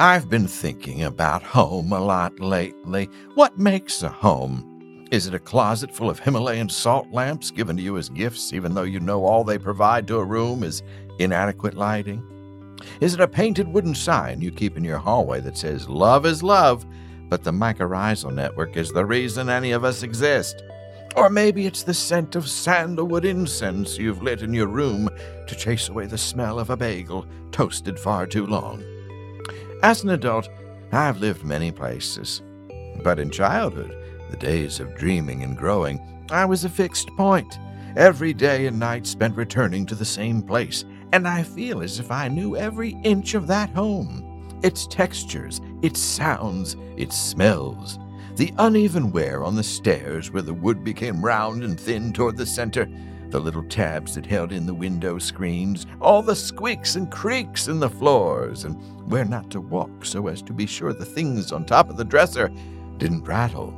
I've 0.00 0.28
been 0.28 0.46
thinking 0.46 1.02
about 1.02 1.42
home 1.42 1.92
a 1.92 1.98
lot 1.98 2.38
lately. 2.38 3.10
What 3.34 3.58
makes 3.58 4.04
a 4.04 4.08
home? 4.08 5.08
Is 5.10 5.26
it 5.26 5.34
a 5.34 5.40
closet 5.40 5.92
full 5.92 6.08
of 6.08 6.20
Himalayan 6.20 6.68
salt 6.68 7.10
lamps 7.10 7.50
given 7.50 7.76
to 7.76 7.82
you 7.82 7.98
as 7.98 8.08
gifts, 8.08 8.52
even 8.52 8.74
though 8.74 8.84
you 8.84 9.00
know 9.00 9.24
all 9.24 9.42
they 9.42 9.58
provide 9.58 10.06
to 10.06 10.18
a 10.18 10.24
room 10.24 10.62
is 10.62 10.84
inadequate 11.18 11.74
lighting? 11.74 12.22
Is 13.00 13.14
it 13.14 13.20
a 13.20 13.26
painted 13.26 13.66
wooden 13.66 13.92
sign 13.92 14.40
you 14.40 14.52
keep 14.52 14.76
in 14.76 14.84
your 14.84 14.98
hallway 14.98 15.40
that 15.40 15.58
says, 15.58 15.88
Love 15.88 16.26
is 16.26 16.44
love, 16.44 16.86
but 17.28 17.42
the 17.42 17.50
mycorrhizal 17.50 18.32
network 18.32 18.76
is 18.76 18.92
the 18.92 19.04
reason 19.04 19.48
any 19.48 19.72
of 19.72 19.82
us 19.82 20.04
exist? 20.04 20.62
Or 21.16 21.28
maybe 21.28 21.66
it's 21.66 21.82
the 21.82 21.92
scent 21.92 22.36
of 22.36 22.48
sandalwood 22.48 23.24
incense 23.24 23.98
you've 23.98 24.22
lit 24.22 24.42
in 24.42 24.54
your 24.54 24.68
room 24.68 25.10
to 25.48 25.56
chase 25.56 25.88
away 25.88 26.06
the 26.06 26.16
smell 26.16 26.60
of 26.60 26.70
a 26.70 26.76
bagel 26.76 27.26
toasted 27.50 27.98
far 27.98 28.28
too 28.28 28.46
long. 28.46 28.80
As 29.82 30.02
an 30.02 30.10
adult, 30.10 30.48
I've 30.90 31.20
lived 31.20 31.44
many 31.44 31.70
places. 31.70 32.42
But 33.04 33.20
in 33.20 33.30
childhood, 33.30 33.94
the 34.28 34.36
days 34.36 34.80
of 34.80 34.96
dreaming 34.96 35.44
and 35.44 35.56
growing, 35.56 36.00
I 36.30 36.46
was 36.46 36.64
a 36.64 36.68
fixed 36.68 37.08
point. 37.16 37.58
Every 37.96 38.32
day 38.32 38.66
and 38.66 38.80
night 38.80 39.06
spent 39.06 39.36
returning 39.36 39.86
to 39.86 39.94
the 39.94 40.04
same 40.04 40.42
place, 40.42 40.84
and 41.12 41.28
I 41.28 41.44
feel 41.44 41.80
as 41.80 42.00
if 42.00 42.10
I 42.10 42.26
knew 42.26 42.56
every 42.56 42.98
inch 43.04 43.34
of 43.34 43.46
that 43.46 43.70
home. 43.70 44.24
Its 44.64 44.86
textures, 44.88 45.60
its 45.80 46.00
sounds, 46.00 46.74
its 46.96 47.16
smells. 47.16 48.00
The 48.34 48.52
uneven 48.58 49.12
wear 49.12 49.44
on 49.44 49.54
the 49.54 49.62
stairs 49.62 50.32
where 50.32 50.42
the 50.42 50.54
wood 50.54 50.82
became 50.82 51.24
round 51.24 51.62
and 51.62 51.78
thin 51.78 52.12
toward 52.12 52.36
the 52.36 52.46
center, 52.46 52.88
the 53.30 53.40
little 53.40 53.62
tabs 53.64 54.14
that 54.14 54.26
held 54.26 54.52
in 54.52 54.66
the 54.66 54.74
window 54.74 55.18
screens, 55.18 55.86
all 56.00 56.22
the 56.22 56.36
squeaks 56.36 56.96
and 56.96 57.10
creaks 57.10 57.68
in 57.68 57.80
the 57.80 57.90
floors, 57.90 58.64
and 58.64 58.74
where 59.10 59.24
not 59.24 59.50
to 59.50 59.60
walk 59.60 60.04
so 60.04 60.28
as 60.28 60.42
to 60.42 60.52
be 60.52 60.66
sure 60.66 60.92
the 60.92 61.04
things 61.04 61.52
on 61.52 61.64
top 61.64 61.90
of 61.90 61.96
the 61.96 62.04
dresser 62.04 62.50
didn't 62.98 63.24
rattle. 63.24 63.74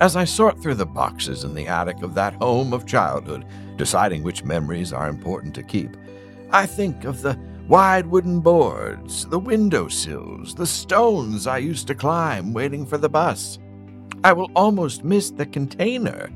As 0.00 0.16
I 0.16 0.24
sort 0.24 0.60
through 0.60 0.76
the 0.76 0.86
boxes 0.86 1.44
in 1.44 1.54
the 1.54 1.66
attic 1.68 2.02
of 2.02 2.14
that 2.14 2.34
home 2.34 2.72
of 2.72 2.86
childhood, 2.86 3.44
deciding 3.76 4.22
which 4.22 4.44
memories 4.44 4.92
are 4.92 5.08
important 5.08 5.54
to 5.54 5.62
keep, 5.62 5.96
I 6.50 6.66
think 6.66 7.04
of 7.04 7.22
the 7.22 7.38
wide 7.68 8.06
wooden 8.06 8.40
boards, 8.40 9.26
the 9.26 9.38
window 9.38 9.88
sills, 9.88 10.54
the 10.54 10.66
stones 10.66 11.46
I 11.46 11.58
used 11.58 11.86
to 11.88 11.94
climb 11.94 12.52
waiting 12.52 12.86
for 12.86 12.98
the 12.98 13.08
bus. 13.08 13.58
I 14.24 14.32
will 14.32 14.50
almost 14.54 15.04
miss 15.04 15.30
the 15.30 15.46
container 15.46 16.30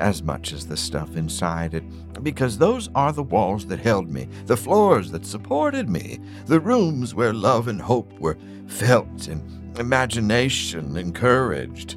as 0.00 0.22
much 0.22 0.52
as 0.52 0.66
the 0.66 0.76
stuff 0.76 1.16
inside 1.16 1.74
it, 1.74 1.84
because 2.22 2.58
those 2.58 2.88
are 2.94 3.12
the 3.12 3.22
walls 3.22 3.66
that 3.66 3.80
held 3.80 4.08
me, 4.08 4.28
the 4.46 4.56
floors 4.56 5.10
that 5.10 5.26
supported 5.26 5.88
me, 5.88 6.18
the 6.46 6.60
rooms 6.60 7.14
where 7.14 7.32
love 7.32 7.68
and 7.68 7.80
hope 7.80 8.12
were 8.18 8.38
felt 8.66 9.28
and 9.28 9.42
imagination 9.78 10.96
encouraged. 10.96 11.96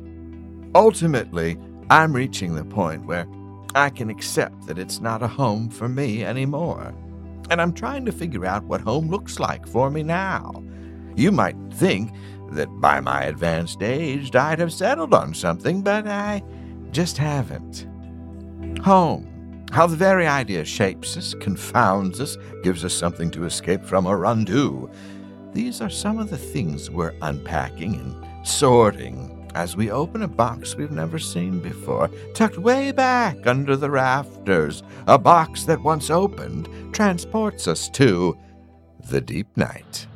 Ultimately, 0.75 1.57
I'm 1.89 2.13
reaching 2.13 2.55
the 2.55 2.63
point 2.63 3.05
where 3.05 3.27
I 3.75 3.89
can 3.89 4.09
accept 4.09 4.67
that 4.67 4.77
it's 4.77 5.01
not 5.01 5.23
a 5.23 5.27
home 5.27 5.69
for 5.69 5.89
me 5.89 6.23
anymore. 6.23 6.93
And 7.49 7.61
I'm 7.61 7.73
trying 7.73 8.05
to 8.05 8.11
figure 8.11 8.45
out 8.45 8.63
what 8.63 8.81
home 8.81 9.09
looks 9.09 9.39
like 9.39 9.67
for 9.67 9.89
me 9.89 10.03
now. 10.03 10.63
You 11.15 11.31
might 11.31 11.57
think 11.73 12.13
that 12.51 12.69
by 12.79 13.01
my 13.01 13.23
advanced 13.23 13.81
age 13.81 14.33
I'd 14.35 14.59
have 14.59 14.73
settled 14.73 15.13
on 15.13 15.33
something, 15.33 15.81
but 15.81 16.07
I 16.07 16.43
just 16.91 17.17
haven't. 17.17 17.87
Home. 18.79 19.65
How 19.71 19.87
the 19.87 19.95
very 19.95 20.27
idea 20.27 20.65
shapes 20.65 21.15
us, 21.15 21.33
confounds 21.35 22.19
us, 22.19 22.37
gives 22.63 22.83
us 22.83 22.93
something 22.93 23.31
to 23.31 23.45
escape 23.45 23.83
from 23.83 24.05
or 24.05 24.25
undo. 24.25 24.89
These 25.53 25.81
are 25.81 25.89
some 25.89 26.17
of 26.17 26.29
the 26.29 26.37
things 26.37 26.89
we're 26.89 27.13
unpacking 27.21 27.95
and 27.95 28.47
sorting 28.47 29.49
as 29.55 29.75
we 29.75 29.91
open 29.91 30.23
a 30.23 30.27
box 30.27 30.75
we've 30.75 30.91
never 30.91 31.19
seen 31.19 31.59
before, 31.59 32.09
tucked 32.33 32.57
way 32.57 32.91
back 32.91 33.47
under 33.47 33.75
the 33.75 33.89
rafters. 33.89 34.83
A 35.07 35.17
box 35.17 35.63
that, 35.65 35.81
once 35.81 36.09
opened, 36.09 36.67
transports 36.93 37.67
us 37.67 37.89
to 37.89 38.37
the 39.09 39.21
deep 39.21 39.47
night. 39.55 40.07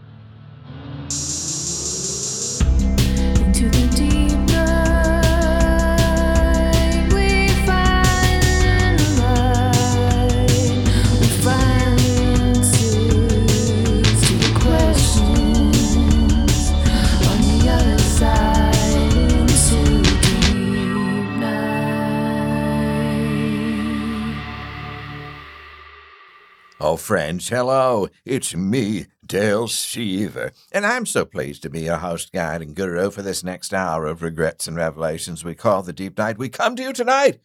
Oh, 26.87 26.97
friends, 26.97 27.49
hello. 27.49 28.09
It's 28.25 28.55
me, 28.55 29.07
Dale 29.25 29.67
Seaver, 29.67 30.51
and 30.71 30.85
I'm 30.85 31.07
so 31.07 31.25
pleased 31.25 31.63
to 31.63 31.69
be 31.71 31.81
your 31.81 31.97
host, 31.97 32.31
guide, 32.31 32.61
and 32.61 32.75
guru 32.75 33.09
for 33.09 33.23
this 33.23 33.43
next 33.43 33.73
hour 33.73 34.05
of 34.05 34.21
regrets 34.21 34.67
and 34.67 34.77
revelations 34.77 35.43
we 35.43 35.55
call 35.55 35.81
the 35.81 35.91
Deep 35.91 36.15
Night. 36.15 36.37
We 36.37 36.47
come 36.47 36.75
to 36.75 36.83
you 36.83 36.93
tonight, 36.93 37.39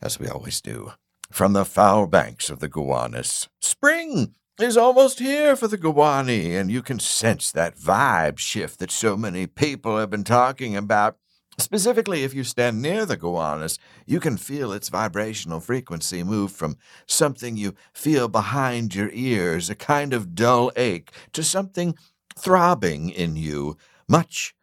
as 0.00 0.18
we 0.18 0.26
always 0.26 0.62
do, 0.62 0.92
from 1.30 1.52
the 1.52 1.66
foul 1.66 2.06
banks 2.06 2.48
of 2.48 2.60
the 2.60 2.68
Gowanus. 2.68 3.50
Spring 3.60 4.34
is 4.58 4.78
almost 4.78 5.18
here 5.18 5.54
for 5.54 5.68
the 5.68 5.76
Gowani, 5.76 6.58
and 6.58 6.70
you 6.70 6.80
can 6.80 7.00
sense 7.00 7.52
that 7.52 7.76
vibe 7.76 8.38
shift 8.38 8.78
that 8.78 8.90
so 8.90 9.18
many 9.18 9.46
people 9.46 9.98
have 9.98 10.08
been 10.08 10.24
talking 10.24 10.74
about. 10.74 11.18
Specifically, 11.58 12.24
if 12.24 12.34
you 12.34 12.42
stand 12.42 12.82
near 12.82 13.06
the 13.06 13.16
Gowanus, 13.16 13.78
you 14.06 14.18
can 14.18 14.36
feel 14.36 14.72
its 14.72 14.88
vibrational 14.88 15.60
frequency 15.60 16.24
move 16.24 16.50
from 16.50 16.76
something 17.06 17.56
you 17.56 17.74
feel 17.92 18.28
behind 18.28 18.94
your 18.94 19.10
ears, 19.12 19.70
a 19.70 19.74
kind 19.74 20.12
of 20.12 20.34
dull 20.34 20.72
ache, 20.76 21.12
to 21.32 21.44
something 21.44 21.94
throbbing 22.36 23.10
in 23.10 23.36
you, 23.36 23.76
much, 24.08 24.54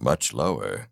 much 0.00 0.32
lower. 0.32 0.88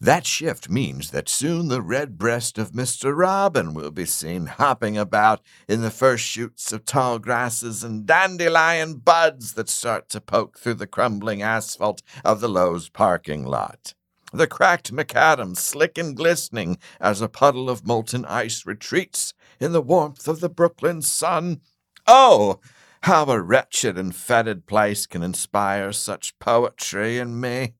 That 0.00 0.26
shift 0.26 0.68
means 0.68 1.10
that 1.10 1.28
soon 1.28 1.68
the 1.68 1.80
red 1.80 2.18
breast 2.18 2.58
of 2.58 2.72
Mr. 2.72 3.16
Robin 3.16 3.72
will 3.72 3.90
be 3.90 4.04
seen 4.04 4.46
hopping 4.46 4.98
about 4.98 5.40
in 5.68 5.80
the 5.80 5.90
first 5.90 6.24
shoots 6.24 6.70
of 6.70 6.84
tall 6.84 7.18
grasses 7.18 7.82
and 7.82 8.04
dandelion 8.04 8.96
buds 8.96 9.54
that 9.54 9.70
start 9.70 10.10
to 10.10 10.20
poke 10.20 10.58
through 10.58 10.74
the 10.74 10.86
crumbling 10.86 11.40
asphalt 11.40 12.02
of 12.24 12.40
the 12.40 12.48
Lowe's 12.48 12.90
parking 12.90 13.44
lot. 13.44 13.94
The 14.32 14.46
cracked 14.46 14.92
macadam 14.92 15.56
slick 15.56 15.96
and 15.96 16.16
glistening 16.16 16.78
as 17.00 17.20
a 17.20 17.28
puddle 17.28 17.70
of 17.70 17.86
molten 17.86 18.24
ice 18.24 18.66
retreats 18.66 19.34
in 19.60 19.72
the 19.72 19.80
warmth 19.80 20.26
of 20.26 20.40
the 20.40 20.48
Brooklyn 20.48 21.00
sun. 21.02 21.60
Oh, 22.06 22.60
how 23.02 23.24
a 23.26 23.40
wretched 23.40 23.96
and 23.96 24.14
fetid 24.14 24.66
place 24.66 25.06
can 25.06 25.22
inspire 25.22 25.92
such 25.92 26.38
poetry 26.38 27.18
in 27.18 27.40
me. 27.40 27.74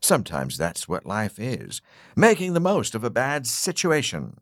Sometimes 0.00 0.58
that's 0.58 0.86
what 0.86 1.06
life 1.06 1.38
is 1.38 1.80
making 2.14 2.52
the 2.52 2.60
most 2.60 2.94
of 2.94 3.02
a 3.02 3.10
bad 3.10 3.46
situation. 3.46 4.38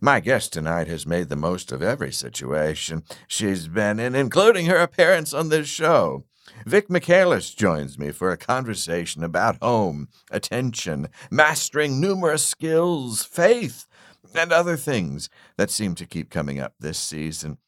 My 0.00 0.20
guest 0.20 0.52
tonight 0.52 0.88
has 0.88 1.06
made 1.06 1.28
the 1.28 1.36
most 1.36 1.72
of 1.72 1.82
every 1.82 2.12
situation 2.12 3.02
she's 3.26 3.68
been 3.68 3.98
in, 3.98 4.14
including 4.14 4.66
her 4.66 4.76
appearance 4.76 5.32
on 5.32 5.48
this 5.48 5.68
show. 5.68 6.24
Vic 6.66 6.88
Michaelis 6.88 7.54
joins 7.54 7.98
me 7.98 8.10
for 8.10 8.30
a 8.30 8.36
conversation 8.36 9.22
about 9.22 9.62
home, 9.62 10.08
attention, 10.30 11.08
mastering 11.30 12.00
numerous 12.00 12.44
skills, 12.44 13.24
faith, 13.24 13.86
and 14.34 14.52
other 14.52 14.76
things 14.76 15.28
that 15.56 15.70
seem 15.70 15.94
to 15.94 16.06
keep 16.06 16.30
coming 16.30 16.58
up 16.58 16.74
this 16.78 16.98
season. 16.98 17.58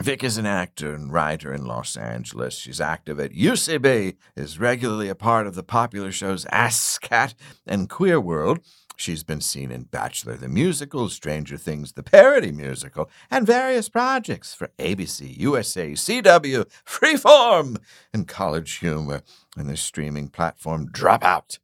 Vic 0.00 0.24
is 0.24 0.38
an 0.38 0.46
actor 0.46 0.94
and 0.94 1.12
writer 1.12 1.52
in 1.52 1.66
Los 1.66 1.98
Angeles. 1.98 2.54
She's 2.54 2.80
active 2.80 3.20
at 3.20 3.32
UCB, 3.32 4.16
is 4.34 4.58
regularly 4.58 5.10
a 5.10 5.14
part 5.14 5.46
of 5.46 5.54
the 5.54 5.62
popular 5.62 6.10
shows 6.10 6.46
Ass 6.46 6.98
Cat 6.98 7.34
and 7.66 7.90
Queer 7.90 8.18
World. 8.18 8.60
She's 8.96 9.24
been 9.24 9.40
seen 9.40 9.72
in 9.72 9.84
Bachelor 9.84 10.36
the 10.36 10.48
Musical, 10.48 11.08
Stranger 11.08 11.56
Things 11.56 11.92
the 11.92 12.02
Parody 12.02 12.52
Musical, 12.52 13.10
and 13.30 13.46
various 13.46 13.88
projects 13.88 14.54
for 14.54 14.70
ABC, 14.78 15.36
USA, 15.38 15.92
CW, 15.92 16.66
Freeform, 16.86 17.78
and 18.12 18.28
College 18.28 18.74
Humor, 18.74 19.22
and 19.56 19.68
the 19.68 19.76
streaming 19.76 20.28
platform 20.28 20.88
Dropout. 20.88 21.58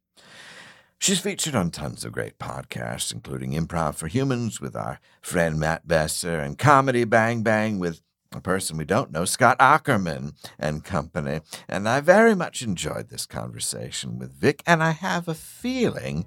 She's 0.97 1.21
featured 1.21 1.55
on 1.55 1.71
tons 1.71 2.03
of 2.03 2.11
great 2.11 2.39
podcasts, 2.39 3.13
including 3.13 3.53
Improv 3.53 3.95
for 3.95 4.07
Humans 4.07 4.59
with 4.59 4.75
our 4.75 4.99
friend 5.21 5.57
Matt 5.57 5.87
Besser 5.87 6.39
and 6.39 6.57
Comedy 6.57 7.05
Bang 7.05 7.41
Bang 7.41 7.79
with 7.79 8.01
a 8.33 8.41
person 8.41 8.77
we 8.77 8.85
don't 8.85 9.11
know, 9.11 9.23
Scott 9.23 9.57
Aukerman 9.59 10.33
and 10.59 10.83
company. 10.83 11.39
And 11.69 11.87
I 11.87 12.01
very 12.01 12.35
much 12.35 12.61
enjoyed 12.61 13.09
this 13.09 13.25
conversation 13.25 14.19
with 14.19 14.33
Vic, 14.33 14.61
and 14.67 14.83
I 14.83 14.91
have 14.91 15.27
a 15.29 15.33
feeling 15.33 16.25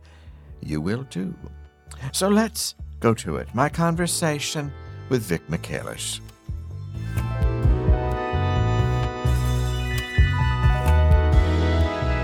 you 0.62 0.80
will 0.80 1.04
too. 1.04 1.34
So 2.12 2.28
let's 2.28 2.74
go 3.00 3.14
to 3.14 3.36
it. 3.36 3.48
My 3.54 3.68
conversation 3.68 4.72
with 5.08 5.22
Vic 5.22 5.48
Michaelis. 5.48 6.20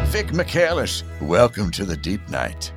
Vic 0.08 0.32
Michaelis, 0.32 1.05
welcome 1.20 1.70
to 1.70 1.85
the 1.85 1.96
Deep 1.96 2.26
Night. 2.31 2.73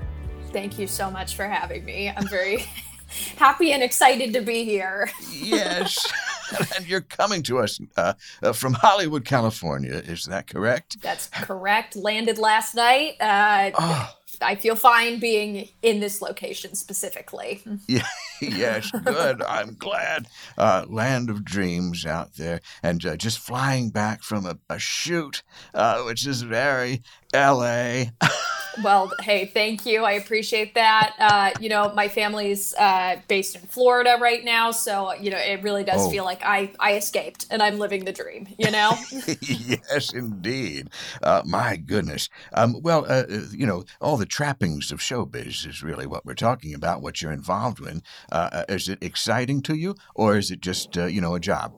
Thank 0.52 0.78
you 0.78 0.86
so 0.86 1.10
much 1.10 1.36
for 1.36 1.48
having 1.48 1.86
me. 1.86 2.10
I'm 2.10 2.28
very 2.28 2.58
happy 3.38 3.72
and 3.72 3.82
excited 3.82 4.34
to 4.34 4.42
be 4.42 4.66
here. 4.66 5.10
Yes, 5.32 5.98
and 6.76 6.86
you're 6.88 7.02
coming 7.02 7.42
to 7.44 7.60
us 7.60 7.80
uh, 7.96 8.14
uh, 8.44 8.52
from 8.52 8.74
Hollywood, 8.74 9.24
California. 9.24 9.94
Is 9.94 10.26
that 10.26 10.48
correct? 10.48 11.02
That's 11.02 11.28
correct. 11.30 11.96
Landed 11.96 12.38
last 12.38 12.76
night. 12.76 13.16
Uh, 13.22 13.72
Oh, 13.80 14.10
I 14.42 14.56
feel 14.56 14.76
fine 14.76 15.20
being 15.20 15.70
in 15.82 16.00
this 16.00 16.22
location 16.22 16.76
specifically. 16.76 17.62
yeah, 17.88 18.06
yes, 18.42 18.92
good. 18.92 19.42
I'm 19.44 19.76
glad. 19.76 20.28
Uh, 20.58 20.86
land 20.88 21.30
of 21.30 21.46
dreams 21.46 22.06
out 22.06 22.36
there, 22.36 22.62
and 22.82 23.06
uh, 23.06 23.16
just 23.16 23.40
flying 23.40 23.90
back 23.90 24.24
from 24.24 24.46
a, 24.46 24.58
a 24.70 24.80
shoot, 24.80 25.44
uh, 25.74 26.02
which 26.04 26.26
is 26.26 26.42
very 26.42 27.02
L.A. 27.34 28.12
Well, 28.78 29.12
hey, 29.22 29.46
thank 29.46 29.86
you. 29.86 30.04
I 30.04 30.14
appreciate 30.14 30.76
that. 30.76 31.16
Uh, 31.20 31.52
you 31.60 31.70
know, 31.70 31.92
my 31.94 32.08
family's 32.08 32.74
uh, 32.76 33.18
based 33.28 33.56
in 33.56 33.62
Florida 33.62 34.18
right 34.20 34.44
now, 34.44 34.72
so 34.72 35.14
you 35.14 35.30
know, 35.30 35.38
it 35.38 35.62
really 35.64 35.84
does 35.84 36.08
Oh. 36.08 36.10
feel 36.10 36.24
like 36.24 36.42
I 36.44 36.72
I 36.80 36.96
escaped 36.96 37.48
and 37.52 37.62
I'm 37.62 37.80
living 37.80 38.06
the 38.06 38.14
dream. 38.14 38.48
You 38.58 38.72
know. 38.72 38.98
yes, 39.42 40.14
indeed. 40.14 40.90
Uh, 41.22 41.42
my 41.46 41.76
goodness. 41.76 42.30
Um, 42.54 42.82
well, 42.82 43.06
uh, 43.06 43.24
uh, 43.30 43.42
you 43.52 43.66
know, 43.66 43.84
all 44.00 44.18
the 44.18 44.26
trappings 44.26 44.92
of 44.92 45.00
showbiz 45.00 45.68
is 45.68 45.84
really 45.84 46.08
what 46.08 46.26
we're 46.26 46.34
talking 46.36 46.74
about. 46.74 47.02
What 47.02 47.22
you're 47.22 47.32
involved 47.32 47.80
in. 47.86 48.02
Uh, 48.32 48.50
uh, 48.52 48.64
is 48.70 48.88
it 48.90 49.00
exciting 49.02 49.62
to 49.64 49.76
you, 49.76 49.96
or 50.16 50.38
is 50.38 50.50
it 50.52 50.62
just 50.62 50.98
uh, 50.98 51.06
you 51.06 51.22
know 51.22 51.36
a 51.36 51.40
job? 51.40 51.74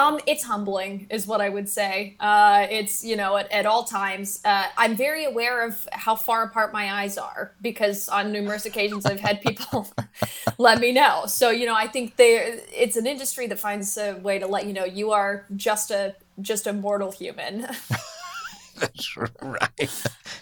Um, 0.00 0.20
it's 0.26 0.44
humbling, 0.44 1.06
is 1.10 1.26
what 1.26 1.40
I 1.40 1.48
would 1.48 1.68
say. 1.68 2.16
Uh, 2.20 2.66
it's 2.70 3.04
you 3.04 3.16
know 3.16 3.36
at, 3.36 3.50
at 3.52 3.66
all 3.66 3.84
times. 3.84 4.40
Uh, 4.44 4.64
I'm 4.76 4.96
very 4.96 5.24
aware 5.24 5.62
of 5.66 5.88
how 5.92 6.14
far 6.16 6.42
apart 6.44 6.72
my 6.72 6.92
eyes 7.02 7.18
are 7.18 7.52
because 7.60 8.08
on 8.08 8.32
numerous 8.32 8.64
occasions 8.66 9.06
I've 9.06 9.20
had 9.20 9.40
people 9.40 9.88
let 10.58 10.80
me 10.80 10.92
know. 10.92 11.24
So 11.26 11.50
you 11.50 11.66
know 11.66 11.74
I 11.74 11.86
think 11.86 12.16
they 12.16 12.36
it's 12.72 12.96
an 12.96 13.06
industry 13.06 13.46
that 13.48 13.58
finds 13.58 13.96
a 13.96 14.14
way 14.14 14.38
to 14.38 14.46
let 14.46 14.66
you 14.66 14.72
know 14.72 14.84
you 14.84 15.12
are 15.12 15.46
just 15.56 15.90
a 15.90 16.14
just 16.40 16.66
a 16.66 16.72
mortal 16.72 17.12
human. 17.12 17.66
That's 18.76 19.14
right. 19.16 19.90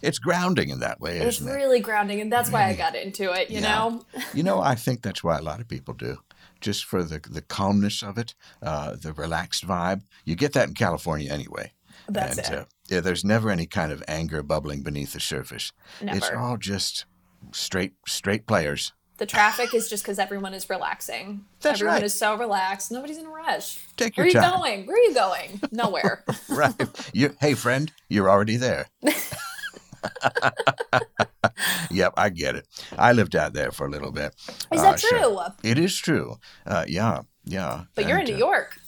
It's 0.00 0.20
grounding 0.20 0.68
in 0.68 0.78
that 0.80 1.00
way, 1.00 1.18
it's 1.18 1.38
isn't 1.40 1.48
it? 1.48 1.54
really 1.56 1.80
grounding, 1.80 2.20
and 2.20 2.30
that's 2.32 2.52
why 2.52 2.66
I 2.68 2.74
got 2.74 2.94
into 2.94 3.32
it. 3.32 3.50
You 3.50 3.58
Yeah. 3.60 3.68
know. 3.74 4.04
You 4.32 4.44
know, 4.44 4.60
I 4.60 4.76
think 4.76 5.02
that's 5.02 5.24
why 5.24 5.38
a 5.38 5.42
lot 5.42 5.60
of 5.60 5.66
people 5.66 5.92
do. 5.94 6.18
Just 6.60 6.84
for 6.84 7.02
the 7.02 7.20
the 7.28 7.42
calmness 7.42 8.02
of 8.02 8.18
it, 8.18 8.34
uh, 8.62 8.96
the 8.96 9.12
relaxed 9.12 9.66
vibe. 9.66 10.02
You 10.24 10.34
get 10.34 10.52
that 10.54 10.68
in 10.68 10.74
California 10.74 11.32
anyway. 11.32 11.72
That's 12.08 12.38
and, 12.38 12.46
it. 12.46 12.58
Uh, 12.60 12.64
yeah, 12.88 13.00
there's 13.00 13.24
never 13.24 13.50
any 13.50 13.66
kind 13.66 13.92
of 13.92 14.02
anger 14.08 14.42
bubbling 14.42 14.82
beneath 14.82 15.12
the 15.12 15.20
surface. 15.20 15.72
Never. 16.02 16.18
It's 16.18 16.30
all 16.30 16.56
just 16.56 17.04
straight 17.52 17.94
straight 18.06 18.46
players. 18.46 18.92
The 19.18 19.26
traffic 19.26 19.74
is 19.74 19.90
just 19.90 20.04
because 20.04 20.20
everyone 20.20 20.54
is 20.54 20.70
relaxing. 20.70 21.44
That's 21.60 21.80
everyone 21.80 21.96
right. 21.96 22.02
is 22.04 22.16
so 22.16 22.36
relaxed. 22.36 22.92
Nobody's 22.92 23.18
in 23.18 23.26
a 23.26 23.30
rush. 23.30 23.80
Take 23.96 24.16
Where 24.16 24.28
your 24.28 24.40
are 24.40 24.46
you 24.46 24.52
going? 24.52 24.86
Where 24.86 24.96
are 24.96 25.00
you 25.00 25.14
going? 25.14 25.60
Nowhere. 25.72 26.24
right. 26.48 26.72
You, 27.12 27.34
hey, 27.40 27.54
friend, 27.54 27.90
you're 28.08 28.30
already 28.30 28.56
there. 28.56 28.86
yep, 31.90 32.12
I 32.16 32.28
get 32.30 32.54
it. 32.56 32.66
I 32.96 33.12
lived 33.12 33.34
out 33.36 33.52
there 33.52 33.70
for 33.72 33.86
a 33.86 33.90
little 33.90 34.12
bit. 34.12 34.34
Is 34.72 34.80
Uh, 34.80 34.82
that 34.82 35.00
so- 35.00 35.08
true? 35.08 35.38
it 35.62 35.78
is 35.78 35.96
true. 35.96 36.36
Uh, 36.66 36.84
yeah, 36.88 37.22
yeah. 37.44 37.84
But 37.94 38.08
you're 38.08 38.18
in 38.18 38.24
New 38.26 38.34
uh, 38.34 38.38
York. 38.38 38.78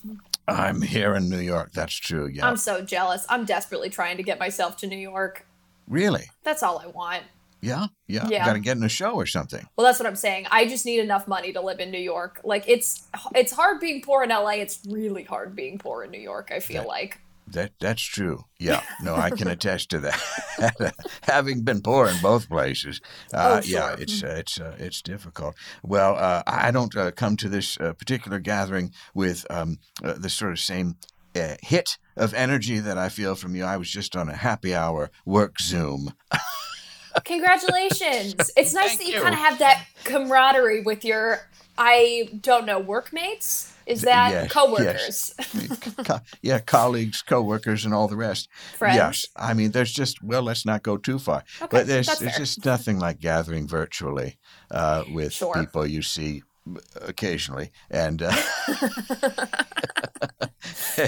I'm 0.49 0.83
here 0.83 1.15
in 1.15 1.29
New 1.29 1.39
York. 1.41 1.73
That's 1.73 1.95
true. 1.95 2.27
Yeah. 2.27 2.47
I'm 2.47 2.57
so 2.57 2.83
jealous. 2.83 3.25
I'm 3.29 3.45
desperately 3.45 3.89
trying 3.91 4.17
to 4.17 4.23
get 4.23 4.39
myself 4.41 4.77
to 4.79 4.87
New 4.87 4.99
York. 4.99 5.47
really? 5.89 6.25
That's 6.45 6.63
all 6.63 6.79
I 6.79 6.87
want. 6.87 7.23
Yeah, 7.63 7.89
yeah. 8.09 8.27
Yeah. 8.31 8.47
Got 8.47 8.55
to 8.55 8.59
get 8.59 8.79
in 8.79 8.83
a 8.83 8.89
show 8.89 9.13
or 9.13 9.27
something. 9.27 9.67
Well, 9.77 9.87
that's 9.87 9.99
what 10.01 10.07
I'm 10.07 10.17
saying. 10.17 10.47
I 10.51 10.67
just 10.67 10.87
need 10.87 10.99
enough 11.01 11.29
money 11.29 11.53
to 11.53 11.61
live 11.61 11.79
in 11.79 11.91
New 11.91 11.99
York. 12.01 12.41
Like 12.43 12.65
it's 12.67 13.05
it's 13.35 13.53
hard 13.53 13.81
being 13.81 14.01
poor 14.01 14.23
in 14.23 14.31
LA. 14.31 14.53
It's 14.65 14.81
really 14.89 15.25
hard 15.25 15.55
being 15.55 15.77
poor 15.77 16.03
in 16.03 16.11
New 16.11 16.21
York. 16.21 16.51
I 16.55 16.61
feel 16.61 16.83
That- 16.83 16.89
like. 16.89 17.21
That 17.53 17.73
that's 17.81 18.03
true. 18.03 18.45
Yeah. 18.59 18.83
No, 19.03 19.15
I 19.17 19.31
can 19.31 19.49
attest 19.57 19.91
to 19.91 20.01
that. 20.01 20.95
Having 21.23 21.63
been 21.63 21.83
poor 21.83 22.07
in 22.09 22.17
both 22.21 22.49
places, 22.49 23.01
uh, 23.35 23.61
Oh, 23.63 23.67
yeah, 23.67 23.97
it's 23.99 24.23
uh, 24.23 24.37
it's 24.39 24.61
uh, 24.61 24.77
it's 24.79 25.03
difficult. 25.03 25.55
Well, 25.83 26.17
uh, 26.17 26.43
I 26.47 26.71
don't 26.71 26.95
uh, 26.97 27.11
come 27.11 27.37
to 27.39 27.49
this 27.49 27.79
uh, 27.81 27.93
particular 27.95 28.39
gathering 28.39 28.93
with 29.15 29.47
um, 29.51 29.79
uh, 30.05 30.15
the 30.15 30.31
sort 30.31 30.53
of 30.53 30.59
same. 30.61 30.97
Uh, 31.33 31.55
hit 31.63 31.97
of 32.17 32.35
energy 32.35 32.81
that 32.81 32.99
I 32.99 33.09
feel 33.09 33.37
from 33.37 33.55
you. 33.55 33.63
I 33.63 33.77
was 33.77 33.89
just 33.89 34.17
on 34.17 34.29
a 34.29 34.35
happy 34.35 34.75
hour 34.75 35.13
work 35.25 35.61
Zoom. 35.61 36.13
Congratulations! 37.25 38.35
it's 38.57 38.75
nice 38.75 38.97
Thank 38.97 38.99
that 38.99 39.07
you, 39.07 39.15
you. 39.15 39.23
kind 39.23 39.35
of 39.35 39.41
have 39.41 39.59
that 39.61 39.87
camaraderie 40.03 40.83
with 40.83 41.05
your 41.05 41.49
I 41.79 42.31
don't 42.41 42.67
know 42.67 42.81
workmates. 42.81 43.73
Is 43.91 44.03
that 44.03 44.31
yes, 44.31 44.53
coworkers? 44.53 45.35
Co- 46.05 46.21
yeah, 46.43 46.59
colleagues, 46.61 47.23
coworkers, 47.23 47.85
and 47.85 47.93
all 47.93 48.09
the 48.09 48.17
rest. 48.17 48.49
Friends? 48.77 48.97
Yes, 48.97 49.27
I 49.37 49.55
mean, 49.55 49.73
there's 49.73 49.93
just 49.93 50.23
well, 50.23 50.43
let's 50.43 50.65
not 50.65 50.83
go 50.83 50.97
too 50.97 51.19
far, 51.19 51.43
Okay, 51.61 51.69
but 51.71 51.87
there's 51.87 52.07
there's 52.07 52.19
fair. 52.21 52.39
just 52.39 52.65
nothing 52.65 52.99
like 52.99 53.19
gathering 53.21 53.67
virtually 53.69 54.39
uh, 54.71 55.05
with 55.13 55.33
Sure. 55.33 55.55
people 55.55 55.87
you 55.87 56.03
see 56.03 56.43
occasionally, 57.03 57.71
and 57.91 58.23
uh, 58.23 58.33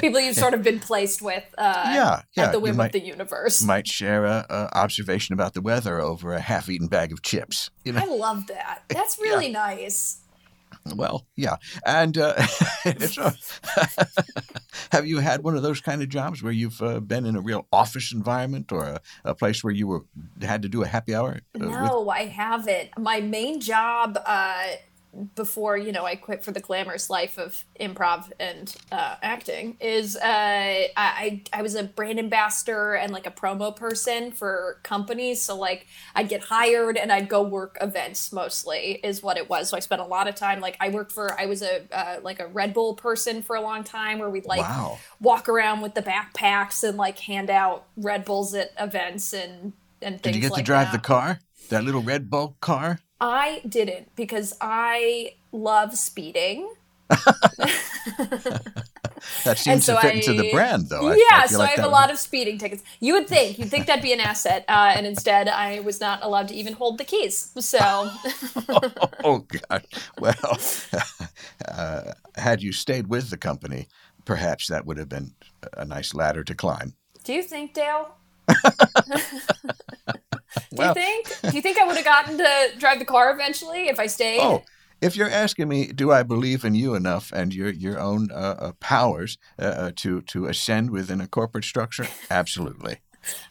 People 0.01 0.21
you've 0.21 0.37
sort 0.37 0.55
of 0.55 0.63
been 0.63 0.81
placed 0.81 1.21
with. 1.23 1.45
Uh, 1.59 1.83
yeah, 1.95 2.23
yeah, 2.37 2.45
At 2.47 2.53
the 2.53 2.61
whim 2.61 2.77
might 2.77 2.87
of 2.87 2.93
the 2.93 3.07
universe. 3.07 3.63
might 3.63 3.87
share 3.87 4.25
a, 4.25 4.47
a 4.49 4.77
observation 4.79 5.35
about 5.35 5.53
the 5.55 5.61
weather 5.61 6.01
over 6.01 6.33
a 6.33 6.41
half-eaten 6.41 6.89
bag 6.89 7.13
of 7.13 7.23
chips. 7.23 7.71
You 7.85 7.93
know, 7.93 8.01
I 8.01 8.07
love 8.07 8.47
that. 8.47 8.83
That's 8.89 9.19
really 9.23 9.51
nice. 9.51 10.22
Well, 10.97 11.27
yeah, 11.37 11.57
and 11.87 12.19
uh, 12.19 12.35
have 14.93 15.07
you 15.07 15.19
had 15.19 15.43
one 15.43 15.57
of 15.57 15.63
those 15.63 15.81
kind 15.81 16.03
of 16.03 16.09
jobs 16.09 16.43
where 16.43 16.53
you've 16.53 16.81
uh, 16.83 17.01
been 17.01 17.27
in 17.27 17.37
a 17.37 17.41
real 17.41 17.67
office 17.73 18.13
environment 18.13 18.73
or 18.73 18.85
a, 18.85 19.01
a 19.25 19.35
place 19.35 19.63
where 19.63 19.73
you 19.73 19.87
were 19.87 20.05
had 20.41 20.63
to 20.63 20.69
do 20.69 20.83
a 20.83 20.87
happy 20.87 21.15
hour? 21.15 21.41
uh, 21.55 21.59
with- 21.59 21.69
No, 21.71 22.09
I 22.09 22.27
haven't. 22.27 22.91
My 22.99 23.21
main 23.21 23.61
job 23.61 24.19
uh, 24.25 24.65
before 25.35 25.77
you 25.77 25.93
know 25.93 26.07
I 26.07 26.17
quit 26.17 26.43
for 26.43 26.53
the 26.53 26.61
glamorous 26.61 27.11
life 27.11 27.39
of 27.39 27.65
improv 27.79 28.33
and 28.41 28.75
uh, 28.91 29.17
acting 29.23 29.77
is 29.81 30.17
uh, 30.17 30.21
I 30.25 30.91
I 30.97 31.43
I 31.53 31.63
was 31.63 31.75
a 31.75 31.85
brand 31.85 32.19
ambassador 32.19 32.95
and 32.95 33.13
like 33.13 33.27
a 33.27 33.31
promo 33.31 33.75
person 33.77 34.33
for 34.33 34.79
companies. 34.83 35.43
So 35.43 35.57
like 35.57 35.87
I'd 36.15 36.29
get 36.29 36.43
hired 36.45 36.97
and 36.97 37.13
I'd 37.13 37.29
go 37.29 37.43
work 37.43 37.77
events 37.81 38.33
mostly 38.33 39.01
is 39.05 39.23
what 39.23 39.37
it 39.37 39.51
was. 39.51 39.69
So 39.69 39.77
I 39.77 39.81
spent 39.81 40.01
a 40.01 40.07
lot 40.07 40.29
of 40.29 40.35
time 40.35 40.61
like 40.61 40.77
I 40.81 40.89
worked 40.89 41.13
for 41.13 41.39
I 41.39 41.45
was 41.47 41.63
a 41.63 41.83
uh, 41.93 42.21
like 42.23 42.41
a 42.41 42.47
Red 42.47 42.73
Bull 42.73 42.95
person 42.95 43.43
for 43.43 43.55
a 43.57 43.61
long 43.61 43.85
time 43.85 44.19
where 44.19 44.31
we'd 44.31 44.47
like 44.47 44.61
Wow. 44.61 44.99
walk 45.21 45.49
around 45.49 45.83
with 45.83 45.95
the 45.95 46.03
backpacks 46.03 46.83
and 46.89 46.97
like 46.97 47.19
hand 47.19 47.51
out 47.51 47.85
Red 47.97 48.25
Bulls 48.25 48.55
at 48.55 48.71
events 48.79 49.33
and 49.35 49.75
and 50.01 50.23
things 50.23 50.23
Did 50.23 50.35
you 50.37 50.41
get 50.41 50.53
like 50.53 50.61
to 50.61 50.65
drive 50.65 50.87
that. 50.93 51.03
the 51.03 51.07
car? 51.07 51.39
That 51.69 51.85
little 51.85 52.03
Red 52.03 52.31
Bull 52.31 52.57
car? 52.61 52.99
I 53.25 53.61
didn't 53.69 54.15
because 54.17 54.53
I 54.61 55.35
love 55.53 55.97
speeding. 55.97 56.73
That 59.45 59.57
seems 59.57 59.85
so 59.85 59.95
to 59.95 60.01
fit 60.01 60.15
into 60.17 60.33
the 60.43 60.51
brand, 60.51 60.89
though. 60.89 61.07
I- 61.09 61.15
yeah, 61.15 61.43
I 61.43 61.47
so 61.47 61.59
like 61.59 61.69
I 61.69 61.73
have 61.73 61.79
a 61.85 61.89
would- 61.89 61.93
lot 61.93 62.11
of 62.11 62.19
speeding 62.19 62.59
tickets. 62.59 62.83
You 62.99 63.15
would 63.15 63.29
think, 63.29 63.57
you'd 63.57 63.71
think 63.71 63.87
that'd 63.87 64.03
be 64.03 64.13
an 64.13 64.19
asset, 64.19 64.65
uh, 64.69 64.95
and 64.97 65.07
instead 65.07 65.47
I 65.49 65.79
was 65.81 66.01
not 66.01 66.25
allowed 66.25 66.49
to 66.49 66.55
even 66.55 66.73
hold 66.73 66.99
the 66.99 67.05
keys. 67.05 67.53
So, 67.61 67.79
Oh 69.23 69.47
God! 69.71 69.85
Well, 70.19 70.59
uh, 71.69 72.03
had 72.35 72.63
you 72.63 72.73
stayed 72.73 73.07
with 73.07 73.31
the 73.31 73.37
company, 73.37 73.87
perhaps 74.25 74.67
that 74.67 74.87
would 74.87 74.99
have 74.99 75.09
been 75.09 75.35
a 75.77 75.85
nice 75.85 76.15
ladder 76.15 76.43
to 76.43 76.55
climb. 76.57 76.95
do 77.23 77.33
you 77.33 77.43
think, 77.45 77.75
Dale? 77.75 78.17
do 80.71 80.77
Well- 80.77 80.89
you 80.89 80.95
think? 80.95 81.41
Do 81.43 81.57
you 81.57 81.63
think 81.63 81.79
I 81.79 81.87
would 81.87 81.97
have 81.97 82.05
gotten 82.05 82.39
to 82.39 82.71
drive 82.79 82.99
the 82.99 83.05
car 83.05 83.31
eventually 83.33 83.89
if 83.89 83.99
I 83.99 84.07
stayed? 84.07 84.41
Oh, 84.41 84.63
if 85.01 85.17
you're 85.17 85.31
asking 85.31 85.69
me, 85.69 85.87
do 85.89 86.13
I 86.13 86.23
believe 86.23 86.65
in 86.65 86.75
you 86.75 86.95
enough 86.95 87.33
and 87.33 87.53
your 87.53 87.71
your 87.71 87.99
own 87.99 88.31
uh, 88.31 88.35
uh, 88.59 88.73
powers 88.81 89.37
uh, 89.59 89.63
uh, 89.63 89.93
to 89.97 90.21
to 90.23 90.47
ascend 90.47 90.91
within 90.91 91.21
a 91.21 91.27
corporate 91.27 91.65
structure? 91.65 92.07
Absolutely. 92.31 92.99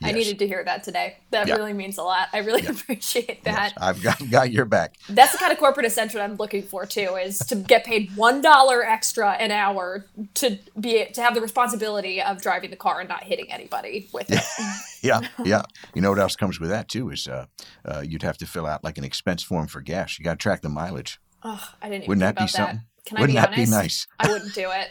I 0.03 0.11
needed 0.11 0.39
to 0.39 0.47
hear 0.47 0.63
that 0.63 0.83
today. 0.83 1.17
That 1.31 1.47
really 1.47 1.73
means 1.73 1.97
a 1.97 2.03
lot. 2.03 2.27
I 2.33 2.39
really 2.39 2.65
appreciate 2.67 3.43
that. 3.45 3.71
Yes, 3.71 3.73
I've 3.77 4.01
got 4.01 4.29
got 4.29 4.51
your 4.51 4.65
back. 4.65 4.95
That's 5.09 5.31
the 5.31 5.37
kind 5.37 5.51
of 5.51 5.57
corporate 5.59 5.85
ascension 5.85 6.19
I'm 6.21 6.35
looking 6.35 6.63
for 6.63 6.85
too. 6.85 7.15
Is 7.15 7.39
to 7.39 7.55
get 7.55 7.83
paid 7.85 8.15
one 8.15 8.41
dollar 8.41 8.83
extra 8.83 9.31
an 9.33 9.51
hour 9.51 10.05
to 10.35 10.57
be 10.79 11.05
to 11.05 11.21
have 11.21 11.35
the 11.35 11.41
responsibility 11.41 12.21
of 12.21 12.41
driving 12.41 12.69
the 12.69 12.75
car 12.75 12.99
and 12.99 13.09
not 13.09 13.23
hitting 13.23 13.51
anybody 13.51 14.09
with 14.13 14.31
it. 14.31 14.39
Yeah, 15.03 15.21
yeah. 15.43 15.63
You 15.95 16.01
know 16.03 16.11
what 16.11 16.19
else 16.19 16.35
comes 16.35 16.59
with 16.59 16.69
that 16.69 16.87
too 16.87 17.09
is 17.09 17.27
uh, 17.27 17.47
uh, 17.83 18.03
you'd 18.05 18.21
have 18.21 18.37
to 18.37 18.45
fill 18.45 18.67
out 18.67 18.83
like 18.83 18.99
an 18.99 19.03
expense 19.03 19.41
form 19.41 19.65
for 19.65 19.81
gas. 19.81 20.19
You 20.19 20.23
got 20.23 20.33
to 20.33 20.37
track 20.37 20.61
the 20.61 20.69
mileage. 20.69 21.19
Oh, 21.41 21.59
I 21.81 21.89
didn't 21.89 22.07
Wouldn't 22.07 22.21
that 22.21 22.35
be 22.35 22.41
about 22.43 22.49
something? 22.51 22.75
that. 22.75 23.05
Can 23.05 23.17
I 23.17 23.21
Wouldn't 23.21 23.35
be 23.35 23.41
that 23.41 23.47
honest? 23.47 23.71
be 23.71 23.75
nice? 23.75 24.07
I 24.19 24.27
wouldn't 24.31 24.53
do 24.53 24.69
it. 24.69 24.89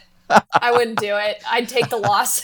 I 0.52 0.72
wouldn't 0.72 0.98
do 0.98 1.16
it. 1.16 1.42
I'd 1.48 1.68
take 1.68 1.88
the 1.88 1.96
loss. 1.96 2.42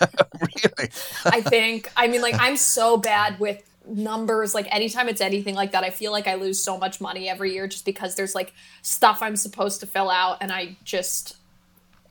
really? 0.00 0.90
I 1.24 1.40
think. 1.40 1.90
I 1.96 2.08
mean, 2.08 2.22
like, 2.22 2.36
I'm 2.38 2.56
so 2.56 2.96
bad 2.96 3.38
with 3.38 3.62
numbers. 3.86 4.54
Like, 4.54 4.72
anytime 4.74 5.08
it's 5.08 5.20
anything 5.20 5.54
like 5.54 5.72
that, 5.72 5.84
I 5.84 5.90
feel 5.90 6.12
like 6.12 6.26
I 6.26 6.34
lose 6.34 6.62
so 6.62 6.78
much 6.78 7.00
money 7.00 7.28
every 7.28 7.52
year 7.52 7.66
just 7.66 7.84
because 7.84 8.14
there's 8.14 8.34
like 8.34 8.52
stuff 8.82 9.22
I'm 9.22 9.36
supposed 9.36 9.80
to 9.80 9.86
fill 9.86 10.10
out 10.10 10.38
and 10.40 10.52
I 10.52 10.76
just, 10.84 11.36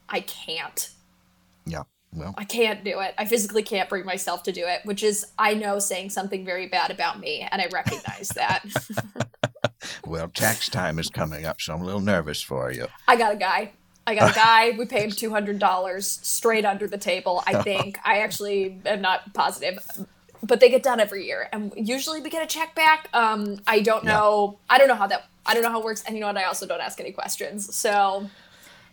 I 0.10 0.22
can't. 0.22 0.90
Yeah. 1.66 1.84
Well, 2.14 2.34
I 2.38 2.46
can't 2.46 2.84
do 2.84 3.02
it. 3.02 3.14
I 3.18 3.26
physically 3.26 3.64
can't 3.64 3.90
bring 3.90 4.06
myself 4.06 4.44
to 4.44 4.54
do 4.54 4.66
it, 4.66 4.82
which 4.86 5.04
is, 5.04 5.26
I 5.38 5.54
know, 5.54 5.80
saying 5.80 6.12
something 6.12 6.46
very 6.46 6.68
bad 6.68 6.90
about 6.90 7.20
me, 7.20 7.46
and 7.52 7.62
I 7.62 7.68
recognize 7.74 8.30
that. 8.30 8.64
well, 10.06 10.30
tax 10.30 10.70
time 10.70 10.98
is 10.98 11.10
coming 11.10 11.46
up, 11.46 11.60
so 11.60 11.74
I'm 11.74 11.82
a 11.82 11.86
little 11.86 12.00
nervous 12.00 12.42
for 12.42 12.72
you. 12.72 12.88
I 13.06 13.18
got 13.18 13.34
a 13.34 13.36
guy. 13.36 13.74
I 14.08 14.16
got 14.16 14.32
a 14.32 14.36
guy. 14.36 14.72
We 14.78 14.86
paid 14.86 15.04
him 15.04 15.12
two 15.12 15.30
hundred 15.30 15.60
dollars 15.60 16.20
straight 16.24 16.66
under 16.66 16.88
the 16.88 16.98
table. 16.98 17.44
I 17.48 17.62
think. 17.64 17.98
I 18.06 18.20
actually 18.20 18.80
am 18.86 19.02
not 19.02 19.34
positive, 19.34 19.80
but 20.44 20.60
they 20.60 20.70
get 20.70 20.84
done 20.84 21.00
every 21.00 21.26
year, 21.26 21.48
and 21.52 21.74
usually 21.76 22.22
we 22.22 22.30
get 22.30 22.44
a 22.44 22.48
check 22.48 22.76
back. 22.76 23.10
Um, 23.14 23.60
I 23.68 23.80
don't 23.82 24.04
Yeah. 24.04 24.14
know. 24.14 24.60
I 24.70 24.78
don't 24.78 24.88
know 24.88 24.96
how 24.96 25.08
that. 25.08 25.26
I 25.46 25.54
don't 25.54 25.64
know 25.64 25.70
how 25.70 25.80
it 25.80 25.86
works, 25.86 26.04
and 26.06 26.16
you 26.16 26.22
know 26.22 26.28
what? 26.28 26.38
I 26.38 26.46
also 26.46 26.66
don't 26.66 26.82
ask 26.82 27.00
any 27.00 27.12
questions. 27.12 27.76
So 27.76 28.30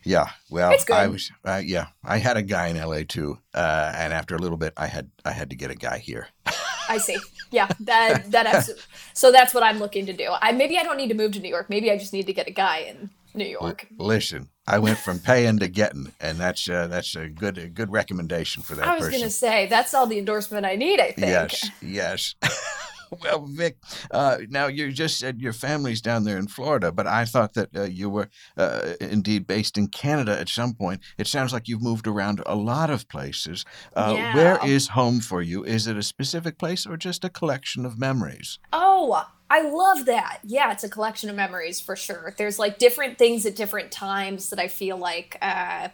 Yeah, 0.05 0.31
well, 0.51 0.73
It's 0.73 0.85
good. 0.85 0.97
I 0.97 1.07
was, 1.07 1.31
uh, 1.45 1.63
yeah, 1.65 1.87
I 2.05 2.19
had 2.19 2.37
a 2.37 2.43
guy 2.43 2.67
in 2.67 2.77
LA 2.77 3.05
too, 3.05 3.39
uh, 3.55 3.93
and 3.97 4.13
after 4.13 4.35
a 4.35 4.39
little 4.39 4.57
bit, 4.59 4.73
I 4.77 4.87
had, 4.89 5.11
I 5.25 5.31
had 5.31 5.49
to 5.51 5.57
get 5.57 5.71
a 5.71 5.77
guy 5.77 5.99
here. 5.99 6.27
I 6.89 6.99
see. 6.99 7.17
Yeah, 7.53 7.69
that 7.81 8.31
that. 8.33 8.47
Absolutely. 8.47 8.83
So 9.15 9.31
that's 9.31 9.55
what 9.55 9.63
I'm 9.63 9.79
looking 9.79 10.05
to 10.07 10.13
do. 10.13 10.29
I 10.43 10.53
maybe 10.53 10.77
I 10.79 10.83
don't 10.83 10.97
need 10.97 11.09
to 11.09 11.15
move 11.15 11.33
to 11.33 11.41
New 11.41 11.49
York. 11.49 11.71
Maybe 11.71 11.91
I 11.93 11.97
just 11.97 12.13
need 12.13 12.27
to 12.27 12.33
get 12.33 12.49
a 12.49 12.51
guy 12.51 12.79
in 12.79 13.11
New 13.35 13.45
York. 13.47 13.87
Listen, 13.99 14.49
I 14.67 14.79
went 14.79 14.99
from 14.99 15.19
paying 15.19 15.59
to 15.59 15.69
getting, 15.69 16.13
and 16.21 16.39
that's, 16.39 16.69
uh, 16.69 16.87
that's 16.87 17.15
a 17.17 17.29
good, 17.29 17.59
a 17.59 17.69
good 17.69 17.91
recommendation 17.91 18.63
for 18.63 18.75
that 18.77 18.87
I 18.87 18.95
was 18.97 19.05
person. 19.07 19.21
gonna 19.21 19.31
say 19.31 19.67
that's 19.67 19.95
all 19.95 20.07
the 20.07 20.19
endorsement 20.19 20.67
I 20.67 20.77
need. 20.77 21.01
I 21.01 21.13
think. 21.13 21.19
Yes, 21.29 21.71
yes. 21.81 22.35
well, 23.23 23.45
Vic, 23.47 23.77
uh, 24.11 24.39
now 24.49 24.67
you 24.69 24.91
just 24.93 25.19
said 25.19 25.41
your 25.41 25.53
family's 25.53 26.01
down 26.01 26.25
there 26.25 26.39
in 26.39 26.47
Florida, 26.47 26.91
but 26.93 27.07
I 27.07 27.25
thought 27.27 27.55
that 27.55 27.69
uh, 27.77 27.83
you 27.83 28.09
were 28.09 28.29
uh, 28.57 28.95
indeed 29.01 29.47
based 29.47 29.77
in 29.77 29.89
Canada 29.89 30.39
at 30.39 30.49
some 30.49 30.75
point. 30.75 31.01
It 31.19 31.27
sounds 31.27 31.53
like 31.53 31.69
you've 31.69 31.83
moved 31.83 32.07
around 32.07 32.43
a 32.47 32.55
lot 32.55 32.89
of 32.91 33.09
places. 33.09 33.65
Uh, 33.95 34.15
Yeah. 34.17 34.35
Where 34.35 34.59
is 34.65 34.89
home 34.89 35.21
for 35.21 35.43
you? 35.43 35.63
Is 35.65 35.87
it 35.87 35.97
a 35.97 36.03
specific 36.03 36.59
place 36.59 36.87
or 36.87 36.97
just 36.97 37.25
a 37.25 37.29
collection 37.29 37.85
of 37.85 37.99
memories? 37.99 38.59
Oh, 38.73 39.27
I 39.53 39.61
love 39.61 40.07
that. 40.07 40.39
Yeah, 40.45 40.73
it's 40.73 40.83
a 40.83 40.89
collection 40.89 41.29
of 41.29 41.37
memories 41.37 41.79
for 41.79 41.95
sure. 41.95 42.33
There's 42.39 42.59
like 42.59 42.79
different 42.79 43.19
things 43.19 43.45
at 43.45 43.55
different 43.55 43.93
times 43.93 44.49
that 44.49 44.59
I 44.59 44.67
feel 44.67 44.97
like 44.97 45.37
uh, 45.43 45.89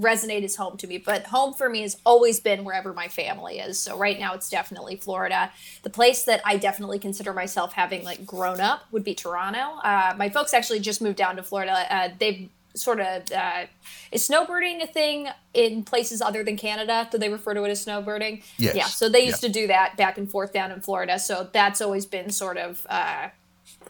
resonate 0.00 0.44
as 0.44 0.56
home 0.56 0.78
to 0.78 0.86
me. 0.86 0.96
But 0.96 1.24
home 1.24 1.52
for 1.52 1.68
me 1.68 1.82
has 1.82 1.98
always 2.06 2.40
been 2.40 2.64
wherever 2.64 2.94
my 2.94 3.08
family 3.08 3.58
is. 3.58 3.78
So 3.78 3.98
right 3.98 4.18
now 4.18 4.32
it's 4.32 4.48
definitely 4.48 4.96
Florida. 4.96 5.52
The 5.82 5.90
place 5.90 6.24
that 6.24 6.40
I 6.46 6.56
definitely 6.56 6.98
consider 6.98 7.34
myself 7.34 7.74
having 7.74 8.02
like 8.02 8.24
grown 8.24 8.60
up 8.60 8.84
would 8.92 9.04
be 9.04 9.14
Toronto. 9.14 9.58
Uh, 9.84 10.14
my 10.16 10.30
folks 10.30 10.54
actually 10.54 10.80
just 10.80 11.02
moved 11.02 11.18
down 11.18 11.36
to 11.36 11.42
Florida. 11.42 11.94
Uh, 11.94 12.08
they've 12.18 12.48
sort 12.74 13.00
of 13.00 13.30
uh, 13.32 13.66
is 14.10 14.26
snowbirding 14.28 14.82
a 14.82 14.86
thing 14.86 15.28
in 15.54 15.82
places 15.82 16.20
other 16.22 16.42
than 16.42 16.56
Canada? 16.56 17.08
Do 17.10 17.18
they 17.18 17.28
refer 17.28 17.54
to 17.54 17.64
it 17.64 17.70
as 17.70 17.84
snowbirding? 17.84 18.42
Yes. 18.58 18.74
Yeah. 18.74 18.86
So 18.86 19.08
they 19.08 19.24
used 19.24 19.42
Yeah. 19.42 19.48
to 19.48 19.52
do 19.52 19.66
that 19.68 19.96
back 19.96 20.18
and 20.18 20.30
forth 20.30 20.52
down 20.52 20.70
in 20.72 20.80
Florida. 20.80 21.18
So 21.18 21.48
that's 21.52 21.80
always 21.80 22.06
been 22.06 22.30
sort 22.30 22.56
of 22.56 22.86
uh, 22.88 23.28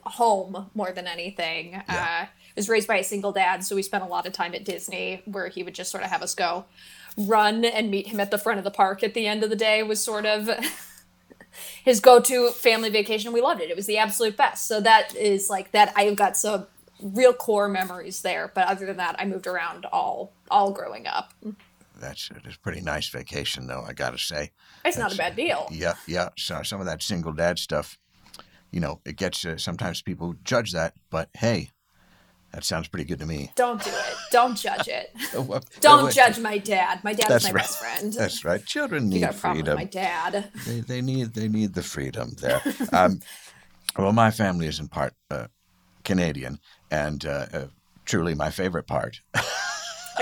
home 0.04 0.70
more 0.74 0.92
than 0.92 1.06
anything. 1.06 1.72
Yeah. 1.72 1.82
Uh, 1.88 2.26
I 2.26 2.28
was 2.56 2.68
raised 2.68 2.86
by 2.88 2.96
a 2.98 3.04
single 3.04 3.32
dad, 3.32 3.64
so 3.64 3.74
we 3.76 3.82
spent 3.82 4.04
a 4.04 4.06
lot 4.06 4.26
of 4.26 4.32
time 4.34 4.54
at 4.54 4.64
Disney, 4.64 5.22
where 5.24 5.48
he 5.48 5.62
would 5.62 5.74
just 5.74 5.90
sort 5.90 6.02
of 6.04 6.10
have 6.10 6.22
us 6.22 6.34
go 6.34 6.64
run 7.16 7.64
and 7.64 7.90
meet 7.90 8.06
him 8.08 8.18
at 8.20 8.30
the 8.30 8.38
front 8.38 8.58
of 8.58 8.64
the 8.64 8.70
park 8.70 9.02
at 9.02 9.12
the 9.14 9.26
end 9.26 9.42
of 9.44 9.50
the 9.50 9.56
day 9.56 9.82
was 9.82 10.02
sort 10.02 10.24
of 10.26 10.48
his 11.84 12.00
go-to 12.00 12.50
family 12.50 12.88
vacation. 12.90 13.32
We 13.32 13.40
loved 13.42 13.60
it. 13.60 13.70
It 13.70 13.76
was 13.76 13.86
the 13.86 13.98
absolute 13.98 14.36
best. 14.36 14.66
So 14.66 14.80
that 14.80 15.14
is 15.14 15.50
like 15.50 15.72
that. 15.72 15.92
I've 15.96 16.16
got 16.16 16.36
some 16.36 16.66
real 17.02 17.32
core 17.32 17.68
memories 17.68 18.22
there. 18.22 18.50
But 18.54 18.68
other 18.68 18.86
than 18.86 18.96
that, 18.96 19.16
I 19.18 19.24
moved 19.24 19.46
around 19.46 19.86
all 19.86 20.32
all 20.50 20.72
growing 20.72 21.06
up. 21.06 21.32
That's 22.00 22.30
it's 22.44 22.56
a 22.56 22.60
pretty 22.60 22.80
nice 22.80 23.08
vacation, 23.08 23.66
though. 23.66 23.84
I 23.86 23.92
got 23.92 24.10
to 24.10 24.18
say. 24.18 24.50
It's 24.84 24.98
not 24.98 25.14
a 25.14 25.16
bad 25.16 25.36
deal. 25.36 25.68
Yeah, 25.70 25.94
yeah. 26.06 26.30
So 26.36 26.62
some 26.62 26.80
of 26.80 26.86
that 26.86 27.02
single 27.02 27.32
dad 27.32 27.58
stuff, 27.58 27.98
you 28.70 28.80
know, 28.80 29.00
it 29.04 29.16
gets 29.16 29.44
uh, 29.44 29.56
sometimes 29.56 30.02
people 30.02 30.34
judge 30.44 30.72
that, 30.72 30.94
but 31.10 31.28
hey, 31.34 31.70
that 32.52 32.64
sounds 32.64 32.86
pretty 32.86 33.04
good 33.04 33.18
to 33.20 33.26
me. 33.26 33.50
Don't 33.54 33.82
do 33.82 33.90
it. 33.90 34.16
Don't 34.30 34.56
judge 34.56 34.86
it. 34.86 35.14
Don't 35.80 36.12
judge 36.12 36.38
my 36.38 36.58
dad. 36.58 37.02
My 37.02 37.14
dad 37.14 37.28
That's 37.28 37.44
is 37.44 37.50
my 37.50 37.54
right. 37.54 37.62
best 37.62 37.78
friend. 37.78 38.12
That's 38.18 38.44
right. 38.44 38.64
Children 38.64 39.04
you 39.04 39.14
need 39.14 39.20
got 39.20 39.34
a 39.34 39.38
problem 39.38 39.64
freedom. 39.64 39.78
with 39.78 39.94
my 39.94 40.00
dad. 40.00 40.50
They, 40.66 40.80
they 40.80 41.00
need 41.00 41.32
they 41.34 41.48
need 41.48 41.72
the 41.72 41.82
freedom 41.82 42.32
there. 42.40 42.60
um, 42.92 43.20
well, 43.96 44.12
my 44.12 44.30
family 44.30 44.66
is 44.66 44.80
in 44.80 44.88
part 44.88 45.14
uh, 45.30 45.46
Canadian, 46.04 46.58
and 46.92 47.24
uh, 47.26 47.46
uh, 47.52 47.66
truly 48.04 48.34
my 48.34 48.50
favorite 48.50 48.86
part. 48.86 49.20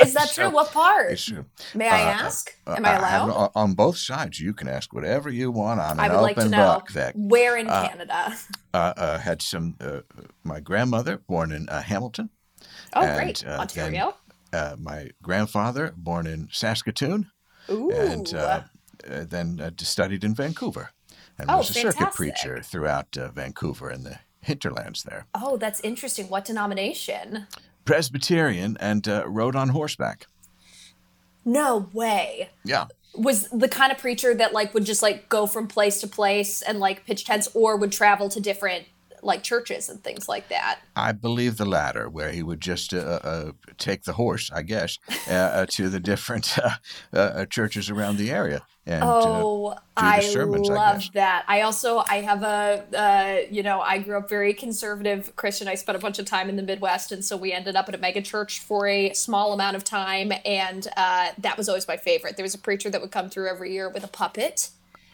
Is 0.00 0.15
that 0.15 0.29
So, 0.29 0.43
true? 0.45 0.50
What 0.55 0.71
part? 0.73 1.12
is, 1.12 1.33
uh, 1.37 1.43
May 1.75 1.89
I 1.89 2.03
uh, 2.03 2.25
ask? 2.25 2.55
uh, 2.67 2.75
Am 2.77 2.87
I 2.87 2.91
I'm- 2.91 3.00
allowed? 3.00 3.31
on- 3.31 3.50
on 3.62 3.75
both 3.75 3.97
sides, 3.99 4.39
you 4.39 4.55
can 4.55 4.69
ask 4.69 4.93
whatever 4.95 5.29
you 5.31 5.50
want. 5.50 5.81
I'm 5.81 5.99
I 5.99 6.07
an 6.07 6.12
would 6.12 6.21
like 6.21 6.37
to 6.37 6.43
open 6.43 6.50
know 6.53 6.75
book, 6.75 6.91
Vic. 6.91 7.12
where 7.17 7.57
in 7.57 7.69
Uh, 7.69 7.89
Canada. 7.89 8.37
Uh, 8.73 8.93
uh, 8.97 9.19
had 9.19 9.43
some. 9.43 9.75
Uh, 9.81 10.00
my 10.45 10.61
grandmother, 10.61 11.19
born 11.27 11.50
in 11.53 11.69
uh, 11.69 11.83
Hamilton. 11.83 12.31
Oh, 12.95 13.03
and, 13.03 13.17
great. 13.17 13.45
uh, 13.45 13.59
Ontario. 13.61 14.15
Uh, 14.53 14.77
my 14.79 15.11
grandfather, 15.23 15.93
born 15.97 16.27
in 16.27 16.49
Saskatoon. 16.53 17.27
Ooh. 17.69 17.91
and 17.91 18.33
uh, 18.35 18.62
uh, 19.11 19.25
then 19.29 19.61
uh, 19.61 19.71
studied 19.79 20.25
in 20.25 20.35
Vancouver 20.35 20.91
and 21.39 21.50
Oh, 21.50 21.59
was 21.59 21.71
a 21.71 21.75
circuit 21.75 22.12
preacher 22.15 22.62
throughout 22.62 23.17
uh, 23.19 23.31
Vancouver 23.33 23.91
and 23.91 24.05
the 24.07 24.19
hinterlands 24.42 25.02
there. 25.02 25.26
oh, 25.35 25.56
that's 25.56 25.80
interesting. 25.80 26.28
What 26.28 26.44
denomination? 26.44 27.47
Presbyterian 27.85 28.76
and 28.80 29.06
uh, 29.09 29.25
rode 29.26 29.56
on 29.56 29.70
horseback. 29.70 30.26
No 31.44 31.88
way. 31.92 32.50
Yeah. 32.64 32.87
Was 33.14 33.49
the 33.49 33.68
kind 33.68 33.90
of 33.90 33.99
preacher 33.99 34.35
that 34.35 34.52
like 34.52 34.73
would 34.75 34.85
just 34.85 35.02
like 35.02 35.28
go 35.28 35.47
from 35.47 35.66
place 35.66 36.00
to 36.00 36.06
place 36.06 36.62
and 36.62 36.78
like 36.78 37.04
pitch 37.06 37.25
tents 37.25 37.49
or 37.54 37.76
would 37.76 37.90
travel 37.90 38.28
to 38.28 38.40
different 38.40 38.87
like 39.23 39.43
churches 39.43 39.89
and 39.89 40.03
things 40.03 40.29
like 40.29 40.49
that. 40.49 40.81
I 40.97 41.12
believe 41.12 41.57
the 41.57 41.65
latter, 41.67 42.09
where 42.09 42.31
he 42.31 42.43
would 42.43 42.61
just 42.61 42.93
uh, 42.95 42.99
uh, 43.23 43.53
take 43.79 44.05
the 44.05 44.12
horse, 44.15 44.50
I 44.53 44.62
guess, 44.62 44.99
uh, 45.29 45.33
uh, 45.33 45.67
to 45.71 45.89
the 45.89 46.00
different 46.00 46.59
uh, 46.62 46.71
uh, 47.12 47.47
churches 47.47 47.91
around 47.91 48.17
the 48.17 48.31
area. 48.31 48.62
And, 48.87 49.05
Oh, 49.05 49.77
I 49.97 50.21
sermons, 50.21 50.69
I 50.71 50.75
love 50.75 50.99
guess. 51.00 51.11
that. 51.11 51.45
I 51.47 51.61
also 51.61 51.99
I 51.99 52.23
have 52.23 52.43
a 52.43 52.85
uh, 52.97 53.47
you 53.50 53.62
know 53.62 53.81
I 53.81 53.99
grew 53.99 54.17
up 54.17 54.29
very 54.29 54.53
conservative 54.55 55.37
Christian. 55.37 55.69
I 55.69 55.75
spent 55.75 55.97
a 55.97 56.00
bunch 56.00 56.19
of 56.19 56.25
time 56.25 56.49
in 56.49 56.57
the 56.57 56.62
Midwest, 56.62 57.12
and 57.12 57.23
so 57.25 57.37
we 57.37 57.53
ended 57.53 57.77
up 57.77 57.89
at 57.89 57.95
a 57.95 57.99
mega 57.99 58.23
church 58.23 58.61
for 58.61 58.89
a 58.89 59.12
small 59.12 59.53
amount 59.53 59.77
of 59.77 59.85
time, 59.85 60.33
and 60.45 60.89
uh, 60.97 61.29
that 61.39 61.57
was 61.59 61.69
always 61.69 61.87
my 61.87 61.99
favorite. 61.99 62.37
There 62.37 62.43
was 62.43 62.55
a 62.55 62.59
preacher 62.59 62.89
that 62.91 63.00
would 63.00 63.11
come 63.12 63.29
through 63.29 63.49
every 63.49 63.71
year 63.73 63.89
with 63.91 64.03
a 64.03 64.09
puppet, 64.09 64.71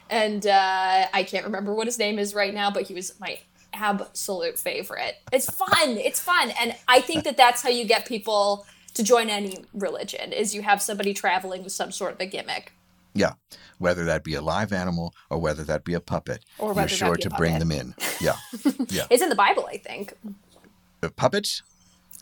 and 0.08 0.46
uh, 0.46 1.06
I 1.12 1.24
can't 1.24 1.44
remember 1.44 1.74
what 1.74 1.86
his 1.88 1.98
name 1.98 2.18
is 2.20 2.34
right 2.34 2.54
now, 2.54 2.70
but 2.70 2.84
he 2.84 2.94
was 2.94 3.18
my 3.20 3.40
absolute 3.72 4.58
favorite. 4.58 5.16
It's 5.32 5.50
fun. 5.50 5.96
It's 5.98 6.20
fun, 6.20 6.50
and 6.60 6.74
I 6.88 7.00
think 7.00 7.24
that 7.24 7.36
that's 7.36 7.62
how 7.62 7.68
you 7.70 7.84
get 7.84 8.06
people 8.06 8.66
to 8.94 9.02
join 9.02 9.28
any 9.28 9.64
religion 9.74 10.32
is 10.32 10.54
you 10.54 10.62
have 10.62 10.80
somebody 10.80 11.12
traveling 11.12 11.62
with 11.62 11.72
some 11.72 11.92
sort 11.92 12.14
of 12.14 12.20
a 12.20 12.26
gimmick. 12.26 12.72
yeah, 13.12 13.32
whether 13.78 14.04
that 14.06 14.24
be 14.24 14.34
a 14.34 14.40
live 14.40 14.72
animal 14.72 15.12
or 15.30 15.38
whether 15.38 15.64
that 15.64 15.84
be 15.84 15.92
a 15.94 16.00
puppet, 16.00 16.44
Or 16.58 16.72
you're 16.74 16.88
sure 16.88 17.16
to 17.16 17.30
bring 17.30 17.58
them 17.58 17.70
in. 17.72 17.94
Yeah. 18.20 18.36
Yeah. 18.88 19.06
It's 19.10 19.22
in 19.22 19.28
the 19.28 19.34
Bible, 19.34 19.68
I 19.70 19.76
think. 19.78 20.14
Uh, 21.02 21.10
puppets? 21.16 21.62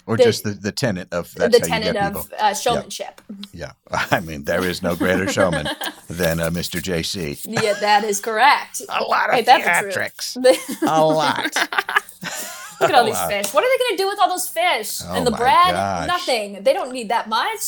Or 0.07 0.17
The- 0.19 0.25
just 0.25 0.45
the, 0.45 0.51
the 0.51 0.71
tenet 0.73 1.09
of 1.13 1.33
that's 1.35 1.59
the 1.61 1.69
how 1.71 1.77
you 1.79 1.83
tenet 1.85 1.95
get 1.95 2.15
of 2.17 2.33
uh, 2.39 2.53
showmanship. 2.55 3.23
Yeah, 3.53 3.73
I 3.91 4.21
mean 4.21 4.45
there 4.45 4.63
is 4.65 4.83
no 4.83 4.95
greater 4.97 5.27
showman 5.33 5.67
than 6.11 6.41
uh, 6.41 6.51
Mr. 6.51 6.81
JC. 6.81 7.45
Yeah, 7.49 7.73
that 7.81 8.05
is 8.05 8.21
correct. 8.21 8.83
A 8.89 9.03
lot 9.03 9.31
of 9.31 9.37
Ain't 9.37 9.47
that 9.47 9.65
the 9.65 9.93
truth? 9.93 9.95
theatrics. 9.95 10.83
A 10.83 11.05
lot. 11.05 11.57
Look 12.81 12.91
at 12.91 12.97
all 12.97 13.05
these 13.05 13.21
fish. 13.27 13.55
What 13.55 13.65
are 13.65 13.69
they 13.69 13.79
going 13.85 13.97
to 13.97 14.03
do 14.03 14.07
with 14.09 14.19
all 14.21 14.29
those 14.29 14.49
fish 14.49 15.01
Oh 15.07 15.15
and 15.15 15.27
the 15.27 15.31
bread? 15.31 15.71
gosh. 15.73 16.07
Nothing. 16.09 16.63
They 16.65 16.73
don't 16.73 16.93
need 16.93 17.09
that 17.09 17.29
much. 17.29 17.61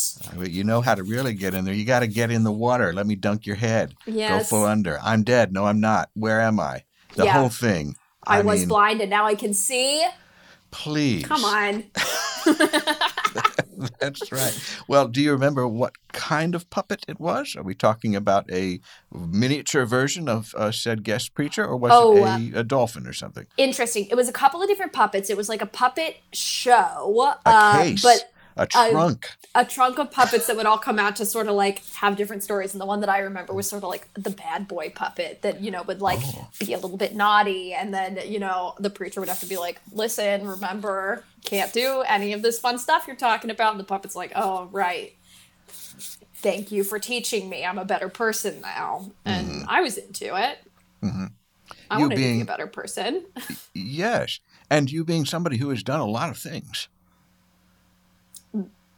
You 0.46 0.64
know 0.64 0.80
how 0.80 0.94
to 0.96 1.04
really 1.04 1.32
get 1.32 1.54
in 1.54 1.64
there. 1.64 1.72
You 1.72 1.84
got 1.84 2.00
to 2.00 2.06
get 2.08 2.30
in 2.30 2.42
the 2.42 2.52
water. 2.52 2.92
Let 2.92 3.06
me 3.06 3.14
dunk 3.14 3.46
your 3.46 3.56
head. 3.56 3.94
Yes. 4.04 4.50
Go 4.50 4.58
full 4.58 4.66
under. 4.66 4.98
I'm 5.02 5.22
dead. 5.22 5.52
No, 5.52 5.64
I'm 5.64 5.80
not. 5.80 6.10
Where 6.14 6.40
am 6.40 6.58
I? 6.60 6.82
The 7.14 7.24
Yeah. 7.24 7.32
whole 7.38 7.48
thing. 7.48 7.94
I, 8.26 8.42
was 8.42 8.60
mean, 8.60 8.68
blind 8.68 9.00
and 9.00 9.08
now 9.08 9.24
I 9.26 9.36
can 9.36 9.54
see. 9.54 10.04
Please. 10.72 11.24
Come 11.24 11.44
on. 11.44 11.84
That's 14.00 14.32
right. 14.32 14.58
Well, 14.88 15.08
do 15.08 15.20
you 15.20 15.32
remember 15.32 15.66
what 15.68 15.94
kind 16.12 16.54
of 16.54 16.68
puppet 16.70 17.04
it 17.08 17.20
was? 17.20 17.56
Are 17.56 17.62
we 17.62 17.74
talking 17.74 18.16
about 18.16 18.50
a 18.50 18.80
miniature 19.12 19.84
version 19.84 20.28
of 20.28 20.54
uh, 20.56 20.72
said 20.72 21.02
guest 21.04 21.34
preacher, 21.34 21.64
or 21.64 21.76
was 21.76 21.92
Oh, 21.94 22.16
it 22.16 22.54
a, 22.54 22.60
a 22.60 22.64
dolphin 22.64 23.06
or 23.06 23.12
something? 23.12 23.46
Interesting. 23.56 24.06
It 24.06 24.14
was 24.14 24.28
a 24.28 24.32
couple 24.32 24.62
of 24.62 24.68
different 24.68 24.92
puppets. 24.92 25.28
It 25.30 25.36
was 25.36 25.48
like 25.48 25.62
a 25.62 25.66
puppet 25.66 26.16
show. 26.32 27.36
A 27.46 27.48
uh, 27.48 27.82
case. 27.82 28.02
But 28.02 28.32
A 28.58 28.66
trunk. 28.66 29.28
a 29.54 29.64
trunk 29.66 29.98
of 29.98 30.10
puppets 30.10 30.46
that 30.46 30.56
would 30.56 30.64
all 30.66 30.78
come 30.78 30.98
out 30.98 31.16
to 31.16 31.26
sort 31.26 31.46
of 31.46 31.54
like 31.54 31.84
have 31.96 32.16
different 32.16 32.42
stories. 32.42 32.72
And 32.72 32.80
the 32.80 32.86
one 32.86 33.00
that 33.00 33.08
I 33.10 33.18
remember 33.18 33.52
was 33.52 33.68
sort 33.68 33.82
of 33.82 33.90
like 33.90 34.08
the 34.14 34.30
bad 34.30 34.66
boy 34.66 34.90
puppet 34.94 35.42
that, 35.42 35.60
you 35.60 35.70
know, 35.70 35.82
would 35.82 36.00
like 36.00 36.20
Oh. 36.22 36.48
be 36.58 36.72
a 36.72 36.78
little 36.78 36.96
bit 36.96 37.14
naughty. 37.14 37.74
And 37.74 37.92
then, 37.92 38.18
you 38.26 38.38
know, 38.38 38.74
the 38.78 38.88
preacher 38.88 39.20
would 39.20 39.28
have 39.28 39.40
to 39.40 39.46
be 39.46 39.58
like, 39.58 39.80
listen, 39.92 40.46
remember, 40.48 41.22
can't 41.44 41.72
do 41.72 42.02
any 42.08 42.32
of 42.32 42.40
this 42.42 42.58
fun 42.58 42.78
stuff 42.78 43.04
you're 43.06 43.14
talking 43.16 43.50
about. 43.50 43.72
And 43.72 43.80
the 43.80 43.84
puppet's 43.84 44.16
like, 44.16 44.32
oh, 44.34 44.68
right. 44.72 45.12
Thank 46.36 46.70
you 46.70 46.84
for 46.84 46.98
teaching 46.98 47.48
me. 47.48 47.64
I'm 47.64 47.78
a 47.78 47.84
better 47.84 48.08
person 48.08 48.60
now. 48.60 49.10
And 49.24 49.64
I 49.68 49.80
was 49.82 49.96
into 49.98 50.26
it. 50.36 50.58
I 51.02 51.06
Mm-hmm. 51.06 51.24
You 51.90 51.98
wanted 52.00 52.10
to 52.10 52.16
be 52.16 52.22
being- 52.22 52.42
a 52.42 52.44
better 52.46 52.66
person. 52.66 53.24
Yes. 53.74 54.40
And 54.70 54.90
you 54.90 55.04
being 55.04 55.24
somebody 55.24 55.58
who 55.58 55.68
has 55.70 55.82
done 55.82 56.00
a 56.00 56.06
lot 56.06 56.30
of 56.30 56.38
things. 56.38 56.88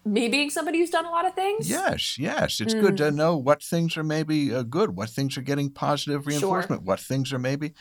Me 0.05 0.29
being 0.29 0.49
somebody 0.51 0.79
who's 0.79 0.91
done 0.91 1.05
a 1.05 1.11
lot 1.11 1.27
of 1.27 1.35
things. 1.35 1.69
Yes, 1.69 2.19
yes. 2.19 2.61
It's 2.61 2.75
good 2.75 2.93
Hmm. 2.93 2.97
to 2.97 3.11
know 3.11 3.37
what 3.37 3.63
things 3.63 3.97
are 3.97 4.05
maybe 4.05 4.55
uh, 4.55 4.63
good, 4.63 4.97
what 4.97 5.11
things 5.11 5.37
are 5.37 5.43
getting 5.43 5.71
positive 5.71 6.27
reinforcement, 6.27 6.83
what 6.85 7.01
things 7.01 7.33
are 7.33 7.39
maybe 7.39 7.75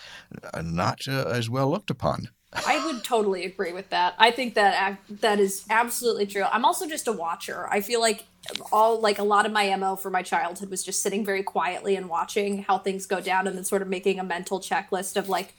uh, 0.54 0.62
not 0.62 1.08
uh, 1.08 1.26
as 1.28 1.50
well 1.50 1.70
looked 1.70 1.90
upon. 1.90 2.30
I 2.54 2.84
would 2.86 3.04
totally 3.04 3.46
agree 3.46 3.74
with 3.74 3.90
that. 3.90 4.16
I 4.18 4.32
think 4.32 4.56
that 4.56 4.98
that 5.22 5.40
is 5.40 5.66
absolutely 5.70 6.26
true. 6.26 6.44
I'm 6.44 6.66
also 6.66 6.88
just 6.88 7.08
a 7.08 7.12
watcher. 7.12 7.68
I 7.70 7.82
feel 7.82 8.00
like 8.00 8.26
all 8.72 9.00
like 9.02 9.20
a 9.20 9.24
lot 9.24 9.46
of 9.46 9.52
my 9.52 9.76
mo 9.76 9.96
for 9.96 10.10
my 10.10 10.22
childhood 10.24 10.70
was 10.70 10.84
just 10.84 11.02
sitting 11.02 11.26
very 11.26 11.44
quietly 11.44 11.96
and 11.98 12.10
watching 12.10 12.64
how 12.64 12.78
things 12.78 13.06
go 13.06 13.20
down, 13.20 13.48
and 13.48 13.56
then 13.58 13.64
sort 13.66 13.82
of 13.82 13.90
making 13.90 14.20
a 14.20 14.24
mental 14.24 14.60
checklist 14.60 15.18
of 15.18 15.28
like, 15.30 15.56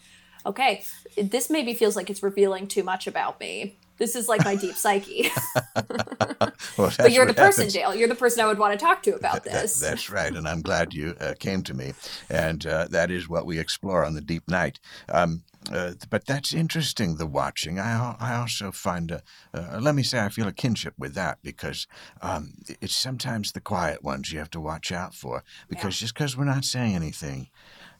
okay, 0.46 0.82
this 1.16 1.50
maybe 1.50 1.74
feels 1.74 1.94
like 1.94 2.08
it's 2.10 2.22
revealing 2.22 2.66
too 2.66 2.82
much 2.82 3.06
about 3.06 3.38
me. 3.38 3.78
This 3.98 4.14
is 4.16 4.28
like 4.28 4.44
my 4.44 4.54
deep 4.54 4.74
psyche. 4.74 5.30
Well, 6.76 6.92
but 6.98 7.12
you're 7.12 7.26
the 7.26 7.34
person, 7.34 7.62
happens. 7.62 7.72
Dale. 7.74 7.94
You're 7.94 8.08
the 8.08 8.14
person 8.14 8.40
I 8.40 8.46
would 8.46 8.58
want 8.58 8.78
to 8.78 8.84
talk 8.84 9.02
to 9.04 9.14
about 9.14 9.44
That- 9.44 9.52
this. 9.52 9.80
that's 9.80 10.10
right, 10.10 10.32
and 10.32 10.46
I'm 10.48 10.62
glad 10.62 10.94
you 10.94 11.16
uh, 11.20 11.34
came 11.38 11.62
to 11.64 11.74
me, 11.74 11.92
and 12.30 12.64
uh, 12.66 12.86
that 12.90 13.10
is 13.10 13.28
what 13.28 13.46
we 13.46 13.58
explore 13.58 14.04
on 14.04 14.14
the 14.14 14.20
deep 14.20 14.48
night. 14.48 14.78
Um, 15.08 15.42
uh, 15.72 15.92
but 16.08 16.24
that's 16.26 16.52
interesting. 16.52 17.16
The 17.16 17.26
watching, 17.26 17.78
I 17.80 18.16
I 18.18 18.36
also 18.36 18.70
find, 18.70 19.10
a, 19.10 19.22
uh, 19.52 19.78
let 19.80 19.94
me 19.94 20.02
say, 20.04 20.20
I 20.24 20.28
feel 20.28 20.46
a 20.48 20.52
kinship 20.52 20.94
with 20.96 21.14
that 21.14 21.38
because 21.42 21.86
um, 22.22 22.54
it's 22.80 22.94
sometimes 22.96 23.52
the 23.52 23.60
quiet 23.60 24.02
ones 24.04 24.32
you 24.32 24.38
have 24.38 24.50
to 24.50 24.60
watch 24.60 24.92
out 24.92 25.14
for 25.14 25.42
because 25.68 25.98
just 25.98 26.14
because 26.14 26.36
we're 26.36 26.44
not 26.44 26.64
saying 26.64 26.94
anything 26.94 27.48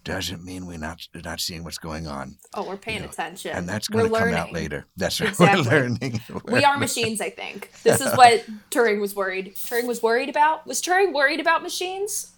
doesn't 0.05 0.45
mean 0.45 0.67
we're 0.67 0.79
not 0.79 1.07
not 1.25 1.41
seeing 1.41 1.65
what's 1.65 1.79
going 1.79 2.07
on, 2.07 2.37
oh, 2.55 2.67
we're 2.67 2.77
paying 2.77 2.99
you 2.99 3.03
know, 3.05 3.11
attention. 3.11 3.53
and 3.57 3.69
that's 3.69 3.89
going 3.89 4.11
to 4.11 4.19
come 4.19 4.33
out 4.35 4.53
later. 4.53 4.87
That's 4.97 5.21
right. 5.21 5.29
Exactly. 5.39 5.65
We're 5.67 5.71
learning. 5.83 6.21
We 6.45 6.65
are 6.65 6.79
machines, 6.79 7.21
I 7.21 7.31
think. 7.31 7.71
This 7.83 8.01
is 8.01 8.13
what 8.17 8.45
Turing 8.71 9.01
was 9.01 9.15
worried. 9.15 9.55
Turing 9.57 9.87
was 9.87 10.03
worried 10.03 10.29
about. 10.29 10.67
Was 10.67 10.81
Turing 10.81 11.13
worried 11.13 11.41
about 11.41 11.63
machines? 11.63 12.33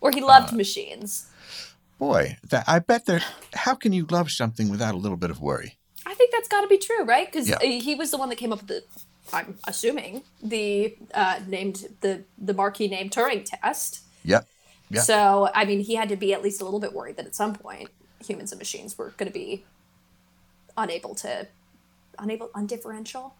Or 0.00 0.10
he 0.10 0.20
loved 0.20 0.52
Uh, 0.52 0.56
machines? 0.56 1.26
Boy, 1.98 2.36
that, 2.50 2.64
I 2.66 2.78
bet 2.80 3.06
there. 3.06 3.22
How 3.54 3.74
can 3.74 3.92
you 3.92 4.04
love 4.10 4.30
something 4.30 4.68
without 4.68 4.94
a 4.94 4.98
little 4.98 5.16
bit 5.16 5.30
of 5.30 5.40
worry? 5.40 5.78
I 6.04 6.12
think 6.14 6.32
that's 6.32 6.48
got 6.48 6.60
to 6.60 6.66
be 6.66 6.76
true, 6.78 7.04
right? 7.04 7.26
Because 7.30 7.48
Yeah. 7.48 7.60
he 7.62 7.94
was 7.94 8.10
the 8.10 8.18
one 8.18 8.28
that 8.28 8.36
came 8.36 8.52
up 8.52 8.58
with 8.60 8.68
the, 8.68 8.84
I'm 9.32 9.56
assuming, 9.66 10.22
the 10.42 10.94
uh, 11.14 11.40
named 11.46 11.86
the 12.02 12.24
the 12.36 12.52
marquee 12.52 12.88
name 12.88 13.08
Turing 13.08 13.44
test. 13.44 14.00
Yep. 14.24 14.46
Yeah. 14.90 15.00
So 15.02 15.50
I 15.54 15.64
mean, 15.64 15.80
he 15.80 15.94
had 15.94 16.08
to 16.10 16.16
be 16.16 16.32
at 16.34 16.42
least 16.42 16.60
a 16.60 16.64
little 16.64 16.80
bit 16.80 16.92
worried 16.92 17.16
that 17.16 17.26
at 17.26 17.34
some 17.34 17.54
point 17.54 17.88
humans 18.24 18.52
and 18.52 18.58
machines 18.58 18.96
were 18.96 19.10
going 19.16 19.26
to 19.30 19.32
be 19.32 19.64
unable 20.76 21.14
to, 21.16 21.46
unable 22.18 22.50
undifferential. 22.54 23.34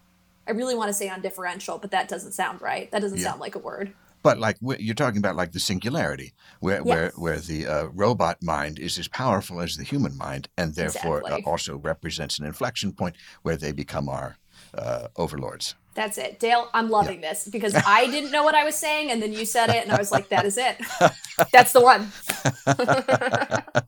I 0.47 0.51
really 0.51 0.75
want 0.75 0.89
to 0.89 0.93
say 0.93 1.07
undifferential, 1.09 1.79
but 1.81 1.91
that 1.91 2.07
doesn't 2.07 2.33
sound 2.33 2.61
right. 2.61 2.89
That 2.91 3.01
doesn't 3.01 3.17
Yeah. 3.17 3.25
sound 3.29 3.41
like 3.41 3.55
a 3.55 3.59
word. 3.59 3.93
But 4.21 4.39
like 4.39 4.57
you're 4.61 4.95
talking 4.95 5.19
about, 5.19 5.35
like 5.35 5.51
the 5.51 5.59
singularity, 5.59 6.33
where 6.59 6.83
where 6.83 7.05
Yes. 7.05 7.17
where 7.17 7.39
the 7.39 7.67
uh, 7.67 7.85
robot 7.93 8.41
mind 8.41 8.79
is 8.79 8.97
as 8.97 9.07
powerful 9.07 9.61
as 9.61 9.77
the 9.77 9.83
human 9.83 10.17
mind, 10.17 10.47
and 10.57 10.73
therefore 10.73 11.21
uh, 11.31 11.39
also 11.45 11.77
represents 11.77 12.39
an 12.39 12.45
inflection 12.45 12.91
point 12.91 13.15
where 13.43 13.55
they 13.55 13.71
become 13.71 14.09
our 14.09 14.37
uh, 14.75 15.07
overlords. 15.15 15.75
That's 15.95 16.17
it. 16.17 16.39
Dale, 16.39 16.69
I'm 16.73 16.89
loving 16.89 17.21
this 17.21 17.47
because 17.47 17.73
I 17.73 18.05
didn't 18.07 18.31
know 18.31 18.43
what 18.43 18.53
I 18.53 18.63
was 18.65 18.75
saying 18.75 19.11
and 19.11 19.21
then 19.21 19.31
you 19.33 19.45
said 19.45 19.69
it 19.69 19.81
and 19.83 19.91
I 19.91 19.97
was 19.97 20.11
like, 20.11 20.29
that 20.29 20.45
is 20.45 20.57
it. 20.57 20.77
That's 21.51 21.71
the 21.73 21.81
one. 21.81 22.11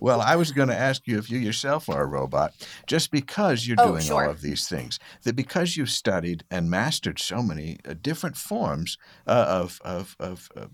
Well, 0.00 0.20
I 0.20 0.36
was 0.36 0.52
going 0.52 0.68
to 0.68 0.76
ask 0.76 1.02
you 1.06 1.18
if 1.18 1.28
you 1.30 1.38
yourself 1.38 1.88
are 1.88 2.02
a 2.02 2.06
robot, 2.06 2.54
just 2.86 3.10
because 3.10 3.66
you're 3.66 3.76
Oh, 3.80 3.88
doing 3.88 4.02
sure. 4.02 4.24
all 4.24 4.30
of 4.30 4.40
these 4.40 4.68
things. 4.68 5.00
That 5.24 5.34
because 5.34 5.76
you've 5.76 5.90
studied 5.90 6.44
and 6.48 6.70
mastered 6.70 7.18
so 7.18 7.42
many 7.42 7.78
uh, 7.84 7.94
different 8.00 8.36
forms 8.36 8.98
uh, 9.26 9.46
of 9.48 9.80
of 9.84 10.16
of. 10.20 10.48
Uh, 10.56 10.66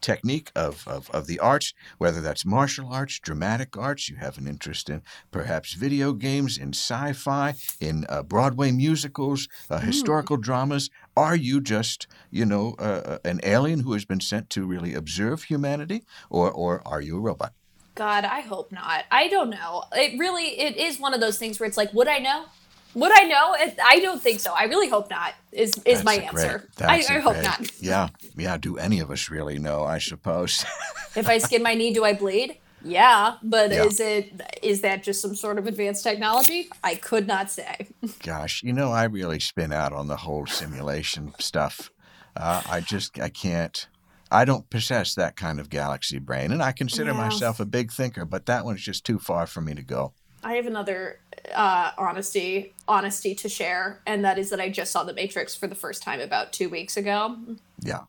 technique 0.00 0.50
of, 0.54 0.86
of, 0.86 1.10
of 1.10 1.26
the 1.26 1.38
arts, 1.38 1.74
whether 1.98 2.20
that's 2.20 2.44
martial 2.44 2.92
arts, 2.92 3.18
dramatic 3.18 3.76
arts, 3.76 4.08
you 4.08 4.16
have 4.16 4.38
an 4.38 4.46
interest 4.46 4.88
in 4.88 5.02
perhaps 5.30 5.74
video 5.74 6.12
games, 6.12 6.58
in 6.58 6.70
sci 6.70 7.12
fi, 7.12 7.54
in 7.80 8.04
uh, 8.08 8.22
Broadway 8.22 8.70
musicals, 8.70 9.48
uh, 9.70 9.78
historical 9.78 10.36
dramas. 10.36 10.90
Are 11.16 11.36
you 11.36 11.60
just, 11.60 12.06
you 12.30 12.44
know, 12.44 12.74
uh, 12.78 13.18
an 13.24 13.40
alien 13.42 13.80
who 13.80 13.92
has 13.92 14.04
been 14.04 14.20
sent 14.20 14.50
to 14.50 14.66
really 14.66 14.94
observe 14.94 15.44
humanity, 15.44 16.04
or, 16.30 16.50
or 16.50 16.82
are 16.86 17.00
you 17.00 17.16
a 17.16 17.20
robot? 17.20 17.52
God, 17.94 18.24
I 18.24 18.40
hope 18.42 18.70
not. 18.70 19.06
I 19.10 19.26
don't 19.26 19.50
know. 19.50 19.82
It 19.92 20.18
really, 20.18 20.60
it 20.60 20.76
is 20.76 21.00
one 21.00 21.14
of 21.14 21.20
those 21.20 21.36
things 21.36 21.58
where 21.58 21.66
it's 21.66 21.76
like, 21.76 21.92
would 21.92 22.06
I 22.06 22.18
know? 22.18 22.44
Would 22.98 23.12
I 23.20 23.24
know? 23.24 23.56
I 23.84 24.00
don't 24.00 24.20
think 24.22 24.40
so. 24.40 24.52
I 24.52 24.64
really 24.64 24.88
hope 24.88 25.08
not. 25.10 25.34
Is 25.52 25.70
is 25.84 26.02
That's 26.02 26.04
my 26.04 26.14
a 26.14 26.30
great- 26.30 26.44
answer? 26.46 26.68
I, 26.80 27.04
I 27.16 27.18
hope 27.20 27.34
great- 27.34 27.44
not. 27.44 27.60
Yeah, 27.80 28.08
yeah. 28.36 28.56
Do 28.58 28.76
any 28.76 29.00
of 29.00 29.10
us 29.10 29.30
really 29.30 29.58
know? 29.58 29.84
I 29.84 29.98
suppose. 29.98 30.64
If 31.16 31.28
I 31.28 31.38
skin 31.38 31.62
my 31.62 31.74
knee, 31.74 31.92
do 31.92 32.04
I 32.04 32.12
bleed? 32.12 32.58
Yeah, 32.84 33.36
but 33.42 33.70
Yeah. 33.72 33.84
is 33.84 33.98
it 34.00 34.40
is 34.62 34.80
that 34.82 35.02
just 35.02 35.20
some 35.20 35.34
sort 35.34 35.58
of 35.58 35.66
advanced 35.66 36.02
technology? 36.04 36.68
I 36.84 36.94
could 36.94 37.26
not 37.26 37.50
say. 37.50 37.88
Gosh, 38.22 38.62
you 38.62 38.72
know, 38.72 38.90
I 38.92 39.04
really 39.04 39.40
spin 39.40 39.72
out 39.72 39.92
on 39.92 40.06
the 40.06 40.16
whole 40.18 40.46
simulation 40.46 41.32
stuff. 41.40 41.90
Uh, 42.36 42.62
I 42.70 42.80
just, 42.80 43.18
I 43.18 43.30
can't. 43.30 43.88
I 44.30 44.44
don't 44.44 44.68
possess 44.70 45.14
that 45.14 45.34
kind 45.36 45.58
of 45.58 45.70
galaxy 45.70 46.18
brain, 46.18 46.52
and 46.52 46.62
I 46.62 46.70
consider 46.72 47.10
Yeah. 47.12 47.16
myself 47.16 47.58
a 47.60 47.64
big 47.64 47.90
thinker, 47.90 48.24
but 48.24 48.46
that 48.46 48.64
one's 48.64 48.82
just 48.82 49.04
too 49.04 49.18
far 49.18 49.46
for 49.46 49.60
me 49.60 49.74
to 49.74 49.82
go. 49.82 50.12
I 50.42 50.54
have 50.54 50.66
another 50.66 51.20
uh, 51.54 51.90
honesty 51.98 52.74
honesty 52.86 53.34
to 53.36 53.48
share, 53.48 54.00
and 54.06 54.24
that 54.24 54.38
is 54.38 54.50
that 54.50 54.60
I 54.60 54.68
just 54.70 54.92
saw 54.92 55.04
The 55.04 55.12
Matrix 55.14 55.54
for 55.54 55.66
the 55.66 55.74
first 55.74 56.02
time 56.02 56.20
about 56.20 56.52
two 56.52 56.68
weeks 56.68 56.96
ago. 56.96 57.36
Yeah, 57.80 58.00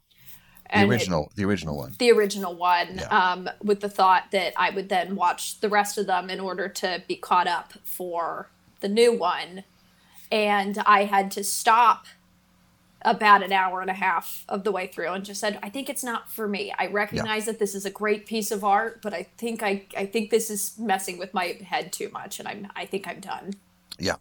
the 0.66 0.76
And 0.76 0.92
it- 0.92 0.94
original, 0.94 1.32
the 1.36 1.46
original 1.46 1.78
one. 1.78 1.96
the 1.98 2.12
original 2.12 2.56
one, 2.56 2.98
Yeah. 2.98 3.08
um, 3.08 3.50
with 3.64 3.80
the 3.82 3.90
thought 3.90 4.32
that 4.32 4.54
I 4.58 4.70
would 4.70 4.90
then 4.90 5.16
watch 5.16 5.60
the 5.60 5.70
rest 5.70 5.98
of 5.98 6.08
them 6.08 6.30
in 6.30 6.40
order 6.40 6.70
to 6.70 7.04
be 7.08 7.16
caught 7.16 7.48
up 7.48 7.74
for 7.84 8.50
the 8.80 8.90
new 8.90 9.12
one. 9.18 9.64
And 10.32 10.78
I 10.86 11.06
had 11.06 11.32
to 11.32 11.44
stop 11.44 12.06
about 13.04 13.44
an 13.44 13.52
hour 13.52 13.82
and 13.82 13.90
a 13.90 13.94
half 13.94 14.44
of 14.50 14.64
the 14.64 14.72
way 14.72 14.88
through 14.88 15.10
and 15.10 15.24
just 15.24 15.40
said, 15.40 15.58
I 15.64 15.70
think 15.70 15.90
it's 15.90 16.04
not 16.04 16.30
for 16.30 16.48
me. 16.48 16.74
I 16.78 16.88
recognize 16.88 17.46
that 17.46 17.60
this 17.60 17.74
is 17.76 17.86
a 17.86 17.90
great 17.92 18.26
piece 18.26 18.52
of 18.52 18.64
art, 18.64 19.02
but 19.02 19.14
I 19.14 19.24
think 19.38 19.64
I, 19.64 19.86
I 19.96 20.06
think 20.06 20.30
this 20.30 20.50
is 20.50 20.78
messing 20.78 21.18
with 21.18 21.34
my 21.34 21.58
head 21.66 21.94
too 21.94 22.10
much 22.12 22.40
and 22.40 22.48
I'm 22.48 22.68
I 22.76 22.86
think 22.86 23.08
I'm 23.08 23.20
done. 23.20 23.54
Yeah, 23.98 24.16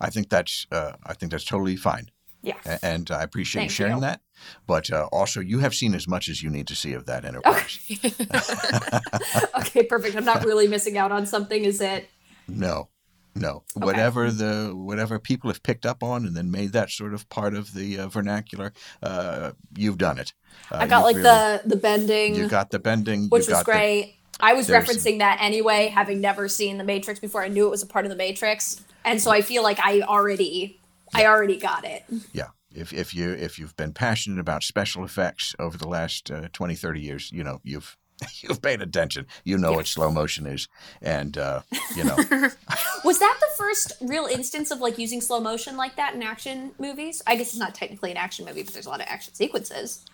I 0.00 0.10
think 0.10 0.28
that's, 0.28 0.66
uh, 0.70 0.92
I 1.04 1.14
think 1.14 1.32
that's 1.32 1.44
totally 1.44 1.76
fine. 1.76 2.10
Yeah. 2.42 2.54
A- 2.64 2.82
And 2.84 3.10
I 3.10 3.22
appreciate 3.22 3.60
Thank 3.62 3.70
you 3.70 3.74
sharing 3.74 3.94
you. 3.96 4.00
that. 4.00 4.20
But 4.66 4.90
uh, 4.90 5.08
also, 5.12 5.40
you 5.40 5.58
have 5.58 5.74
seen 5.74 5.94
as 5.94 6.08
much 6.08 6.28
as 6.30 6.42
you 6.42 6.48
need 6.50 6.66
to 6.68 6.74
see 6.74 6.94
of 6.94 7.04
that 7.06 7.24
enterprise. 7.26 7.78
okay, 9.58 9.82
perfect. 9.84 10.16
I'm 10.16 10.24
not 10.24 10.44
really 10.44 10.66
missing 10.68 10.96
out 10.96 11.12
on 11.12 11.26
something, 11.26 11.64
is 11.64 11.80
it? 11.80 12.08
No, 12.48 12.88
no. 13.34 13.62
Whatever 13.74 14.30
the 14.30 14.72
whatever 14.74 15.18
people 15.18 15.50
have 15.50 15.62
picked 15.62 15.86
up 15.86 16.02
on 16.02 16.26
and 16.26 16.36
then 16.36 16.50
made 16.50 16.72
that 16.72 16.90
sort 16.90 17.14
of 17.14 17.28
part 17.28 17.54
of 17.54 17.74
the 17.74 17.98
uh, 17.98 18.08
vernacular, 18.08 18.72
uh, 19.02 19.52
you've 19.76 19.98
done 19.98 20.18
it. 20.18 20.32
Uh, 20.70 20.76
I 20.80 20.86
got 20.86 21.04
like 21.04 21.16
really- 21.16 21.24
the 21.28 21.62
the 21.66 21.76
bending 21.76 22.34
You 22.34 22.48
got 22.48 22.70
the 22.70 22.78
bending, 22.78 23.28
which 23.28 23.46
you 23.48 23.54
was 23.54 23.64
got 23.64 23.66
the- 23.66 23.72
great. 23.72 24.16
I 24.42 24.54
was 24.54 24.68
referencing 24.68 25.18
that 25.18 25.36
anyway, 25.42 25.88
having 25.88 26.20
never 26.22 26.48
seen 26.48 26.78
the 26.78 26.84
Matrix 26.84 27.20
before. 27.20 27.42
I 27.44 27.48
knew 27.48 27.66
it 27.66 27.70
was 27.70 27.82
a 27.82 27.86
part 27.86 28.06
of 28.06 28.10
the 28.10 28.16
Matrix, 28.16 28.80
and 29.04 29.20
so 29.20 29.30
I 29.30 29.42
feel 29.42 29.62
like 29.62 29.78
I 29.78 30.00
already, 30.00 30.80
I 31.12 31.26
already 31.26 31.56
got 31.58 31.84
it. 31.84 32.04
yeah. 32.32 32.48
If 32.72 32.92
if 32.92 33.12
you 33.14 33.32
if 33.32 33.58
you've 33.58 33.76
been 33.76 33.92
passionate 33.92 34.38
about 34.38 34.62
special 34.62 35.04
effects 35.04 35.54
over 35.58 35.76
the 35.76 35.88
last 35.88 36.30
uh, 36.30 36.48
20, 36.52 36.74
30 36.76 37.00
years, 37.00 37.30
you 37.32 37.42
know 37.44 37.60
you've 37.64 37.96
you've 38.42 38.62
paid 38.62 38.82
attention. 38.82 39.26
You 39.44 39.58
know 39.58 39.72
what 39.72 39.86
slow 39.86 40.10
motion 40.10 40.46
is, 40.46 40.68
and 41.02 41.36
uh, 41.36 41.62
you 41.96 42.04
know 42.04 42.16
Was 43.04 43.18
that 43.18 43.38
the 43.40 43.48
first 43.56 43.92
real 44.00 44.26
instance 44.26 44.70
of 44.70 44.80
like 44.80 44.98
using 44.98 45.20
slow 45.20 45.40
motion 45.40 45.76
like 45.76 45.96
that 45.96 46.14
in 46.14 46.22
action 46.22 46.72
movies? 46.78 47.22
I 47.26 47.36
guess 47.36 47.48
it's 47.48 47.58
not 47.58 47.74
technically 47.74 48.10
an 48.10 48.16
action 48.16 48.44
movie, 48.44 48.62
but 48.62 48.72
there's 48.72 48.86
a 48.86 48.90
lot 48.90 49.00
of 49.00 49.06
action 49.08 49.34
sequences. 49.34 50.04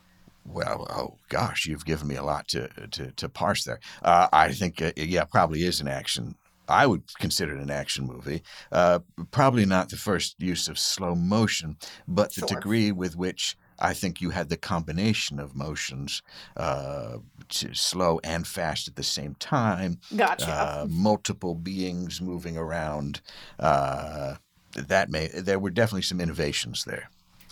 Well, 0.44 0.86
oh 0.90 1.18
gosh, 1.28 1.66
you've 1.66 1.84
given 1.84 2.08
me 2.08 2.16
a 2.16 2.22
lot 2.22 2.48
to 2.48 2.68
to, 2.92 3.10
to 3.12 3.28
parse 3.28 3.64
there. 3.64 3.80
Uh, 4.02 4.28
I 4.32 4.52
think, 4.52 4.80
uh, 4.80 4.92
yeah, 4.96 5.24
probably 5.24 5.64
is 5.64 5.80
an 5.80 5.88
action 5.88 6.36
I 6.68 6.86
would 6.86 7.02
consider 7.18 7.56
it 7.56 7.62
an 7.62 7.70
action 7.70 8.06
movie. 8.06 8.42
Uh, 8.72 9.00
probably 9.30 9.66
not 9.66 9.88
the 9.88 9.96
first 9.96 10.36
use 10.38 10.68
of 10.68 10.78
slow 10.78 11.14
motion, 11.14 11.76
but 12.08 12.34
the 12.34 12.40
Sure. 12.40 12.48
degree 12.48 12.92
with 12.92 13.16
which 13.16 13.56
I 13.78 13.92
think 13.94 14.20
you 14.20 14.30
had 14.30 14.48
the 14.48 14.56
combination 14.56 15.38
of 15.38 15.54
motions, 15.54 16.22
uh, 16.56 17.18
slow 17.50 18.20
and 18.24 18.46
fast 18.46 18.88
at 18.88 18.96
the 18.96 19.02
same 19.02 19.34
time, 19.36 19.98
Gotcha. 20.14 20.50
uh, 20.50 20.86
multiple 20.88 21.54
beings 21.54 22.20
moving 22.20 22.56
around. 22.56 23.20
Uh, 23.58 24.36
that 24.74 25.10
may 25.10 25.28
there 25.28 25.58
were 25.58 25.70
definitely 25.70 26.02
some 26.02 26.20
innovations 26.20 26.84
there. 26.84 27.08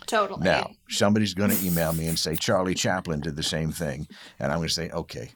totally. 0.07 0.43
Now, 0.45 0.73
somebody's 0.91 1.33
going 1.35 1.51
to 1.51 1.67
email 1.67 1.93
me 1.95 2.07
and 2.07 2.19
say 2.19 2.37
Charlie 2.37 2.75
Chaplin 2.75 3.21
did 3.21 3.37
the 3.37 3.43
same 3.43 3.73
thing, 3.73 4.07
and 4.39 4.53
I'm 4.53 4.59
going 4.59 4.69
to 4.69 4.75
say, 4.75 4.91
okay, 4.91 5.33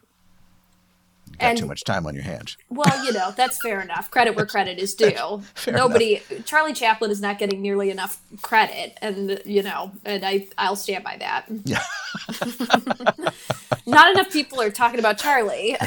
got 1.37 1.49
And- 1.49 1.57
too 1.57 1.65
much 1.65 1.83
time 1.83 2.05
on 2.07 2.15
your 2.15 2.23
hands. 2.23 2.57
Well, 2.69 3.05
you 3.05 3.11
know, 3.13 3.31
that's 3.35 3.61
fair 3.61 3.81
enough. 3.81 4.09
Credit 4.11 4.35
where 4.35 4.45
credit 4.45 4.79
is 4.79 4.93
due. 4.95 5.41
Nobody 5.67 6.21
Charlie 6.45 6.73
Chaplin 6.73 7.11
is 7.11 7.21
not 7.21 7.37
getting 7.39 7.61
nearly 7.61 7.89
enough 7.89 8.19
credit 8.41 8.97
and 9.01 9.41
you 9.45 9.63
know, 9.63 9.91
and 10.05 10.25
I 10.25 10.47
I'll 10.57 10.75
stand 10.75 11.03
by 11.03 11.17
that. 11.17 11.45
Yeah. 11.65 11.83
not 13.85 14.11
enough 14.11 14.31
people 14.31 14.61
are 14.61 14.69
talking 14.69 14.99
about 14.99 15.17
Charlie. 15.17 15.75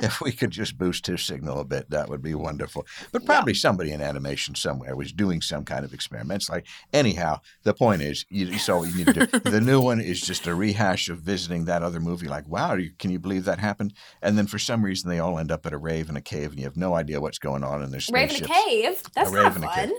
if 0.00 0.20
we 0.20 0.32
could 0.32 0.50
just 0.50 0.76
boost 0.78 1.06
his 1.06 1.22
signal 1.22 1.60
a 1.60 1.64
bit, 1.64 1.90
that 1.90 2.08
would 2.08 2.22
be 2.22 2.34
wonderful. 2.34 2.86
But 3.12 3.24
probably 3.24 3.54
somebody 3.54 3.92
in 3.92 4.00
animation 4.00 4.54
somewhere 4.54 4.96
was 4.96 5.12
doing 5.12 5.40
some 5.40 5.64
kind 5.64 5.84
of 5.84 5.94
experiments. 5.94 6.48
Like, 6.48 6.66
anyhow, 6.92 7.40
the 7.62 7.74
point 7.74 8.02
is, 8.02 8.26
you, 8.28 8.58
saw 8.58 8.78
what 8.78 8.90
you 8.90 9.04
need 9.04 9.14
to 9.14 9.26
do. 9.26 9.38
the 9.50 9.60
new 9.60 9.80
one 9.80 10.00
is 10.00 10.20
just 10.20 10.46
a 10.46 10.54
rehash 10.54 11.08
of 11.08 11.20
visiting 11.20 11.64
that 11.64 11.82
other 11.82 12.00
movie. 12.00 12.28
Like, 12.28 12.48
wow, 12.48 12.74
you, 12.74 12.90
can 12.98 13.10
you 13.10 13.18
believe 13.18 13.44
that 13.44 13.58
happened? 13.58 13.94
And 14.22 14.36
then 14.36 14.46
for 14.46 14.58
some 14.58 14.84
reason, 14.84 15.10
they 15.10 15.18
all 15.18 15.38
end 15.38 15.52
up 15.52 15.66
at 15.66 15.72
a 15.72 15.78
rave 15.78 16.08
in 16.08 16.16
a 16.16 16.20
cave, 16.22 16.50
and 16.50 16.58
you 16.58 16.64
have 16.64 16.76
no 16.76 16.94
idea 16.94 17.20
what's 17.20 17.38
going 17.38 17.64
on 17.64 17.82
in 17.82 17.90
their 17.90 18.00
Raven 18.12 18.36
spaceships. 18.36 18.50
a 18.50 18.68
cave. 18.68 19.02
That's 19.14 19.30
A 19.30 19.34
not 19.34 19.42
rave 19.44 19.56
in 19.56 19.64
a 19.64 19.74
cave. 19.74 19.90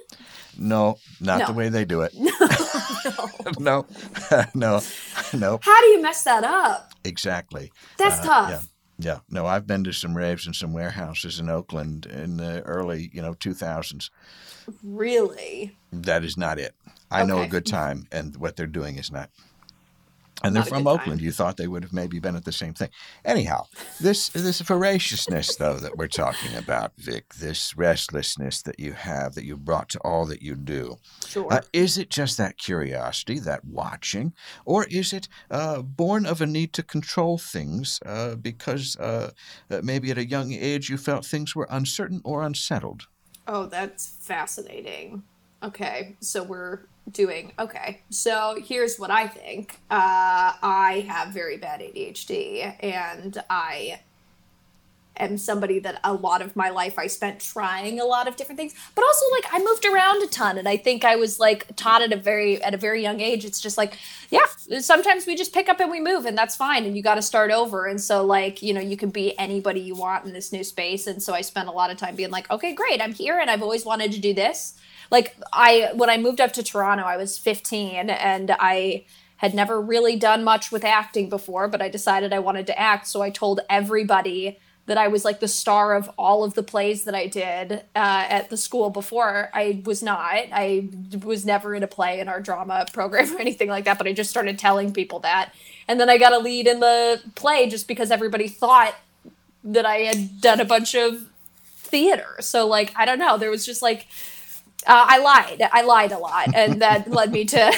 No, 0.57 0.97
not 1.19 1.39
No. 1.39 1.45
the 1.47 1.53
way 1.53 1.69
they 1.69 1.85
do 1.85 2.01
it. 2.01 2.13
no, 3.59 3.59
no, 3.59 3.85
no, 4.53 4.81
no. 5.33 5.59
How 5.61 5.81
do 5.81 5.87
you 5.87 6.01
mess 6.01 6.23
that 6.23 6.43
up? 6.43 6.93
exactly. 7.03 7.71
That's 7.97 8.19
Uh, 8.19 8.23
tough. 8.23 8.49
Yeah. 8.49 8.61
Yeah, 8.97 9.19
no, 9.29 9.45
I've 9.45 9.67
been 9.67 9.83
to 9.83 9.91
some 9.91 10.15
raves 10.15 10.45
and 10.45 10.55
some 10.55 10.71
warehouses 10.71 11.37
in 11.37 11.49
Oakland 11.49 12.05
in 12.05 12.37
the 12.37 12.61
early, 12.61 13.09
you 13.13 13.21
know, 13.21 13.33
2000s. 13.33 14.09
Really? 14.83 15.75
That 15.91 16.23
is 16.23 16.37
not 16.37 16.59
it. 16.59 16.75
I 17.11 17.23
know 17.23 17.41
a 17.41 17.47
good 17.47 17.65
time, 17.65 18.07
and 18.11 18.37
what 18.37 18.55
they're 18.55 18.67
doing 18.67 18.97
is 18.97 19.11
not. 19.11 19.29
And 20.43 20.55
they're 20.55 20.63
from. 20.63 20.85
Oakland. 20.85 21.21
You 21.21 21.31
thought 21.31 21.57
they 21.57 21.67
would 21.67 21.83
have 21.83 21.93
maybe 21.93 22.19
been 22.19 22.35
at 22.35 22.45
the 22.45 22.51
same 22.51 22.73
thing. 22.73 22.89
Anyhow, 23.23 23.65
this 23.99 24.29
this 24.29 24.61
voraciousness, 24.61 25.55
though, 25.55 25.75
that 25.75 25.97
we're 25.97 26.07
talking 26.07 26.55
about, 26.55 26.91
Vic, 26.97 27.35
this 27.35 27.75
restlessness 27.77 28.61
that 28.63 28.79
you 28.79 28.93
have, 28.93 29.33
that 29.35 29.45
you 29.45 29.57
brought 29.57 29.89
to 29.89 29.99
all 29.99 30.25
that 30.27 30.41
you 30.41 30.55
do, 30.55 30.97
Sure. 31.25 31.51
uh, 31.51 31.61
is 31.73 31.97
it 31.97 32.09
just 32.09 32.37
that 32.37 32.57
curiosity, 32.57 33.39
that 33.39 33.65
watching, 33.65 34.33
or 34.65 34.85
is 34.85 35.13
it 35.13 35.27
uh, 35.49 35.81
born 35.81 36.25
of 36.25 36.41
a 36.41 36.45
need 36.45 36.73
to 36.73 36.83
control 36.83 37.37
things 37.37 37.99
uh, 38.05 38.35
because 38.35 38.97
uh, 38.97 39.31
uh, 39.71 39.81
maybe 39.83 40.11
at 40.11 40.17
a 40.17 40.25
young 40.25 40.51
age 40.51 40.89
you 40.89 40.97
felt 40.97 41.25
things 41.25 41.55
were 41.55 41.67
uncertain 41.69 42.21
or 42.23 42.43
unsettled? 42.43 43.07
Oh, 43.47 43.67
that's 43.67 44.17
fascinating. 44.21 45.23
Okay, 45.63 46.15
so 46.19 46.43
we're 46.43 46.81
doing 47.11 47.53
okay. 47.59 48.01
So 48.09 48.57
here's 48.63 48.97
what 48.97 49.11
I 49.11 49.27
think. 49.27 49.79
Uh, 49.89 50.53
I 50.61 51.05
have 51.07 51.29
very 51.29 51.57
bad 51.57 51.81
ADHD, 51.81 52.75
and 52.83 53.37
I 53.49 54.01
am 55.17 55.37
somebody 55.37 55.79
that 55.79 55.99
a 56.03 56.13
lot 56.13 56.41
of 56.41 56.55
my 56.55 56.69
life 56.69 56.99
I 56.99 57.07
spent 57.07 57.39
trying 57.39 57.99
a 57.99 58.05
lot 58.05 58.27
of 58.27 58.35
different 58.35 58.59
things, 58.59 58.73
but 58.95 59.03
also 59.03 59.25
like 59.31 59.45
I 59.51 59.59
moved 59.63 59.85
around 59.85 60.23
a 60.23 60.27
ton, 60.27 60.57
and 60.57 60.67
I 60.67 60.77
think 60.77 61.05
I 61.05 61.15
was 61.15 61.39
like 61.39 61.75
taught 61.75 62.01
at 62.01 62.11
a 62.11 62.17
very 62.17 62.61
at 62.63 62.73
a 62.73 62.77
very 62.77 63.01
young 63.01 63.21
age. 63.21 63.45
It's 63.45 63.61
just 63.61 63.77
like, 63.77 63.97
yeah, 64.29 64.45
sometimes 64.79 65.25
we 65.25 65.35
just 65.35 65.53
pick 65.53 65.69
up 65.69 65.79
and 65.79 65.91
we 65.91 66.01
move, 66.01 66.25
and 66.25 66.37
that's 66.37 66.55
fine, 66.55 66.85
and 66.85 66.97
you 66.97 67.03
got 67.03 67.15
to 67.15 67.21
start 67.21 67.51
over. 67.51 67.85
And 67.85 68.01
so 68.01 68.25
like 68.25 68.61
you 68.61 68.73
know 68.73 68.81
you 68.81 68.97
can 68.97 69.09
be 69.09 69.37
anybody 69.37 69.79
you 69.79 69.95
want 69.95 70.25
in 70.25 70.33
this 70.33 70.51
new 70.51 70.63
space, 70.63 71.07
and 71.07 71.21
so 71.21 71.33
I 71.33 71.41
spent 71.41 71.67
a 71.67 71.71
lot 71.71 71.91
of 71.91 71.97
time 71.97 72.15
being 72.15 72.31
like, 72.31 72.49
okay, 72.51 72.73
great, 72.73 73.01
I'm 73.01 73.13
here, 73.13 73.39
and 73.39 73.49
I've 73.49 73.61
always 73.61 73.85
wanted 73.85 74.11
to 74.13 74.19
do 74.19 74.33
this. 74.33 74.73
Like 75.11 75.35
I 75.53 75.91
when 75.93 76.09
I 76.09 76.17
moved 76.17 76.41
up 76.41 76.53
to 76.53 76.63
Toronto, 76.63 77.03
I 77.03 77.17
was 77.17 77.37
15, 77.37 78.09
and 78.09 78.55
I 78.59 79.05
had 79.37 79.53
never 79.53 79.81
really 79.81 80.15
done 80.15 80.43
much 80.43 80.71
with 80.71 80.83
acting 80.83 81.29
before, 81.29 81.67
but 81.67 81.81
I 81.81 81.89
decided 81.89 82.31
I 82.31 82.39
wanted 82.39 82.67
to 82.67 82.79
act, 82.79 83.07
so 83.07 83.21
I 83.21 83.29
told 83.29 83.59
everybody 83.69 84.57
that 84.87 84.97
I 84.97 85.07
was 85.07 85.25
like 85.25 85.39
the 85.39 85.47
star 85.47 85.95
of 85.95 86.09
all 86.17 86.43
of 86.43 86.53
the 86.53 86.61
plays 86.61 87.05
that 87.05 87.15
I 87.15 87.25
did 87.25 87.73
uh, 87.95 88.25
at 88.29 88.49
the 88.49 88.57
school 88.57 88.91
before. 88.91 89.49
I 89.53 89.81
was 89.83 90.03
not. 90.03 90.31
I 90.51 90.89
was 91.23 91.45
never 91.45 91.73
in 91.73 91.81
a 91.81 91.87
play 91.87 92.19
in 92.19 92.29
our 92.29 92.39
drama 92.39 92.85
program 92.93 93.31
or 93.35 93.39
anything 93.39 93.69
like 93.69 93.85
that, 93.85 93.97
but 93.97 94.07
I 94.07 94.13
just 94.13 94.29
started 94.29 94.59
telling 94.59 94.93
people 94.93 95.19
that. 95.19 95.53
And 95.87 95.99
then 95.99 96.09
I 96.09 96.17
got 96.17 96.33
a 96.33 96.39
lead 96.39 96.67
in 96.67 96.79
the 96.79 97.21
play 97.35 97.67
just 97.67 97.87
because 97.87 98.11
everybody 98.11 98.47
thought 98.47 98.95
that 99.63 99.85
I 99.85 99.97
had 99.97 100.39
done 100.39 100.59
a 100.59 100.65
bunch 100.65 100.93
of 100.93 101.27
theater. 101.63 102.35
So, 102.39 102.67
like, 102.67 102.93
I 102.95 103.05
don't 103.05 103.19
know. 103.19 103.37
There 103.37 103.49
was 103.49 103.65
just 103.65 103.81
like, 103.81 104.07
uh, 104.87 105.05
I 105.07 105.17
lied. 105.19 105.61
I 105.71 105.81
lied 105.81 106.11
a 106.11 106.17
lot. 106.17 106.53
And 106.55 106.81
that 106.81 107.09
led 107.19 107.31
me 107.31 107.45
to. 107.45 107.71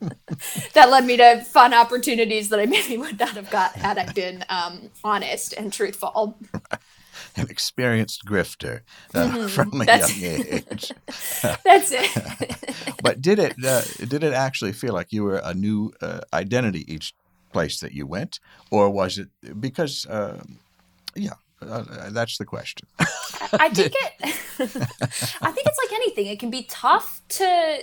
that 0.74 0.90
led 0.90 1.04
me 1.04 1.16
to 1.16 1.42
fun 1.42 1.72
opportunities 1.74 2.48
that 2.48 2.58
I 2.58 2.66
maybe 2.66 2.96
would 2.96 3.18
not 3.20 3.30
have 3.30 3.50
got 3.50 3.72
had 3.72 3.98
I 3.98 4.10
been 4.12 4.44
um, 4.48 4.90
honest 5.04 5.52
and 5.54 5.72
truthful. 5.72 6.38
An 7.36 7.48
experienced 7.48 8.24
grifter 8.26 8.80
uh, 9.14 9.46
from 9.48 9.68
a 9.68 9.70
Mm-hmm. 9.70 9.82
That's- 9.84 10.18
young 10.18 10.34
age. 10.34 10.92
That's 11.64 11.92
it. 11.92 12.96
but 13.02 13.22
did 13.22 13.38
it 13.38 13.54
uh, 13.64 13.82
did 14.06 14.22
it 14.24 14.32
actually 14.34 14.72
feel 14.72 14.92
like 14.92 15.12
you 15.12 15.22
were 15.24 15.40
a 15.42 15.54
new 15.54 15.92
uh, 16.02 16.20
identity 16.32 16.84
each 16.92 17.14
place 17.52 17.80
that 17.80 17.92
you 17.92 18.06
went, 18.06 18.40
or 18.70 18.90
was 18.90 19.18
it 19.18 19.28
because? 19.60 20.04
Uh, 20.06 20.42
yeah, 21.14 21.34
uh, 21.68 22.10
that's 22.10 22.38
the 22.38 22.44
question. 22.44 22.88
I 23.52 23.68
think 23.68 23.94
it. 23.94 24.12
I 24.20 25.52
think 25.52 25.66
it's 25.66 25.78
like 25.84 25.92
anything. 25.92 26.26
It 26.26 26.38
can 26.38 26.50
be 26.50 26.64
tough 26.64 27.20
to. 27.30 27.78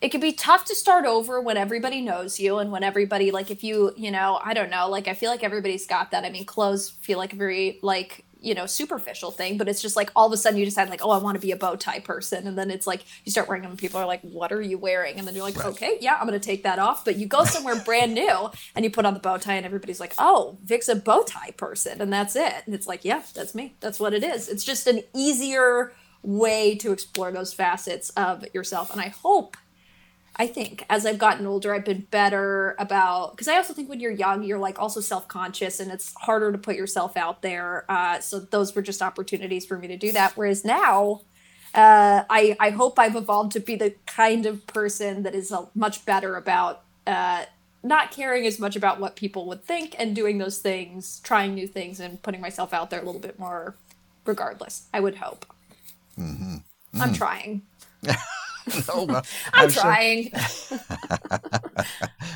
It 0.00 0.10
can 0.10 0.20
be 0.20 0.32
tough 0.32 0.64
to 0.64 0.74
start 0.74 1.06
over 1.06 1.40
when 1.40 1.56
everybody 1.56 2.00
knows 2.00 2.40
you 2.40 2.58
and 2.58 2.72
when 2.72 2.82
everybody 2.82 3.30
like 3.30 3.52
if 3.52 3.62
you 3.62 3.92
you 3.96 4.10
know 4.10 4.40
I 4.42 4.52
don't 4.52 4.68
know 4.68 4.88
like 4.88 5.06
I 5.06 5.14
feel 5.14 5.30
like 5.30 5.44
everybody's 5.44 5.86
got 5.86 6.10
that. 6.10 6.24
I 6.24 6.30
mean, 6.30 6.44
clothes 6.44 6.90
feel 6.90 7.18
like 7.18 7.32
very 7.32 7.78
like 7.82 8.24
you 8.42 8.54
know 8.54 8.66
superficial 8.66 9.30
thing, 9.30 9.56
but 9.56 9.68
it's 9.68 9.80
just 9.80 9.96
like 9.96 10.10
all 10.14 10.26
of 10.26 10.32
a 10.32 10.36
sudden 10.36 10.58
you 10.58 10.64
decide 10.64 10.90
like 10.90 11.04
oh 11.04 11.10
I 11.10 11.18
want 11.18 11.36
to 11.36 11.40
be 11.40 11.52
a 11.52 11.56
bow 11.56 11.76
tie 11.76 12.00
person, 12.00 12.46
and 12.46 12.58
then 12.58 12.70
it's 12.70 12.86
like 12.86 13.04
you 13.24 13.32
start 13.32 13.48
wearing 13.48 13.62
them, 13.62 13.70
and 13.72 13.78
people 13.78 13.98
are 14.00 14.06
like 14.06 14.20
what 14.22 14.52
are 14.52 14.60
you 14.60 14.76
wearing, 14.78 15.18
and 15.18 15.26
then 15.26 15.34
you're 15.34 15.44
like 15.44 15.56
Right. 15.56 15.66
okay 15.66 15.98
yeah 16.00 16.18
I'm 16.20 16.26
gonna 16.26 16.38
take 16.38 16.64
that 16.64 16.78
off, 16.78 17.04
but 17.04 17.16
you 17.16 17.26
go 17.26 17.44
somewhere 17.44 17.76
brand 17.84 18.14
new 18.14 18.50
and 18.74 18.84
you 18.84 18.90
put 18.90 19.06
on 19.06 19.14
the 19.14 19.20
bow 19.20 19.38
tie, 19.38 19.54
and 19.54 19.64
everybody's 19.64 20.00
like 20.00 20.14
oh 20.18 20.58
Vic's 20.64 20.88
a 20.88 20.96
bow 20.96 21.22
tie 21.22 21.52
person, 21.52 22.00
and 22.00 22.12
that's 22.12 22.36
it, 22.36 22.54
and 22.66 22.74
it's 22.74 22.86
like 22.86 23.04
yeah 23.04 23.22
that's 23.34 23.54
me, 23.54 23.74
that's 23.80 24.00
what 24.00 24.12
it 24.12 24.24
is. 24.24 24.48
It's 24.48 24.64
just 24.64 24.86
an 24.86 25.02
easier 25.14 25.92
way 26.22 26.74
to 26.76 26.92
explore 26.92 27.32
those 27.32 27.52
facets 27.52 28.10
of 28.10 28.44
yourself, 28.54 28.90
and 28.92 29.00
I 29.00 29.08
hope 29.08 29.56
I 30.36 30.46
think 30.46 30.86
as 30.88 31.04
I've 31.04 31.18
gotten 31.18 31.46
older, 31.46 31.74
I've 31.74 31.84
been 31.84 32.06
better 32.10 32.74
about 32.78 33.32
because 33.32 33.48
I 33.48 33.56
also 33.56 33.74
think 33.74 33.88
when 33.88 34.00
you're 34.00 34.12
young, 34.12 34.42
you're 34.42 34.58
like 34.58 34.78
also 34.78 35.00
self 35.00 35.28
conscious 35.28 35.78
and 35.78 35.90
it's 35.90 36.14
harder 36.14 36.50
to 36.52 36.58
put 36.58 36.74
yourself 36.76 37.16
out 37.16 37.42
there. 37.42 37.84
Uh, 37.88 38.18
so 38.20 38.40
those 38.40 38.74
were 38.74 38.82
just 38.82 39.02
opportunities 39.02 39.66
for 39.66 39.76
me 39.76 39.88
to 39.88 39.96
do 39.96 40.10
that. 40.12 40.32
Whereas 40.36 40.64
now, 40.64 41.20
uh, 41.74 42.24
I 42.30 42.56
I 42.58 42.70
hope 42.70 42.98
I've 42.98 43.16
evolved 43.16 43.52
to 43.52 43.60
be 43.60 43.76
the 43.76 43.94
kind 44.06 44.46
of 44.46 44.66
person 44.66 45.22
that 45.24 45.34
is 45.34 45.52
uh, 45.52 45.66
much 45.74 46.06
better 46.06 46.36
about 46.36 46.82
uh, 47.06 47.44
not 47.82 48.10
caring 48.10 48.46
as 48.46 48.58
much 48.58 48.74
about 48.74 49.00
what 49.00 49.16
people 49.16 49.46
would 49.48 49.64
think 49.64 49.94
and 49.98 50.16
doing 50.16 50.38
those 50.38 50.58
things, 50.58 51.20
trying 51.20 51.54
new 51.54 51.66
things, 51.66 52.00
and 52.00 52.22
putting 52.22 52.40
myself 52.40 52.72
out 52.72 52.88
there 52.88 53.02
a 53.02 53.04
little 53.04 53.20
bit 53.20 53.38
more. 53.38 53.74
Regardless, 54.24 54.86
I 54.94 55.00
would 55.00 55.16
hope. 55.16 55.44
I'm 57.02 57.12
trying. 57.12 57.62
oh, 58.88 59.04
well, 59.04 59.24
I'm 59.52 59.70
so- 59.70 59.80
trying. 59.80 60.30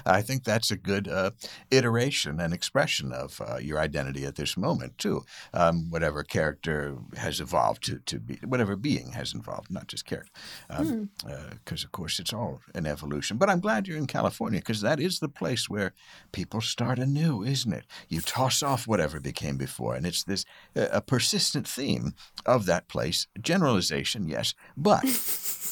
I 0.06 0.22
think 0.22 0.44
that's 0.44 0.70
a 0.70 0.76
good 0.76 1.08
uh, 1.08 1.32
iteration 1.70 2.40
and 2.40 2.54
expression 2.54 3.12
of 3.12 3.40
uh, 3.40 3.56
your 3.58 3.78
identity 3.78 4.24
at 4.24 4.36
this 4.36 4.56
moment 4.56 4.98
too. 4.98 5.24
Um, 5.52 5.90
whatever 5.90 6.22
character 6.22 6.96
has 7.16 7.40
evolved 7.40 7.84
to, 7.84 7.98
to 8.00 8.20
be, 8.20 8.38
whatever 8.44 8.76
being 8.76 9.12
has 9.12 9.34
evolved, 9.34 9.70
not 9.70 9.88
just 9.88 10.06
character, 10.06 10.30
because 10.68 11.84
of 11.84 11.92
course 11.92 12.18
it's 12.18 12.32
all 12.32 12.60
an 12.74 12.86
evolution. 12.86 13.36
But 13.36 13.50
I'm 13.50 13.60
glad 13.60 13.86
you're 13.88 13.96
in 13.98 14.06
California 14.06 14.60
because 14.60 14.80
that 14.82 15.00
is 15.00 15.18
the 15.18 15.28
place 15.28 15.68
where 15.68 15.92
people 16.32 16.60
start 16.60 16.98
anew, 16.98 17.42
isn't 17.42 17.72
it? 17.72 17.84
You 18.08 18.20
toss 18.20 18.62
off 18.62 18.86
whatever 18.86 19.20
became 19.20 19.56
before, 19.56 19.94
and 19.94 20.06
it's 20.06 20.22
this 20.24 20.44
uh, 20.76 20.86
a 20.92 21.00
persistent 21.00 21.66
theme 21.66 22.14
of 22.44 22.66
that 22.66 22.88
place. 22.88 23.26
Generalization, 23.40 24.28
yes, 24.28 24.54
but 24.76 25.04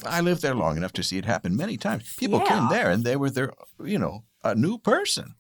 I 0.07 0.21
lived 0.21 0.43
there 0.44 0.54
long 0.54 0.76
enough 0.76 0.92
to 0.92 1.02
see 1.02 1.18
it 1.18 1.24
happen 1.24 1.57
many 1.57 1.76
times. 1.76 2.14
People 2.16 2.40
came 2.40 2.68
there 2.68 2.90
and 2.90 3.02
they 3.02 3.16
were 3.16 3.30
their, 3.30 3.52
you 3.83 3.98
know, 3.98 4.24
a 4.44 4.54
new 4.54 4.78
person 4.78 5.35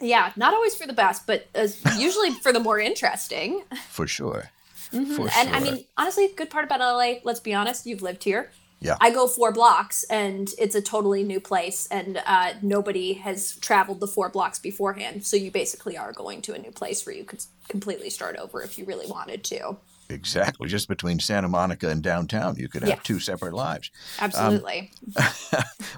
Yeah, 0.00 0.32
not 0.36 0.54
always 0.54 0.74
for 0.74 0.86
the 0.86 0.92
best, 0.92 1.26
but 1.26 1.48
uh, 1.54 1.66
usually 1.98 2.30
for 2.42 2.52
the 2.52 2.60
more 2.60 2.78
interesting. 2.78 3.62
for 3.88 4.06
sure. 4.06 4.50
Mm-hmm. 4.92 5.28
and 5.38 5.54
I 5.54 5.60
mean, 5.60 5.84
honestly, 5.96 6.28
good 6.36 6.50
part 6.50 6.64
about 6.64 6.80
LA, 6.80 7.14
let's 7.22 7.40
be 7.40 7.54
honest, 7.54 7.86
you've 7.86 8.02
lived 8.02 8.24
here. 8.24 8.50
Yeah. 8.80 8.96
I 9.00 9.10
go 9.10 9.26
four 9.28 9.52
blocks 9.52 10.04
and 10.04 10.50
it's 10.58 10.74
a 10.74 10.80
totally 10.80 11.22
new 11.22 11.38
place 11.38 11.86
and 11.90 12.20
uh, 12.26 12.54
nobody 12.62 13.12
has 13.14 13.56
traveled 13.58 14.00
the 14.00 14.06
four 14.06 14.30
blocks 14.30 14.58
beforehand. 14.58 15.24
So 15.26 15.36
you 15.36 15.50
basically 15.50 15.96
are 15.98 16.12
going 16.12 16.40
to 16.42 16.54
a 16.54 16.58
new 16.58 16.72
place 16.72 17.04
where 17.04 17.14
you 17.14 17.24
could 17.24 17.44
completely 17.68 18.10
start 18.10 18.36
over 18.36 18.62
if 18.62 18.78
you 18.78 18.84
really 18.86 19.06
wanted 19.06 19.44
to. 19.44 19.76
Exactly. 20.10 20.68
Just 20.68 20.88
between 20.88 21.18
Santa 21.20 21.48
Monica 21.48 21.88
and 21.88 22.02
downtown, 22.02 22.56
you 22.56 22.68
could 22.68 22.82
have 22.82 22.88
Yeah. 22.90 23.00
two 23.02 23.20
separate 23.20 23.54
lives. 23.54 23.90
Absolutely. 24.18 24.90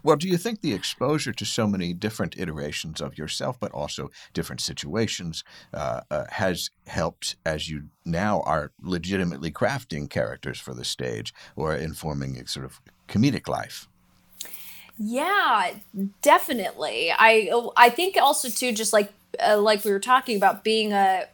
Well, 0.05 0.17
do 0.17 0.27
you 0.29 0.37
think 0.37 0.61
the 0.63 0.73
exposure 0.73 1.33
to 1.33 1.45
so 1.45 1.67
many 1.67 1.93
different 1.93 2.37
iterations 2.37 3.01
of 3.01 3.17
yourself, 3.19 3.61
but 3.61 3.71
also 3.73 4.11
different 4.33 4.61
situations, 4.61 5.45
uh, 5.73 6.01
uh, 6.11 6.25
has 6.31 6.71
helped 6.87 7.37
as 7.47 7.69
you 7.69 7.85
now 8.05 8.41
are 8.41 8.73
legitimately 8.83 9.53
crafting 9.53 10.11
characters 10.11 10.59
for 10.59 10.75
the 10.75 10.85
stage 10.85 11.33
or 11.55 11.77
informing 11.77 12.37
a 12.39 12.47
sort 12.49 12.65
of 12.65 12.81
comedic 13.09 13.47
life? 13.49 13.87
Yeah, 14.99 15.73
definitely. 16.21 17.13
I 17.17 17.51
I 17.77 17.91
think 17.91 18.17
also 18.17 18.49
too, 18.49 18.73
just 18.73 18.93
like 18.93 19.13
uh, 19.41 19.59
like 19.61 19.85
we 19.85 19.91
were 19.91 20.01
talking 20.01 20.37
about 20.37 20.65
being 20.65 20.93
a 20.93 21.27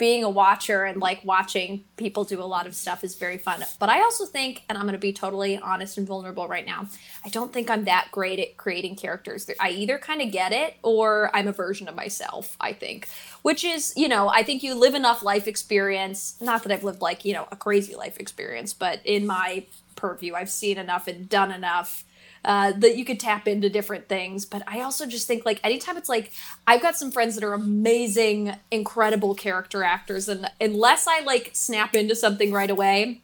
being 0.00 0.24
a 0.24 0.30
watcher 0.30 0.84
and 0.84 0.98
like 0.98 1.22
watching 1.26 1.84
people 1.98 2.24
do 2.24 2.42
a 2.42 2.44
lot 2.44 2.66
of 2.66 2.74
stuff 2.74 3.04
is 3.04 3.16
very 3.16 3.36
fun. 3.36 3.62
But 3.78 3.90
I 3.90 4.00
also 4.00 4.24
think, 4.24 4.64
and 4.66 4.78
I'm 4.78 4.84
going 4.84 4.94
to 4.94 4.98
be 4.98 5.12
totally 5.12 5.58
honest 5.58 5.98
and 5.98 6.06
vulnerable 6.06 6.48
right 6.48 6.64
now, 6.64 6.86
I 7.22 7.28
don't 7.28 7.52
think 7.52 7.68
I'm 7.68 7.84
that 7.84 8.08
great 8.10 8.40
at 8.40 8.56
creating 8.56 8.96
characters. 8.96 9.48
I 9.60 9.70
either 9.70 9.98
kind 9.98 10.22
of 10.22 10.32
get 10.32 10.52
it 10.52 10.76
or 10.82 11.30
I'm 11.34 11.46
a 11.46 11.52
version 11.52 11.86
of 11.86 11.94
myself, 11.94 12.56
I 12.58 12.72
think. 12.72 13.08
Which 13.42 13.62
is, 13.62 13.92
you 13.94 14.08
know, 14.08 14.28
I 14.30 14.42
think 14.42 14.62
you 14.62 14.74
live 14.74 14.94
enough 14.94 15.22
life 15.22 15.46
experience. 15.46 16.36
Not 16.40 16.62
that 16.62 16.72
I've 16.72 16.84
lived 16.84 17.02
like, 17.02 17.26
you 17.26 17.34
know, 17.34 17.46
a 17.52 17.56
crazy 17.56 17.94
life 17.94 18.18
experience, 18.18 18.72
but 18.72 19.00
in 19.04 19.26
my 19.26 19.66
purview, 19.96 20.34
I've 20.34 20.50
seen 20.50 20.78
enough 20.78 21.08
and 21.08 21.28
done 21.28 21.52
enough 21.52 22.04
uh, 22.44 22.72
that 22.72 22.96
you 22.96 23.04
could 23.04 23.20
tap 23.20 23.46
into 23.46 23.68
different 23.68 24.08
things. 24.08 24.46
But 24.46 24.62
I 24.66 24.80
also 24.80 25.06
just 25.06 25.26
think 25.26 25.44
like 25.44 25.60
anytime 25.64 25.96
it's 25.96 26.08
like 26.08 26.32
I've 26.66 26.82
got 26.82 26.96
some 26.96 27.10
friends 27.10 27.34
that 27.34 27.44
are 27.44 27.52
amazing, 27.52 28.54
incredible 28.70 29.34
character 29.34 29.82
actors, 29.82 30.28
and 30.28 30.50
unless 30.60 31.06
I 31.06 31.20
like 31.20 31.50
snap 31.52 31.94
into 31.94 32.14
something 32.14 32.52
right 32.52 32.70
away, 32.70 33.22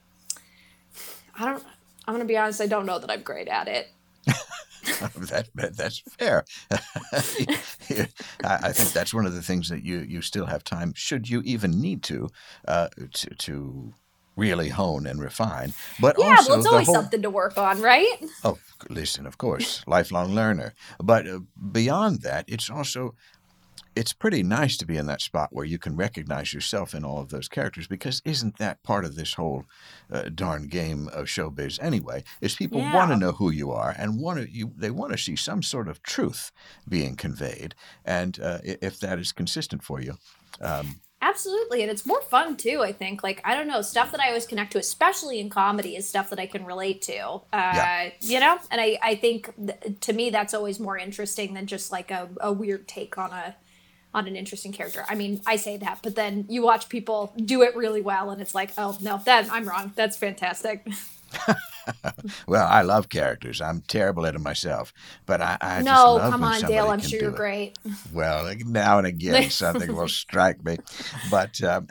I 1.38 1.46
don't. 1.46 1.62
I'm 2.06 2.14
gonna 2.14 2.24
be 2.24 2.36
honest. 2.36 2.60
I 2.60 2.66
don't 2.66 2.86
know 2.86 2.98
that 2.98 3.10
I'm 3.10 3.22
great 3.22 3.48
at 3.48 3.68
it. 3.68 3.90
that, 4.26 5.48
that 5.54 5.76
that's 5.76 5.98
fair. 5.98 6.44
I, 6.70 8.08
I 8.42 8.72
think 8.72 8.92
that's 8.92 9.12
one 9.12 9.26
of 9.26 9.34
the 9.34 9.42
things 9.42 9.68
that 9.68 9.84
you 9.84 9.98
you 9.98 10.22
still 10.22 10.46
have 10.46 10.64
time, 10.64 10.92
should 10.94 11.28
you 11.28 11.42
even 11.44 11.80
need 11.80 12.02
to, 12.04 12.28
uh, 12.68 12.88
to 13.14 13.34
to 13.34 13.94
really 14.36 14.68
hone 14.68 15.06
and 15.06 15.20
refine. 15.20 15.72
But 15.98 16.16
Yeah, 16.18 16.36
also 16.36 16.50
well, 16.50 16.58
it's 16.58 16.66
always 16.66 16.86
whole, 16.86 16.94
something 16.94 17.22
to 17.22 17.30
work 17.30 17.56
on, 17.56 17.80
right? 17.80 18.06
Oh, 18.44 18.58
listen, 18.88 19.26
of 19.26 19.38
course, 19.38 19.82
lifelong 19.86 20.34
learner. 20.34 20.74
But 21.02 21.26
uh, 21.26 21.40
beyond 21.72 22.22
that, 22.22 22.44
it's 22.46 22.70
also 22.70 23.14
it's 23.96 24.12
pretty 24.12 24.42
nice 24.42 24.76
to 24.76 24.86
be 24.86 24.98
in 24.98 25.06
that 25.06 25.22
spot 25.22 25.48
where 25.52 25.64
you 25.64 25.78
can 25.78 25.96
recognize 25.96 26.52
yourself 26.52 26.94
in 26.94 27.02
all 27.02 27.18
of 27.18 27.30
those 27.30 27.48
characters 27.48 27.86
because 27.86 28.20
isn't 28.24 28.58
that 28.58 28.82
part 28.82 29.06
of 29.06 29.16
this 29.16 29.34
whole 29.34 29.64
uh, 30.12 30.28
darn 30.34 30.68
game 30.68 31.08
of 31.08 31.26
showbiz 31.26 31.82
anyway 31.82 32.22
is 32.42 32.54
people 32.54 32.80
want 32.92 33.10
to 33.10 33.16
know 33.16 33.32
who 33.32 33.50
you 33.50 33.70
are 33.72 33.94
and 33.98 34.20
want 34.20 34.38
to 34.38 34.50
you 34.50 34.72
they 34.76 34.90
want 34.90 35.12
to 35.12 35.18
see 35.18 35.34
some 35.34 35.62
sort 35.62 35.88
of 35.88 36.02
truth 36.02 36.52
being 36.88 37.16
conveyed 37.16 37.74
and 38.04 38.38
uh, 38.40 38.58
if 38.62 39.00
that 39.00 39.18
is 39.18 39.32
consistent 39.32 39.82
for 39.82 40.00
you 40.00 40.14
um, 40.60 41.00
Absolutely, 41.28 41.82
and 41.82 41.90
it's 41.90 42.06
more 42.06 42.22
fun 42.22 42.56
too. 42.56 42.82
I 42.82 42.92
think, 42.92 43.22
like 43.22 43.40
I 43.44 43.54
don't 43.56 43.66
know, 43.66 43.82
stuff 43.82 44.12
that 44.12 44.20
I 44.20 44.28
always 44.28 44.46
connect 44.46 44.72
to, 44.72 44.78
especially 44.78 45.40
in 45.40 45.48
comedy, 45.50 45.96
is 45.96 46.08
stuff 46.08 46.30
that 46.30 46.38
I 46.38 46.46
can 46.46 46.64
relate 46.64 47.02
to. 47.02 47.18
Uh, 47.18 47.40
Yeah. 47.52 48.10
You 48.20 48.40
know, 48.40 48.58
and 48.70 48.80
I 48.80 48.98
I 49.02 49.14
think 49.16 49.52
th- 49.56 50.00
to 50.00 50.12
me 50.12 50.30
that's 50.30 50.54
always 50.54 50.78
more 50.78 50.96
interesting 50.96 51.54
than 51.54 51.66
just 51.66 51.90
like 51.90 52.10
a, 52.10 52.28
a 52.40 52.52
weird 52.52 52.86
take 52.86 53.18
on 53.18 53.30
a 53.32 53.56
on 54.14 54.26
an 54.26 54.36
interesting 54.36 54.72
character. 54.72 55.04
I 55.08 55.14
mean, 55.14 55.40
I 55.46 55.56
say 55.56 55.76
that, 55.78 55.98
but 56.02 56.14
then 56.14 56.46
you 56.48 56.62
watch 56.62 56.88
people 56.88 57.32
do 57.44 57.62
it 57.62 57.74
really 57.76 58.00
well, 58.02 58.30
and 58.30 58.40
it's 58.40 58.54
like, 58.54 58.70
oh 58.78 58.96
no, 59.02 59.20
that 59.24 59.48
I'm 59.50 59.68
wrong. 59.68 59.92
That's 59.96 60.16
fantastic. 60.16 60.86
well 62.46 62.66
i 62.68 62.82
love 62.82 63.08
characters 63.08 63.60
i'm 63.60 63.80
terrible 63.82 64.26
at 64.26 64.34
it 64.34 64.40
myself 64.40 64.92
but 65.26 65.40
i, 65.40 65.56
I 65.60 65.82
just 65.82 65.86
no, 65.86 66.18
come 66.18 66.42
on, 66.42 66.60
Dale. 66.62 66.88
I'm 66.88 67.00
sure 67.00 67.20
you're 67.20 67.30
it. 67.30 67.36
great. 67.36 67.78
Well, 68.12 68.52
now 68.66 68.98
and 68.98 69.06
again, 69.06 69.50
something 69.50 69.94
will 69.94 70.08
strike 70.08 70.64
me. 70.64 70.78
But, 71.30 71.62
um, 71.62 71.86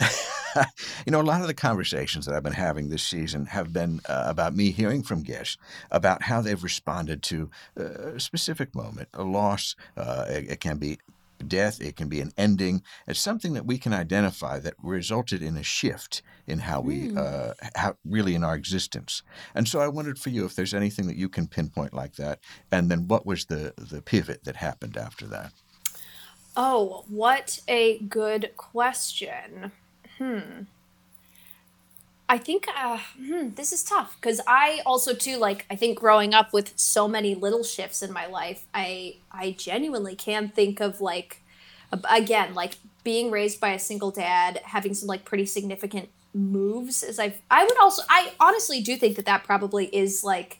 you 1.06 1.12
know, 1.12 1.21
a 1.21 1.24
lot 1.24 1.41
of 1.41 1.48
the 1.48 1.54
conversations 1.54 2.26
that 2.26 2.36
I've 2.36 2.43
been 2.43 2.54
having 2.54 2.89
this 2.89 3.04
season 3.04 3.48
have 3.48 3.74
been 3.74 4.02
uh, 4.08 4.26
about 4.28 4.56
me 4.56 4.71
hearing 4.71 5.04
from 5.04 5.24
guests 5.24 5.58
about 5.91 6.24
how 6.24 6.41
they've 6.41 6.62
responded 6.62 7.24
to 7.24 7.50
uh, 7.80 7.84
a 8.15 8.19
specific 8.19 8.76
moment, 8.76 9.10
a 9.13 9.24
loss. 9.24 9.76
Uh, 9.98 10.26
it, 10.28 10.52
it 10.52 10.60
can 10.60 10.78
be 10.78 11.00
death, 11.48 11.82
it 11.82 11.95
can 11.95 12.10
be 12.10 12.21
an 12.21 12.32
ending. 12.38 12.84
It's 13.08 13.19
something 13.19 13.54
that 13.54 13.65
we 13.65 13.78
can 13.78 13.93
identify 13.93 14.60
that 14.60 14.76
resulted 14.82 15.41
in 15.41 15.58
a 15.58 15.63
shift 15.63 16.21
in 16.48 16.60
how 16.60 16.82
we, 16.82 17.15
uh, 17.15 17.54
how 17.76 17.98
really 18.06 18.36
in 18.36 18.43
our 18.43 18.56
existence. 18.56 19.24
And 19.54 19.67
so 19.67 19.80
I 19.80 19.88
wondered 19.88 20.19
for 20.19 20.30
you 20.30 20.45
if 20.45 20.56
there's 20.56 20.74
anything 20.74 21.08
that 21.08 21.17
you 21.17 21.30
can 21.30 21.48
pinpoint 21.48 21.93
like 21.93 22.15
that. 22.15 22.39
And 22.71 22.89
then 22.89 23.08
what 23.08 23.26
was 23.26 23.45
the, 23.45 23.74
the 23.78 24.02
pivot 24.02 24.43
that 24.43 24.56
happened 24.56 24.98
after 24.98 25.26
that? 25.28 25.52
Oh, 26.58 27.04
what 27.08 27.60
a 27.67 28.00
good 28.00 28.52
question. 28.56 29.71
Hmm. 30.17 30.63
I 32.27 32.38
think 32.38 32.67
uh, 32.75 32.97
hmm, 33.17 33.49
this 33.55 33.71
is 33.71 33.83
tough 33.83 34.17
because 34.19 34.41
I 34.47 34.81
also 34.85 35.13
too 35.13 35.38
like 35.38 35.65
I 35.69 35.75
think 35.75 35.99
growing 35.99 36.33
up 36.33 36.53
with 36.53 36.73
so 36.75 37.07
many 37.07 37.35
little 37.35 37.63
shifts 37.63 38.01
in 38.01 38.11
my 38.11 38.25
life, 38.25 38.65
I 38.73 39.17
I 39.31 39.51
genuinely 39.51 40.15
can 40.15 40.49
think 40.49 40.79
of 40.79 41.01
like 41.01 41.41
again 42.09 42.55
like 42.55 42.77
being 43.03 43.29
raised 43.29 43.59
by 43.59 43.69
a 43.69 43.79
single 43.79 44.11
dad, 44.11 44.61
having 44.65 44.93
some 44.95 45.07
like 45.07 45.23
pretty 45.23 45.45
significant 45.45 46.09
moves. 46.33 47.03
As 47.03 47.19
I 47.19 47.35
I 47.51 47.63
would 47.63 47.79
also 47.79 48.01
I 48.09 48.33
honestly 48.39 48.81
do 48.81 48.95
think 48.97 49.15
that 49.17 49.25
that 49.25 49.43
probably 49.43 49.85
is 49.95 50.23
like 50.23 50.59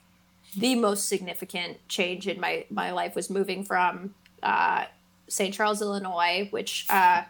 the 0.56 0.76
most 0.76 1.08
significant 1.08 1.78
change 1.90 2.28
in 2.28 2.40
my 2.40 2.66
my 2.70 2.92
life 2.92 3.16
was 3.16 3.30
moving 3.30 3.64
from 3.64 4.14
uh, 4.44 4.86
St. 5.28 5.54
Charles, 5.54 5.82
Illinois, 5.82 6.48
which, 6.52 6.86
uh, 6.90 7.24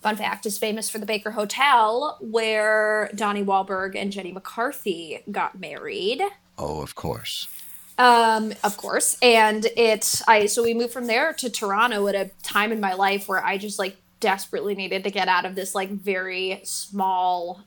fun 0.00 0.16
fact, 0.16 0.46
is 0.46 0.58
famous 0.58 0.88
for 0.88 0.98
the 0.98 1.06
Baker 1.06 1.32
Hotel, 1.32 2.18
where 2.20 3.10
Donnie 3.14 3.44
Wahlberg 3.44 3.96
and 3.96 4.12
Jenny 4.12 4.32
McCarthy 4.32 5.20
got 5.30 5.58
married. 5.58 6.22
Oh, 6.56 6.82
of 6.82 6.94
course. 6.94 7.48
Um, 7.98 8.54
of 8.62 8.76
course. 8.76 9.18
And 9.22 9.66
it, 9.76 10.22
I, 10.28 10.46
so 10.46 10.62
we 10.62 10.72
moved 10.72 10.92
from 10.92 11.08
there 11.08 11.32
to 11.34 11.50
Toronto 11.50 12.06
at 12.06 12.14
a 12.14 12.30
time 12.42 12.70
in 12.70 12.80
my 12.80 12.94
life 12.94 13.28
where 13.28 13.44
I 13.44 13.58
just 13.58 13.78
like 13.78 13.96
desperately 14.20 14.74
needed 14.74 15.04
to 15.04 15.10
get 15.10 15.28
out 15.28 15.44
of 15.44 15.54
this 15.54 15.74
like 15.74 15.90
very 15.90 16.60
small 16.64 17.64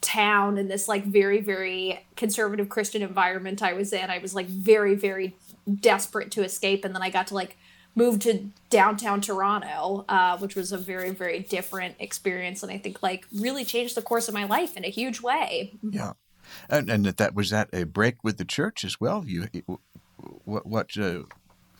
town 0.00 0.56
and 0.56 0.70
this 0.70 0.88
like 0.88 1.04
very, 1.04 1.40
very 1.40 2.06
conservative 2.16 2.70
Christian 2.70 3.02
environment 3.02 3.62
I 3.62 3.74
was 3.74 3.92
in. 3.92 4.08
I 4.08 4.18
was 4.18 4.34
like 4.34 4.46
very, 4.46 4.94
very 4.94 5.36
desperate 5.80 6.30
to 6.32 6.42
escape. 6.42 6.86
And 6.86 6.94
then 6.94 7.02
I 7.02 7.10
got 7.10 7.26
to 7.28 7.34
like 7.34 7.58
move 7.94 8.20
to 8.20 8.50
downtown 8.70 9.20
Toronto, 9.20 10.04
uh, 10.08 10.38
which 10.38 10.54
was 10.54 10.72
a 10.72 10.78
very, 10.78 11.10
very 11.10 11.40
different 11.40 11.96
experience. 11.98 12.62
And 12.62 12.70
I 12.70 12.78
think 12.78 13.02
like 13.02 13.26
really 13.34 13.64
changed 13.64 13.96
the 13.96 14.02
course 14.02 14.28
of 14.28 14.34
my 14.34 14.44
life 14.44 14.76
in 14.76 14.84
a 14.84 14.90
huge 14.90 15.20
way. 15.20 15.72
Yeah, 15.82 16.12
and 16.68 16.88
and 16.90 17.04
that, 17.04 17.16
that 17.18 17.34
was 17.34 17.50
that 17.50 17.68
a 17.72 17.84
break 17.84 18.22
with 18.22 18.38
the 18.38 18.44
church 18.44 18.84
as 18.84 19.00
well. 19.00 19.24
You, 19.26 19.48
what 20.44 20.66
what 20.66 20.96
uh, 20.96 21.22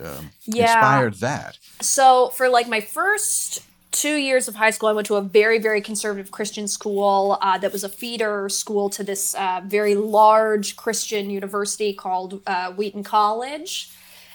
um, 0.03 0.31
Yeah. 0.47 0.65
inspired 0.65 1.15
that? 1.15 1.59
So 1.81 2.31
for 2.31 2.49
like 2.49 2.69
my 2.69 2.81
first 2.81 3.63
two 3.93 4.17
years 4.17 4.49
of 4.49 4.55
high 4.55 4.71
school, 4.71 4.89
I 4.89 4.93
went 4.93 5.07
to 5.09 5.17
a 5.17 5.23
very, 5.23 5.59
very 5.59 5.81
conservative 5.81 6.31
Christian 6.31 6.69
school 6.69 7.39
uh, 7.41 7.59
that 7.59 7.73
was 7.73 7.85
a 7.85 7.89
feeder 7.89 8.49
school 8.49 8.89
to 8.91 9.03
this 9.03 9.35
uh, 9.35 9.63
very 9.65 9.95
large 9.95 10.77
Christian 10.77 11.31
university 11.31 11.93
called 11.93 12.41
uh, 12.47 12.73
Wheaton 12.73 13.03
College, 13.03 13.91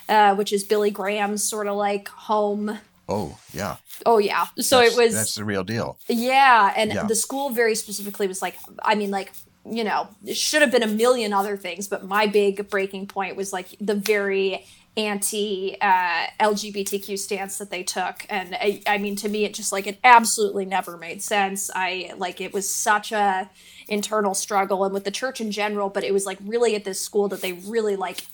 uh, 0.08 0.34
which 0.34 0.52
is 0.52 0.64
Billy 0.64 0.90
Graham's 0.90 1.42
sort 1.44 1.66
of 1.66 1.76
like 1.76 2.08
home. 2.08 2.78
Oh, 3.08 3.38
yeah. 3.52 3.76
Oh 4.04 4.18
yeah, 4.18 4.46
so 4.58 4.78
That's- 4.78 4.92
it 4.92 5.00
was 5.02 5.14
that's 5.14 5.34
the 5.36 5.44
real 5.44 5.64
deal. 5.64 5.96
yeah, 6.08 6.72
and 6.76 6.92
Yeah. 6.92 7.04
the 7.04 7.14
school 7.14 7.50
very 7.50 7.74
specifically 7.74 8.26
was 8.26 8.42
like, 8.42 8.56
I 8.82 8.94
mean, 8.94 9.10
like, 9.10 9.32
you 9.64 9.84
know, 9.84 10.08
it 10.24 10.36
should 10.36 10.60
have 10.62 10.70
been 10.70 10.82
a 10.82 10.86
million 10.88 11.32
other 11.32 11.56
things, 11.56 11.88
but 11.88 12.04
my 12.04 12.26
big 12.26 12.68
breaking 12.68 13.06
point 13.06 13.36
was 13.36 13.52
like 13.52 13.68
the 13.80 13.94
very 13.94 14.66
anti 14.98 15.76
uh, 15.80 16.26
LGBTQ 16.40 17.18
stance 17.18 17.58
that 17.58 17.70
they 17.70 17.82
took. 17.82 18.26
And 18.30 18.54
I, 18.54 18.80
I 18.86 18.98
mean, 18.98 19.16
to 19.16 19.28
me, 19.28 19.44
it 19.44 19.54
just 19.54 19.72
like, 19.72 19.86
it 19.86 19.98
absolutely 20.04 20.64
never 20.64 20.96
made 20.96 21.22
sense. 21.22 21.70
I 21.74 22.12
like, 22.16 22.40
it 22.40 22.52
was 22.52 22.68
such 22.72 23.12
a 23.12 23.48
internal 23.88 24.34
struggle 24.34 24.84
and 24.84 24.92
with 24.92 25.04
the 25.04 25.10
church 25.10 25.40
in 25.40 25.50
general, 25.50 25.88
but 25.90 26.02
it 26.04 26.12
was 26.12 26.26
like 26.26 26.38
really 26.44 26.74
at 26.74 26.84
this 26.84 27.00
school 27.00 27.28
that 27.28 27.40
they 27.40 27.52
really 27.52 27.94
like 27.96 28.26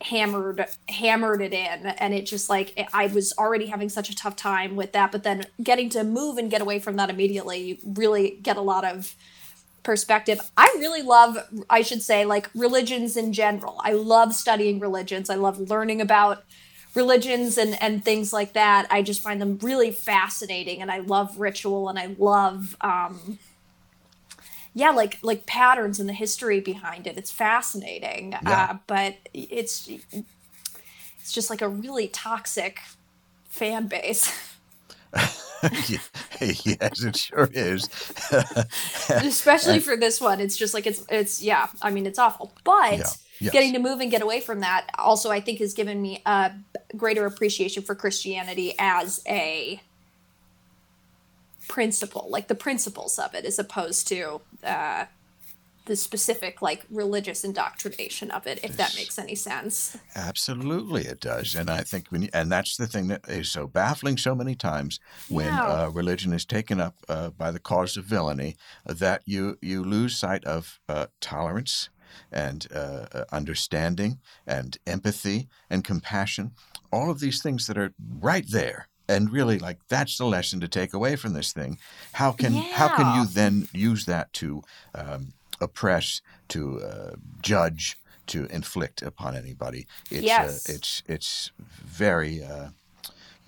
hammered 0.00 0.66
hammered 0.88 1.40
it 1.40 1.52
in. 1.52 1.86
And 1.86 2.14
it 2.14 2.26
just 2.26 2.48
like 2.48 2.72
it, 2.78 2.86
i 2.92 3.06
was 3.06 3.32
already 3.36 3.66
having 3.66 3.88
such 3.88 4.10
a 4.10 4.14
tough 4.14 4.36
time 4.36 4.76
with 4.76 4.92
that. 4.92 5.12
But 5.12 5.22
then 5.24 5.46
getting 5.62 5.88
to 5.90 6.04
move 6.04 6.38
and 6.38 6.50
get 6.50 6.60
away 6.60 6.78
from 6.78 6.96
that 6.96 7.10
immediately 7.10 7.58
you 7.58 7.78
really 7.84 8.38
get 8.42 8.56
a 8.56 8.60
lot 8.60 8.84
of 8.84 9.14
perspective. 9.82 10.40
I 10.56 10.74
really 10.78 11.02
love 11.02 11.38
i 11.68 11.82
should 11.82 12.02
say 12.02 12.24
like 12.24 12.48
religions 12.54 13.16
in 13.16 13.32
general. 13.32 13.80
I 13.82 13.92
love 13.92 14.34
studying 14.34 14.78
religions. 14.78 15.30
I 15.30 15.34
love 15.34 15.58
learning 15.58 16.00
about 16.00 16.44
religions 16.94 17.58
and 17.58 17.80
and 17.82 18.04
things 18.04 18.32
like 18.32 18.52
that. 18.52 18.86
I 18.90 19.02
just 19.02 19.20
find 19.20 19.40
them 19.40 19.58
really 19.62 19.90
fascinating. 19.90 20.80
And 20.80 20.90
i 20.90 20.98
love 20.98 21.38
ritual 21.40 21.88
and 21.88 21.98
i 21.98 22.14
love 22.18 22.76
um 22.80 23.38
yeah 24.78 24.90
like 24.90 25.18
like 25.22 25.44
patterns 25.46 25.98
and 25.98 26.08
the 26.08 26.12
history 26.12 26.60
behind 26.60 27.06
it 27.06 27.18
it's 27.18 27.32
fascinating 27.32 28.32
Yeah. 28.46 28.68
uh, 28.70 28.76
but 28.86 29.16
it's 29.34 29.88
it's 31.20 31.32
just 31.32 31.50
like 31.50 31.62
a 31.62 31.68
really 31.68 32.08
toxic 32.08 32.80
fan 33.48 33.88
base 33.88 34.32
yes, 36.40 37.02
it 37.02 37.16
sure 37.16 37.48
is. 37.52 37.88
especially 39.08 39.80
for 39.80 39.96
this 39.96 40.20
one 40.20 40.40
it's 40.40 40.56
just 40.56 40.72
like 40.74 40.86
it's 40.86 41.04
it's 41.08 41.42
yeah 41.42 41.66
i 41.82 41.90
mean 41.90 42.06
it's 42.06 42.18
awful 42.18 42.52
but 42.62 42.92
Yeah, 42.98 43.04
yes. 43.40 43.52
getting 43.52 43.72
to 43.72 43.80
move 43.80 44.00
and 44.00 44.10
get 44.10 44.22
away 44.22 44.40
from 44.40 44.60
that 44.60 44.86
also 44.98 45.30
i 45.30 45.40
think 45.40 45.58
has 45.58 45.74
given 45.74 46.00
me 46.00 46.22
a 46.26 46.52
greater 46.96 47.26
appreciation 47.26 47.82
for 47.82 47.96
christianity 47.96 48.74
as 48.78 49.20
a 49.26 49.80
principle 51.68 52.26
like 52.30 52.48
the 52.48 52.54
principles 52.54 53.18
of 53.18 53.34
it 53.34 53.44
as 53.44 53.58
opposed 53.58 54.08
to 54.08 54.40
uh 54.64 55.04
the 55.86 55.96
specific 55.96 56.60
like 56.62 56.84
religious 56.90 57.44
indoctrination 57.44 58.30
of 58.30 58.46
it 58.46 58.60
if 58.62 58.76
that 58.76 58.94
makes 58.94 59.18
any 59.18 59.34
sense 59.34 59.96
Absolutely, 60.16 61.04
it 61.06 61.20
does, 61.20 61.54
and 61.54 61.70
I 61.70 61.82
think 61.82 62.08
when 62.10 62.22
you, 62.22 62.28
and 62.32 62.50
that's 62.50 62.76
the 62.76 62.86
thing 62.86 63.08
that 63.08 63.28
is 63.28 63.50
so 63.50 63.66
baffling 63.66 64.16
so 64.16 64.34
many 64.34 64.54
times 64.54 64.98
when 65.28 65.54
Yeah. 65.54 65.62
uh, 65.64 65.90
religion 65.90 66.32
is 66.32 66.44
taken 66.44 66.80
up 66.80 66.96
uh, 67.08 67.30
by 67.30 67.50
the 67.50 67.60
cause 67.60 67.96
of 67.96 68.04
villainy 68.04 68.56
that 68.84 69.22
you 69.26 69.58
you 69.62 69.84
lose 69.84 70.16
sight 70.16 70.44
of 70.44 70.80
uh, 70.88 71.06
tolerance 71.20 71.90
and 72.32 72.66
uh, 72.74 73.06
uh, 73.12 73.24
understanding 73.32 74.20
and 74.46 74.78
empathy 74.86 75.48
and 75.70 75.84
compassion, 75.84 76.52
all 76.90 77.10
of 77.10 77.20
these 77.20 77.42
things 77.42 77.66
that 77.66 77.78
are 77.78 77.94
right 77.98 78.46
there. 78.50 78.88
And 79.08 79.32
really, 79.32 79.58
like 79.58 79.78
that's 79.88 80.18
the 80.18 80.26
lesson 80.26 80.60
to 80.60 80.68
take 80.68 80.92
away 80.92 81.16
from 81.16 81.32
this 81.32 81.52
thing. 81.52 81.78
How 82.12 82.32
can 82.32 82.52
how 82.52 82.88
can 82.88 83.18
you 83.18 83.26
then 83.26 83.68
use 83.72 84.04
that 84.04 84.32
to 84.34 84.62
um, 84.94 85.32
oppress, 85.60 86.20
to 86.48 86.80
uh, 86.82 87.10
judge, 87.40 87.96
to 88.26 88.46
inflict 88.46 89.02
upon 89.02 89.36
anybody? 89.36 89.86
It's 90.10 90.22
Yes. 90.24 90.68
uh, 90.68 90.72
it's 90.74 91.02
it's 91.06 91.50
very 91.58 92.42
uh, 92.42 92.68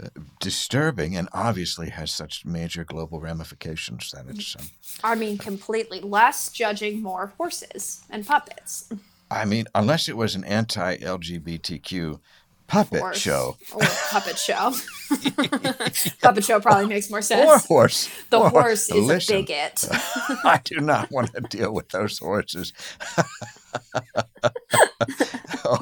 uh, 0.03 0.09
disturbing, 0.41 1.15
and 1.15 1.29
obviously 1.33 1.91
has 1.91 2.11
such 2.11 2.47
major 2.47 2.85
global 2.85 3.21
ramifications 3.21 4.11
that 4.13 4.25
it's. 4.29 4.57
Um, 4.57 4.71
i 5.05 5.15
mean 5.15 5.39
completely 5.39 6.01
less 6.01 6.51
judging 6.51 7.03
more 7.03 7.33
horses 7.39 8.03
and 8.11 8.27
puppets 8.27 8.91
I 9.31 9.45
mean, 9.45 9.67
unless 9.77 10.09
it 10.09 10.17
was 10.17 10.35
an 10.35 10.45
anti-LGBTQ 10.45 12.19
puppet 12.71 13.01
Horse. 13.01 13.19
show 13.19 13.57
or 13.75 13.83
puppet 14.11 14.39
show 14.39 14.73
puppet 16.23 16.45
show 16.45 16.61
probably 16.61 16.87
makes 16.87 17.11
more 17.11 17.21
sense 17.21 17.51
or 17.51 17.59
horse, 17.59 18.09
the 18.31 18.39
or- 18.39 18.49
horse 18.49 18.89
is 18.91 19.05
Listen, 19.07 19.37
a 19.37 19.39
bigot 19.41 19.89
I 20.45 20.61
do 20.65 20.77
not 20.77 21.11
want 21.11 21.33
to 21.35 21.41
deal 21.41 21.73
with 21.75 21.89
those 21.89 22.19
horses. 22.19 22.73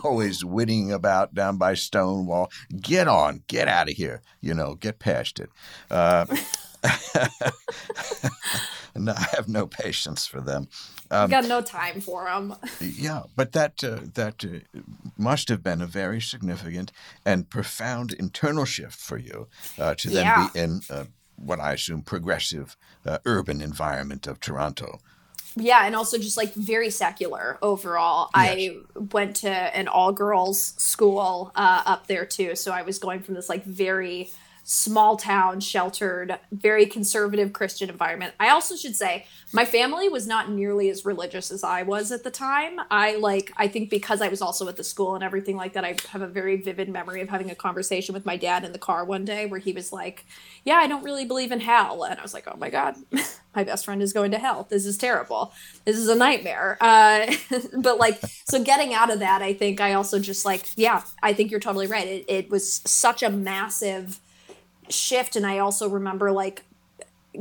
Always 0.02 0.44
whittling 0.44 0.92
about 0.92 1.34
down 1.34 1.56
by 1.58 1.74
Stonewall. 1.74 2.50
Get 2.80 3.06
on, 3.08 3.42
get 3.48 3.68
out 3.68 3.88
of 3.90 3.94
here. 3.96 4.22
You 4.40 4.54
know, 4.54 4.74
get 4.74 4.98
past 4.98 5.40
it. 5.40 5.50
Uh, 5.90 6.26
no, 8.94 9.12
I 9.12 9.26
have 9.36 9.48
no 9.48 9.66
patience 9.66 10.26
for 10.26 10.40
them. 10.40 10.68
Um, 11.10 11.30
got 11.30 11.46
no 11.46 11.62
time 11.62 12.00
for 12.00 12.24
them 12.24 12.54
yeah, 12.80 13.22
but 13.34 13.52
that 13.52 13.82
uh, 13.82 14.00
that 14.14 14.44
uh, 14.44 14.80
must 15.16 15.48
have 15.48 15.62
been 15.62 15.80
a 15.80 15.86
very 15.86 16.20
significant 16.20 16.92
and 17.24 17.48
profound 17.50 18.12
internal 18.12 18.64
shift 18.64 18.98
for 19.00 19.18
you 19.18 19.48
uh, 19.78 19.94
to 19.96 20.10
then 20.10 20.26
Yeah. 20.26 20.48
be 20.52 20.58
in 20.60 20.80
uh, 20.90 21.04
what 21.36 21.60
I 21.60 21.72
assume 21.74 22.02
progressive 22.02 22.76
uh, 23.06 23.18
urban 23.24 23.60
environment 23.60 24.26
of 24.26 24.40
Toronto. 24.40 24.98
Yeah, 25.56 25.86
and 25.86 25.96
also 25.96 26.18
just 26.18 26.36
like 26.36 26.54
very 26.54 26.90
secular 26.90 27.58
overall. 27.62 28.30
I 28.34 28.76
went 29.12 29.36
to 29.36 29.50
an 29.50 29.88
all 29.88 30.12
girls 30.12 30.74
school 30.76 31.50
uh, 31.56 31.82
up 31.84 32.06
there 32.06 32.26
too, 32.26 32.54
so 32.54 32.70
I 32.70 32.82
was 32.82 32.98
going 32.98 33.20
from 33.20 33.34
this 33.34 33.48
like 33.48 33.64
very 33.64 34.30
small 34.70 35.16
town, 35.16 35.58
sheltered, 35.60 36.38
very 36.52 36.84
conservative 36.84 37.54
Christian 37.54 37.88
environment. 37.88 38.34
I 38.38 38.50
also 38.50 38.76
should 38.76 38.94
say 38.94 39.24
my 39.50 39.64
family 39.64 40.10
was 40.10 40.26
not 40.26 40.50
nearly 40.50 40.90
as 40.90 41.06
religious 41.06 41.50
as 41.50 41.64
I 41.64 41.84
was 41.84 42.12
at 42.12 42.22
the 42.22 42.30
time. 42.30 42.78
I 42.90 43.16
like 43.16 43.50
I 43.56 43.66
think 43.66 43.88
because 43.88 44.20
I 44.20 44.28
was 44.28 44.42
also 44.42 44.68
at 44.68 44.76
the 44.76 44.84
school 44.84 45.14
and 45.14 45.24
everything 45.24 45.56
like 45.56 45.72
that, 45.72 45.86
I 45.86 45.96
have 46.10 46.20
a 46.20 46.26
very 46.26 46.56
vivid 46.56 46.90
memory 46.90 47.22
of 47.22 47.30
having 47.30 47.50
a 47.50 47.54
conversation 47.54 48.12
with 48.12 48.26
my 48.26 48.36
dad 48.36 48.62
in 48.62 48.72
the 48.72 48.78
car 48.78 49.06
one 49.06 49.24
day 49.24 49.46
where 49.46 49.58
he 49.58 49.72
was 49.72 49.90
like, 49.90 50.26
"Yeah, 50.64 50.76
I 50.76 50.86
don't 50.86 51.02
really 51.02 51.24
believe 51.24 51.50
in 51.50 51.60
hell," 51.60 52.04
and 52.04 52.18
I 52.18 52.22
was 52.22 52.34
like, 52.34 52.44
"Oh 52.46 52.58
my 52.58 52.68
god, 52.68 52.96
my 53.56 53.64
best 53.64 53.86
friend 53.86 54.02
is 54.02 54.12
going 54.12 54.32
to 54.32 54.38
hell. 54.38 54.66
This 54.68 54.84
is 54.84 54.98
terrible. 54.98 55.50
This 55.86 55.96
is 55.96 56.08
a 56.08 56.14
nightmare." 56.14 56.76
Uh, 56.82 57.32
but 57.78 57.96
like, 57.96 58.20
so 58.44 58.62
getting 58.62 58.92
out 58.92 59.10
of 59.10 59.20
that, 59.20 59.40
I 59.40 59.54
think 59.54 59.80
I 59.80 59.94
also 59.94 60.18
just 60.18 60.44
like, 60.44 60.68
yeah, 60.76 61.04
I 61.22 61.32
think 61.32 61.50
you're 61.50 61.58
totally 61.58 61.86
right. 61.86 62.06
It, 62.06 62.24
it 62.28 62.50
was 62.50 62.82
such 62.84 63.22
a 63.22 63.30
massive 63.30 64.20
shift, 64.88 65.36
and 65.36 65.46
I 65.46 65.58
also 65.58 65.88
remember 65.88 66.30
like 66.32 66.64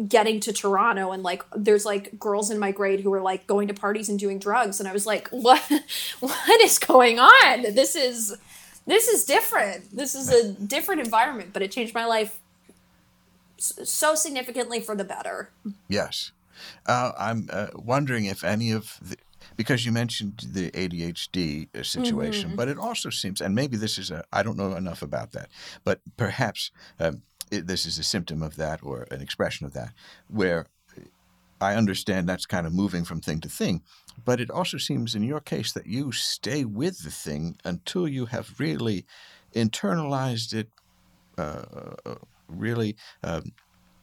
getting 0.08 0.40
to 0.40 0.54
Toronto 0.54 1.12
and 1.12 1.24
like 1.24 1.44
there's 1.56 1.86
like 1.86 2.20
girls 2.20 2.52
in 2.52 2.60
my 2.60 2.72
grade 2.72 3.00
who 3.00 3.10
were 3.10 3.22
like 3.22 3.48
going 3.48 3.68
to 3.68 3.74
parties 3.74 4.10
and 4.10 4.20
doing 4.20 4.38
drugs 4.38 4.80
and 4.80 4.88
I 4.88 4.94
was 4.94 5.06
like 5.06 5.28
what? 5.32 5.64
What 6.20 6.62
is 6.62 6.78
going 6.78 7.20
on? 7.20 7.74
This 7.74 7.96
is 7.96 8.38
this 8.86 9.08
is 9.08 9.26
different. 9.26 9.96
This 9.96 10.16
is 10.16 10.30
a 10.30 10.54
different 10.54 11.02
environment. 11.02 11.52
But 11.54 11.62
it 11.62 11.72
changed 11.72 11.94
my 11.94 12.06
life 12.06 12.40
so 13.58 14.16
significantly 14.16 14.80
for 14.80 14.96
the 14.96 15.04
better. 15.04 15.50
Yes, 15.88 16.32
uh, 16.86 17.12
I'm 17.18 17.50
uh, 17.52 17.68
wondering 17.76 18.26
if 18.26 18.44
any 18.44 18.72
of 18.72 18.98
the 19.02 19.18
because 19.56 19.86
you 19.86 19.92
mentioned 19.92 20.46
the 20.54 20.70
ADHD 20.72 21.68
uh, 21.76 21.84
situation, 21.84 22.56
but 22.56 22.68
it 22.68 22.78
also 22.78 23.10
seems, 23.10 23.42
and 23.42 23.56
maybe 23.56 23.76
this 23.76 23.98
is 23.98 24.12
a 24.12 24.24
I 24.32 24.44
don't 24.44 24.58
know 24.58 24.76
enough 24.76 25.02
about 25.02 25.32
that, 25.34 25.50
but 25.84 26.00
perhaps 26.16 26.72
um, 27.00 27.24
it, 27.52 27.68
this 27.68 27.86
is 27.86 28.00
a 28.00 28.04
symptom 28.04 28.42
of 28.42 28.56
that 28.56 28.84
or 28.84 29.08
an 29.12 29.22
expression 29.22 29.66
of 29.66 29.74
that, 29.74 29.94
where 30.28 30.68
I 31.60 31.76
understand 31.76 32.30
that's 32.30 32.46
kind 32.46 32.68
of 32.68 32.74
moving 32.74 33.04
from 33.04 33.20
thing 33.20 33.42
to 33.42 33.50
thing, 33.50 33.82
but 34.26 34.40
it 34.40 34.52
also 34.52 34.78
seems 34.78 35.16
in 35.16 35.24
your 35.24 35.40
case 35.40 35.72
that 35.74 35.88
you 35.88 36.12
stay 36.12 36.66
with 36.66 37.04
the 37.04 37.12
thing 37.12 37.58
until 37.64 38.08
you 38.08 38.28
have 38.28 38.60
really 38.60 39.06
internalized 39.56 40.54
it, 40.54 40.70
uh, 41.38 42.16
really, 42.48 42.96
um, 43.24 43.54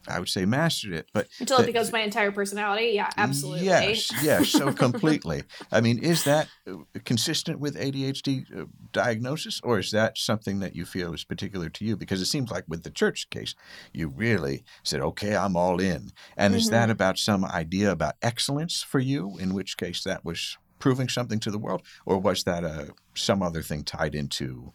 I 0.07 0.19
would 0.19 0.29
say 0.29 0.45
mastered 0.45 0.93
it. 0.93 1.07
But 1.13 1.27
until 1.39 1.59
it 1.59 1.65
becomes 1.65 1.91
my 1.91 2.01
entire 2.01 2.31
personality 2.31 2.91
yeah 2.93 3.09
absolutely 3.17 3.65
Yes, 3.65 4.11
yes, 4.23 4.49
so 4.49 4.71
completely. 4.73 5.43
I 5.71 5.81
mean, 5.81 5.99
is 5.99 6.23
that 6.23 6.47
uh, 6.67 6.77
consistent 7.03 7.59
with 7.59 7.75
ADHD 7.75 8.45
uh, 8.55 8.65
diagnosis, 8.91 9.59
or 9.63 9.79
is 9.79 9.91
that 9.91 10.17
something 10.17 10.59
that 10.59 10.75
you 10.75 10.85
feel 10.85 11.13
is 11.13 11.23
particular 11.23 11.69
to 11.69 11.85
you? 11.85 11.95
Because 11.95 12.21
it 12.21 12.25
seems 12.25 12.51
like 12.51 12.65
with 12.67 12.83
the 12.83 12.89
church 12.89 13.29
case, 13.29 13.55
you 13.93 14.07
really 14.07 14.63
said, 14.83 15.01
"Okay, 15.01 15.35
I'm 15.35 15.55
all 15.55 15.79
in." 15.79 16.11
And 16.37 16.55
is 16.55 16.69
that 16.69 16.89
about 16.89 17.17
some 17.17 17.45
idea 17.45 17.91
about 17.91 18.15
excellence 18.21 18.83
for 18.83 18.99
you? 18.99 19.37
In 19.37 19.53
which 19.53 19.77
case, 19.77 20.03
that 20.03 20.23
was 20.23 20.57
proving 20.79 21.09
something 21.09 21.39
to 21.39 21.51
the 21.51 21.59
world, 21.59 21.81
or 22.05 22.17
was 22.17 22.43
that 22.43 22.63
uh, 22.63 22.85
some 23.15 23.41
other 23.41 23.61
thing 23.61 23.83
tied 23.83 24.15
into 24.15 24.73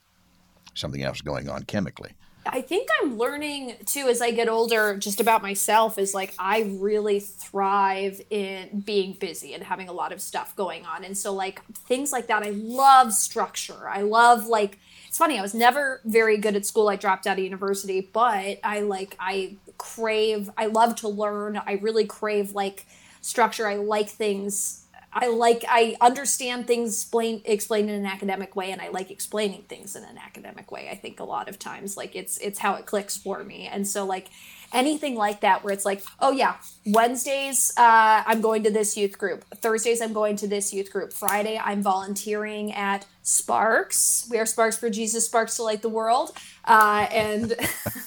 something 0.75 1.03
else 1.03 1.21
going 1.21 1.49
on 1.49 1.65
chemically? 1.65 2.13
I 2.53 2.61
think 2.63 2.89
I'm 3.01 3.17
learning 3.17 3.77
too 3.87 4.09
as 4.09 4.21
I 4.21 4.33
get 4.33 4.49
older 4.49 4.97
just 4.97 5.21
about 5.21 5.41
myself 5.41 5.99
is 5.99 6.15
like 6.15 6.35
I 6.39 6.63
really 6.79 7.21
thrive 7.21 8.21
in 8.29 8.81
being 8.81 9.15
busy 9.15 9.55
and 9.55 9.63
having 9.63 9.89
a 9.89 9.93
lot 9.93 10.13
of 10.13 10.21
stuff 10.21 10.57
going 10.57 10.85
on. 10.85 11.05
And 11.05 11.17
so 11.17 11.33
like 11.33 11.65
things 11.87 12.11
like 12.11 12.27
that 12.27 12.43
I 12.43 12.51
love 12.51 13.13
structure. 13.13 13.89
I 13.89 14.03
love 14.03 14.47
like 14.47 14.79
it's 15.07 15.19
funny, 15.19 15.39
I 15.39 15.43
was 15.43 15.55
never 15.55 16.01
very 16.05 16.39
good 16.39 16.57
at 16.57 16.67
school. 16.67 16.89
I 16.89 16.97
dropped 16.97 17.27
out 17.27 17.39
of 17.39 17.45
university, 17.45 18.01
but 18.13 18.59
I 18.65 18.81
like 18.81 19.17
I 19.21 19.57
crave 19.79 20.51
I 20.57 20.67
love 20.67 20.97
to 20.97 21.09
learn. 21.09 21.61
I 21.65 21.75
really 21.75 22.05
crave 22.05 22.53
like 22.53 22.87
structure. 23.21 23.67
I 23.67 23.77
like 23.77 24.09
things 24.09 24.80
I 25.13 25.27
like 25.29 25.65
I 25.69 25.97
understand 26.01 26.67
things 26.67 26.95
explain 26.95 27.43
explained 27.45 27.91
in 27.91 27.97
an 27.97 28.07
academic 28.07 28.55
way 28.55 28.71
and 28.71 28.81
I 28.81 28.89
like 28.91 29.11
explaining 29.11 29.63
things 29.63 29.97
in 29.97 30.05
an 30.05 30.19
academic 30.19 30.71
way. 30.71 30.89
I 30.89 30.95
think 30.95 31.19
a 31.19 31.25
lot 31.25 31.49
of 31.49 31.59
times 31.59 31.97
like 31.97 32.15
it's 32.15 32.39
it's 32.39 32.61
how 32.61 32.75
it 32.75 32.87
clicks 32.87 33.17
for 33.17 33.43
me. 33.43 33.67
And 33.67 33.87
so 33.89 34.07
like 34.07 34.29
anything 34.73 35.17
like 35.17 35.41
that 35.41 35.65
where 35.65 35.73
it's 35.73 35.85
like, 35.85 36.05
oh 36.21 36.31
yeah, 36.31 36.57
Wednesdays 36.87 37.73
uh, 37.77 38.23
I'm 38.25 38.41
going 38.41 38.63
to 38.63 38.71
this 38.71 38.97
youth 38.97 39.19
group, 39.19 39.45
Thursdays 39.57 40.01
I'm 40.01 40.13
going 40.13 40.37
to 40.37 40.47
this 40.47 40.73
youth 40.73 40.93
group, 40.93 41.13
Friday 41.13 41.61
I'm 41.63 41.83
volunteering 41.83 42.73
at 42.73 43.05
Sparks. 43.23 44.29
We 44.31 44.39
are 44.39 44.47
Sparks 44.47 44.79
for 44.79 44.91
Jesus, 44.91 45.27
Sparks 45.27 45.57
to 45.57 45.65
Light 45.65 45.83
the 45.83 45.89
World, 45.89 46.37
uh, 46.67 47.09
and 47.11 47.55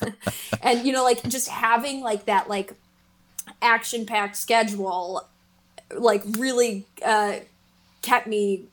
and 0.61 0.85
you 0.85 0.93
know 0.93 1.03
like 1.03 1.21
just 1.27 1.49
having 1.49 1.99
like 1.99 2.25
that 2.25 2.47
like 2.47 2.75
action 3.61 4.05
packed 4.05 4.37
schedule 4.37 5.27
like 5.97 6.23
really 6.37 6.85
uh, 7.05 7.37
kept 8.01 8.27
me 8.27 8.65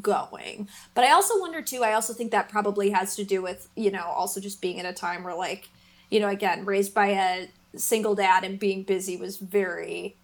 going. 0.00 0.68
But 0.94 1.04
I 1.04 1.12
also 1.12 1.38
wonder 1.40 1.62
too, 1.62 1.82
I 1.82 1.92
also 1.92 2.12
think 2.12 2.30
that 2.32 2.48
probably 2.48 2.90
has 2.90 3.16
to 3.16 3.24
do 3.24 3.42
with, 3.42 3.68
you 3.76 3.90
know, 3.90 4.04
also 4.04 4.40
just 4.40 4.60
being 4.60 4.80
at 4.80 4.86
a 4.86 4.92
time 4.92 5.24
where 5.24 5.34
like, 5.34 5.68
you 6.10 6.20
know, 6.20 6.28
again, 6.28 6.64
raised 6.64 6.94
by 6.94 7.08
a 7.08 7.48
single 7.76 8.14
dad 8.14 8.42
and 8.42 8.58
being 8.58 8.82
busy 8.82 9.16
was 9.16 9.36
very 9.36 10.16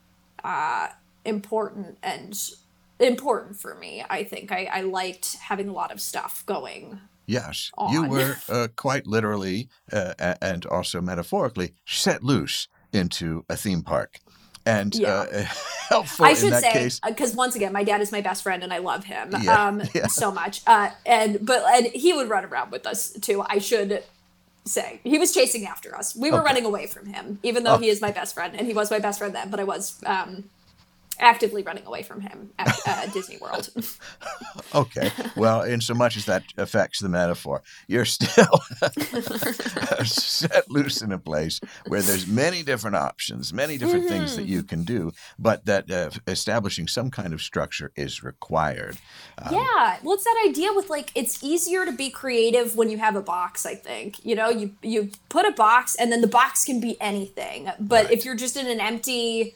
uh 0.43 0.89
important 1.25 1.99
and 2.03 2.51
important 2.99 3.57
for 3.57 3.75
me. 3.75 4.05
I 4.09 4.25
think 4.25 4.51
I, 4.53 4.69
I 4.73 4.81
liked 4.83 5.37
having 5.37 5.69
a 5.69 5.73
lot 5.73 5.93
of 5.93 6.01
stuff 6.01 6.45
going. 6.47 7.01
Yes, 7.27 7.71
you 7.91 8.05
were 8.05 8.37
uh, 8.49 8.69
quite 8.75 9.07
literally 9.07 9.69
uh, 9.93 10.35
and 10.41 10.67
also 10.67 11.01
metaphorically 11.01 11.75
set 11.87 12.23
loose 12.23 12.69
into 12.93 13.45
a 13.49 13.57
theme 13.57 13.83
park. 13.83 14.19
And 14.65 15.05
uh, 15.05 15.27
helpful 15.89 16.25
I 16.25 16.31
in 16.31 16.37
should 16.37 16.53
that 16.53 16.63
say 16.63 16.73
case. 16.73 17.01
because 17.07 17.35
once 17.35 17.57
again, 17.57 17.73
my 17.73 17.83
dad 17.85 18.01
is 18.01 18.13
my 18.13 18.21
best 18.21 18.43
friend 18.43 18.63
and 18.63 18.73
I 18.73 18.79
love 18.79 19.05
him 19.05 19.35
Yeah, 19.43 19.67
um, 19.69 19.83
yeah. 19.95 20.07
so 20.07 20.31
much. 20.31 20.61
Uh, 20.67 20.91
and 21.05 21.45
but 21.45 21.63
and 21.75 21.87
he 21.87 22.13
would 22.13 22.29
run 22.29 22.45
around 22.45 22.71
with 22.71 22.87
us 22.87 23.11
too. 23.13 23.45
I 23.49 23.59
should 23.59 24.03
say 24.65 25.01
he 25.03 25.19
was 25.19 25.35
chasing 25.35 25.67
after 25.67 25.97
us. 25.97 26.15
We 26.15 26.31
were 26.31 26.39
Okay. 26.39 26.47
running 26.47 26.65
away 26.65 26.87
from 26.87 27.07
him, 27.07 27.41
even 27.43 27.65
though 27.65 27.75
Oh. 27.75 27.79
he 27.79 27.89
is 27.89 28.01
my 28.01 28.13
best 28.13 28.35
friend 28.35 28.55
and 28.57 28.67
he 28.69 28.73
was 28.75 28.91
my 28.91 29.01
best 29.01 29.19
friend 29.19 29.35
then. 29.35 29.51
But 29.51 29.59
I 29.59 29.65
was 29.65 30.01
um, 30.07 30.45
actively 31.19 31.63
running 31.63 31.87
away 31.87 32.03
from 32.03 32.21
him 32.21 32.51
at 32.59 32.75
uh, 32.87 33.07
Disney 33.07 33.39
World. 33.39 33.71
Okay. 34.75 35.11
Well, 35.37 35.63
in 35.63 35.83
so 35.83 35.93
much 35.93 36.17
as 36.17 36.25
that 36.25 36.45
affects 36.57 37.01
the 37.01 37.09
metaphor, 37.09 37.63
you're 37.89 38.07
still 38.07 38.61
set 40.05 40.71
loose 40.71 41.03
in 41.03 41.13
a 41.13 41.19
place 41.19 41.61
where 41.89 42.01
there's 42.03 42.27
many 42.27 42.63
different 42.63 42.97
options, 42.97 43.53
many 43.53 43.77
different 43.77 44.09
things 44.09 44.35
that 44.37 44.47
you 44.47 44.63
can 44.63 44.85
do, 44.85 45.13
but 45.39 45.67
that 45.67 45.91
uh, 45.91 46.11
establishing 46.27 46.89
some 46.89 47.11
kind 47.11 47.33
of 47.33 47.43
structure 47.43 47.93
is 47.97 48.23
required. 48.23 48.97
Um, 49.39 49.55
yeah, 49.55 49.99
well, 50.03 50.15
it's 50.15 50.25
that 50.25 50.43
idea 50.49 50.73
with 50.73 50.89
like 50.89 51.11
it's 51.15 51.43
easier 51.45 51.85
to 51.85 51.93
be 51.93 52.09
creative 52.11 52.75
when 52.77 52.89
you 52.89 52.99
have 52.99 53.17
a 53.17 53.23
box. 53.23 53.67
I 53.67 53.75
think 53.75 54.25
you 54.25 54.35
know 54.35 54.49
you 54.49 54.73
you 54.83 55.11
put 55.29 55.45
a 55.47 55.53
box 55.53 55.95
and 55.97 56.11
then 56.11 56.21
the 56.23 56.27
box 56.29 56.65
can 56.65 56.81
be 56.81 56.99
anything. 57.01 57.71
But 57.79 58.05
Right. 58.07 58.13
if 58.15 58.25
you're 58.25 58.35
just 58.37 58.57
in 58.57 58.67
an 58.67 58.81
empty 58.81 59.55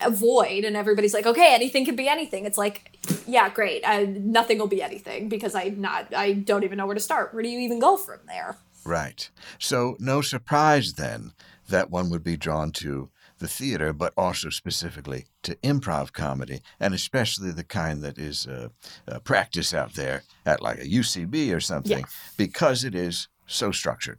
a 0.00 0.10
void 0.10 0.64
and 0.64 0.76
everybody's 0.76 1.14
like, 1.14 1.26
okay, 1.26 1.54
anything 1.54 1.84
can 1.84 1.96
be 1.96 2.08
anything. 2.08 2.44
It's 2.44 2.58
like, 2.58 2.96
yeah, 3.26 3.48
great. 3.48 3.82
I, 3.86 4.04
nothing 4.04 4.58
will 4.58 4.68
be 4.68 4.82
anything 4.82 5.28
because 5.28 5.54
I 5.54 5.74
not 5.76 6.14
I 6.14 6.32
don't 6.32 6.64
even 6.64 6.78
know 6.78 6.86
where 6.86 6.94
to 6.94 7.00
start. 7.00 7.34
Where 7.34 7.42
do 7.42 7.48
you 7.48 7.58
even 7.60 7.78
go 7.78 7.96
from 7.96 8.20
there? 8.26 8.56
Right. 8.84 9.28
So, 9.58 9.96
no 9.98 10.22
surprise 10.22 10.94
then 10.94 11.32
that 11.68 11.90
one 11.90 12.10
would 12.10 12.24
be 12.24 12.36
drawn 12.36 12.70
to 12.72 13.10
the 13.38 13.48
theater, 13.48 13.92
but 13.92 14.12
also 14.16 14.50
specifically 14.50 15.26
to 15.42 15.54
improv 15.56 16.12
comedy, 16.12 16.60
and 16.80 16.94
especially 16.94 17.52
the 17.52 17.64
kind 17.64 18.02
that 18.02 18.18
is 18.18 18.46
uh, 18.46 18.68
uh, 19.06 19.18
practiced 19.20 19.74
out 19.74 19.94
there 19.94 20.24
at 20.44 20.62
like 20.62 20.78
a 20.78 20.86
UCB 20.86 21.54
or 21.54 21.60
something, 21.60 22.04
because 22.36 22.84
it 22.84 22.94
is 22.94 23.28
so 23.46 23.70
structured. 23.70 24.18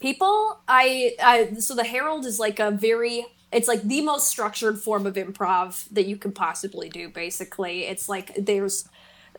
people 0.00 0.60
I, 0.68 1.14
I 1.22 1.54
so 1.54 1.74
the 1.74 1.84
herald 1.84 2.26
is 2.26 2.38
like 2.38 2.58
a 2.58 2.70
very 2.70 3.26
it's 3.52 3.68
like 3.68 3.82
the 3.82 4.00
most 4.02 4.28
structured 4.28 4.78
form 4.78 5.06
of 5.06 5.14
improv 5.14 5.88
that 5.90 6.06
you 6.06 6.16
can 6.16 6.32
possibly 6.32 6.88
do 6.88 7.08
basically. 7.08 7.84
It's 7.84 8.08
like 8.08 8.34
there's 8.36 8.88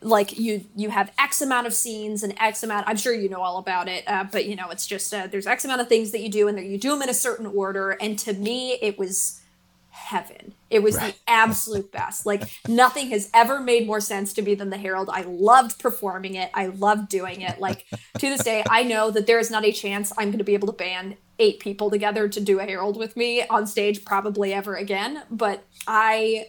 like 0.01 0.39
you 0.39 0.65
you 0.75 0.89
have 0.89 1.11
x 1.19 1.41
amount 1.41 1.67
of 1.67 1.73
scenes 1.73 2.23
and 2.23 2.33
x 2.39 2.63
amount 2.63 2.87
i'm 2.87 2.95
sure 2.95 3.13
you 3.13 3.27
know 3.27 3.41
all 3.41 3.57
about 3.57 3.89
it 3.89 4.05
uh, 4.07 4.23
but 4.31 4.45
you 4.45 4.55
know 4.55 4.69
it's 4.69 4.87
just 4.87 5.13
uh, 5.13 5.27
there's 5.27 5.45
x 5.45 5.65
amount 5.65 5.81
of 5.81 5.89
things 5.89 6.11
that 6.11 6.21
you 6.21 6.29
do 6.29 6.47
and 6.47 6.57
that 6.57 6.63
you 6.63 6.77
do 6.77 6.91
them 6.91 7.01
in 7.01 7.09
a 7.09 7.13
certain 7.13 7.45
order 7.45 7.91
and 7.91 8.17
to 8.17 8.31
me 8.31 8.77
it 8.81 8.97
was 8.97 9.41
heaven. 9.89 10.53
It 10.69 10.81
was 10.81 10.95
Right. 10.95 11.13
the 11.13 11.19
absolute 11.27 11.91
best. 11.91 12.25
Like 12.25 12.43
nothing 12.69 13.09
has 13.09 13.29
ever 13.33 13.59
made 13.59 13.85
more 13.85 13.99
sense 13.99 14.31
to 14.33 14.41
me 14.41 14.55
than 14.55 14.69
the 14.69 14.77
herald. 14.77 15.09
I 15.11 15.23
loved 15.23 15.77
performing 15.79 16.35
it. 16.35 16.49
I 16.53 16.67
loved 16.67 17.09
doing 17.09 17.41
it. 17.41 17.59
Like 17.59 17.85
to 18.19 18.29
this 18.29 18.43
day 18.43 18.63
i 18.69 18.83
know 18.83 19.11
that 19.11 19.27
there 19.27 19.39
is 19.39 19.49
not 19.49 19.65
a 19.65 19.71
chance 19.71 20.11
i'm 20.17 20.29
going 20.29 20.37
to 20.37 20.43
be 20.43 20.53
able 20.53 20.67
to 20.67 20.73
band 20.73 21.15
eight 21.39 21.59
people 21.59 21.89
together 21.89 22.27
to 22.27 22.39
do 22.41 22.59
a 22.59 22.63
herald 22.63 22.97
with 22.97 23.15
me 23.15 23.45
on 23.47 23.65
stage 23.65 24.05
probably 24.05 24.53
ever 24.53 24.75
again 24.75 25.23
but 25.31 25.63
i 25.87 26.47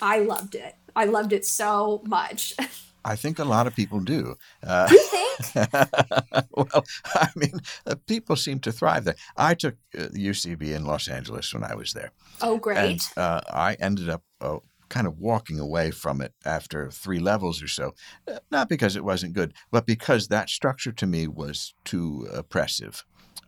i 0.00 0.18
loved 0.18 0.54
it 0.54 0.76
i 0.96 1.04
loved 1.04 1.32
it 1.32 1.44
so 1.44 2.02
much 2.06 2.54
I 3.06 3.16
think 3.16 3.38
a 3.38 3.44
lot 3.44 3.66
of 3.66 3.76
people 3.76 4.00
do. 4.00 4.36
Uh, 4.66 4.88
you 4.90 4.98
think 4.98 5.24
well, 6.52 6.84
I 7.14 7.28
mean, 7.36 7.60
uh, 7.86 7.96
people 8.06 8.34
seem 8.34 8.60
to 8.60 8.72
thrive 8.72 9.04
there. 9.04 9.16
I 9.36 9.54
took 9.54 9.76
uh, 9.98 10.04
UCB 10.14 10.74
in 10.74 10.86
Los 10.86 11.06
Angeles 11.06 11.52
when 11.52 11.64
I 11.64 11.74
was 11.74 11.92
there. 11.92 12.12
oh 12.40 12.56
great 12.56 12.78
And 12.78 13.00
uh, 13.16 13.42
I 13.52 13.74
ended 13.74 14.08
up 14.08 14.22
uh, 14.40 14.58
kind 14.88 15.06
of 15.06 15.18
walking 15.18 15.58
away 15.58 15.90
from 15.90 16.20
it 16.20 16.32
after 16.44 16.90
three 16.90 17.18
levels 17.18 17.62
or 17.62 17.68
so. 17.68 17.94
Uh, 18.26 18.38
Not 18.50 18.68
because 18.68 18.96
it 18.96 19.04
wasn't 19.04 19.34
good, 19.34 19.52
but 19.70 19.86
because 19.86 20.28
that 20.28 20.48
structure 20.48 20.92
to 20.92 21.06
me 21.06 21.26
was 21.26 21.74
too 21.84 22.28
oppressive. 22.32 23.04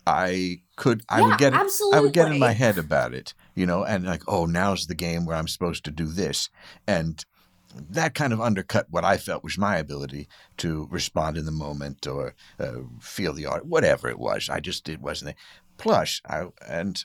I 0.06 0.60
could, 0.76 1.02
I 1.08 1.20
Yeah, 1.20 1.28
would 1.28 1.38
get, 1.38 1.54
it, 1.54 1.60
I 1.92 2.00
would 2.00 2.12
get 2.12 2.30
in 2.30 2.38
my 2.38 2.52
head 2.52 2.78
about 2.78 3.12
it, 3.14 3.34
you 3.54 3.66
know, 3.66 3.84
and 3.84 4.04
like, 4.04 4.22
oh, 4.28 4.46
now's 4.46 4.86
the 4.86 4.94
game 4.94 5.26
where 5.26 5.36
I'm 5.36 5.48
supposed 5.48 5.84
to 5.86 5.90
do 5.90 6.06
this, 6.06 6.48
and 6.86 7.24
that 7.74 8.14
kind 8.14 8.32
of 8.32 8.40
undercut 8.40 8.86
what 8.90 9.04
I 9.04 9.16
felt 9.16 9.44
was 9.44 9.58
my 9.58 9.76
ability 9.76 10.28
to 10.58 10.88
respond 10.90 11.36
in 11.36 11.44
the 11.44 11.52
moment 11.52 12.06
or 12.06 12.34
uh, 12.58 12.78
feel 13.00 13.32
the 13.32 13.46
art, 13.46 13.66
whatever 13.66 14.08
it 14.08 14.18
was. 14.18 14.48
I 14.48 14.60
just 14.60 14.88
it 14.88 15.00
wasn't 15.00 15.26
there. 15.26 15.34
Plus, 15.76 16.22
I 16.26 16.46
and 16.66 17.04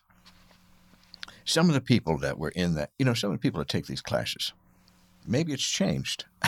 some 1.43 1.67
of 1.67 1.73
the 1.73 1.81
people 1.81 2.17
that 2.19 2.37
were 2.37 2.53
in 2.55 2.75
that, 2.75 2.91
you 2.97 3.05
know, 3.05 3.13
some 3.13 3.31
of 3.31 3.37
the 3.37 3.41
people 3.41 3.59
that 3.59 3.67
take 3.67 3.87
these 3.87 4.01
classes, 4.01 4.53
maybe 5.27 5.53
it's 5.53 5.67
changed. 5.67 6.25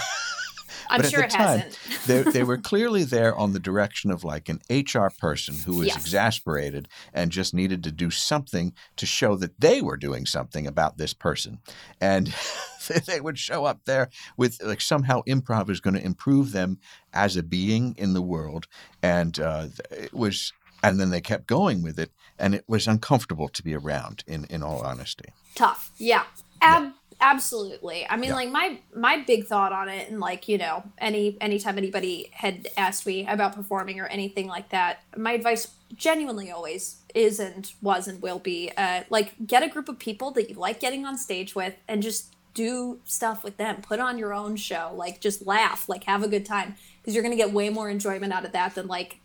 i'm 0.89 1.01
but 1.01 1.09
sure 1.09 1.21
at 1.23 1.25
it 1.25 1.31
the 1.31 1.37
time, 1.37 1.59
hasn't 1.59 1.79
they, 2.07 2.21
they 2.31 2.43
were 2.51 2.57
clearly 2.57 3.03
there 3.03 3.35
on 3.35 3.53
the 3.53 3.59
direction 3.59 4.11
of 4.11 4.23
like 4.23 4.49
an 4.49 4.59
HR 4.69 5.07
person 5.17 5.55
who 5.65 5.77
was 5.77 5.87
Yes. 5.87 5.97
exasperated 5.97 6.87
and 7.13 7.31
just 7.31 7.53
needed 7.53 7.83
to 7.83 7.91
do 7.91 8.09
something 8.09 8.73
to 8.97 9.05
show 9.05 9.35
that 9.37 9.59
they 9.59 9.81
were 9.81 9.95
doing 9.97 10.25
something 10.25 10.67
about 10.67 10.97
this 10.97 11.13
person. 11.13 11.59
And 12.01 12.33
they 13.07 13.21
would 13.21 13.37
show 13.39 13.65
up 13.65 13.81
there 13.85 14.09
with 14.37 14.61
like 14.61 14.81
somehow 14.81 15.21
improv 15.27 15.69
is 15.69 15.79
going 15.79 15.93
to 15.95 16.03
improve 16.05 16.51
them 16.51 16.79
as 17.13 17.37
a 17.37 17.43
being 17.43 17.95
in 17.97 18.13
the 18.13 18.21
world. 18.21 18.67
And 19.01 19.39
uh, 19.39 19.67
it 19.91 20.13
was, 20.13 20.51
and 20.83 20.99
then 20.99 21.09
they 21.09 21.21
kept 21.21 21.47
going 21.47 21.81
with 21.83 21.97
it. 21.99 22.11
And 22.37 22.53
it 22.53 22.65
was 22.67 22.87
uncomfortable 22.87 23.47
to 23.49 23.63
be 23.63 23.73
around, 23.75 24.23
in, 24.27 24.45
in 24.49 24.61
all 24.63 24.81
honesty. 24.81 25.29
tough 25.55 25.91
yeah 25.97 26.23
Ab- 26.61 26.93
absolutely. 27.23 28.05
I 28.09 28.15
mean 28.17 28.29
Yeah. 28.29 28.35
like 28.35 28.51
my 28.51 28.79
my 28.95 29.23
big 29.25 29.45
thought 29.47 29.71
on 29.71 29.87
it 29.89 30.09
and 30.09 30.19
like 30.19 30.47
you 30.47 30.57
know 30.57 30.83
any 30.97 31.37
anytime 31.41 31.77
anybody 31.77 32.29
had 32.33 32.67
asked 32.77 33.05
me 33.05 33.25
about 33.27 33.55
performing 33.55 33.99
or 33.99 34.07
anything 34.07 34.47
like 34.47 34.69
that 34.69 34.99
my 35.17 35.31
advice 35.33 35.67
genuinely 35.95 36.51
always 36.51 36.97
is 37.15 37.39
and 37.39 37.71
was 37.81 38.07
and 38.07 38.21
will 38.21 38.39
be 38.39 38.71
uh 38.77 39.03
like 39.09 39.33
get 39.45 39.63
a 39.63 39.69
group 39.69 39.87
of 39.89 39.97
people 39.99 40.31
that 40.31 40.49
you 40.49 40.55
like 40.55 40.79
getting 40.79 41.05
on 41.05 41.17
stage 41.17 41.55
with 41.55 41.75
and 41.87 42.03
just 42.03 42.35
do 42.53 42.99
stuff 43.05 43.43
with 43.43 43.57
them. 43.57 43.81
Put 43.81 43.99
on 43.99 44.19
your 44.19 44.31
own 44.31 44.55
show. 44.55 44.91
Like 44.95 45.19
just 45.19 45.47
laugh. 45.47 45.89
Like 45.89 46.03
have 46.03 46.21
a 46.21 46.27
good 46.27 46.45
time. 46.45 46.75
Because 47.01 47.15
you're 47.15 47.23
gonna 47.23 47.35
get 47.35 47.51
way 47.51 47.69
more 47.69 47.89
enjoyment 47.89 48.31
out 48.31 48.45
of 48.45 48.51
that 48.51 48.75
than 48.75 48.87
like 48.87 49.17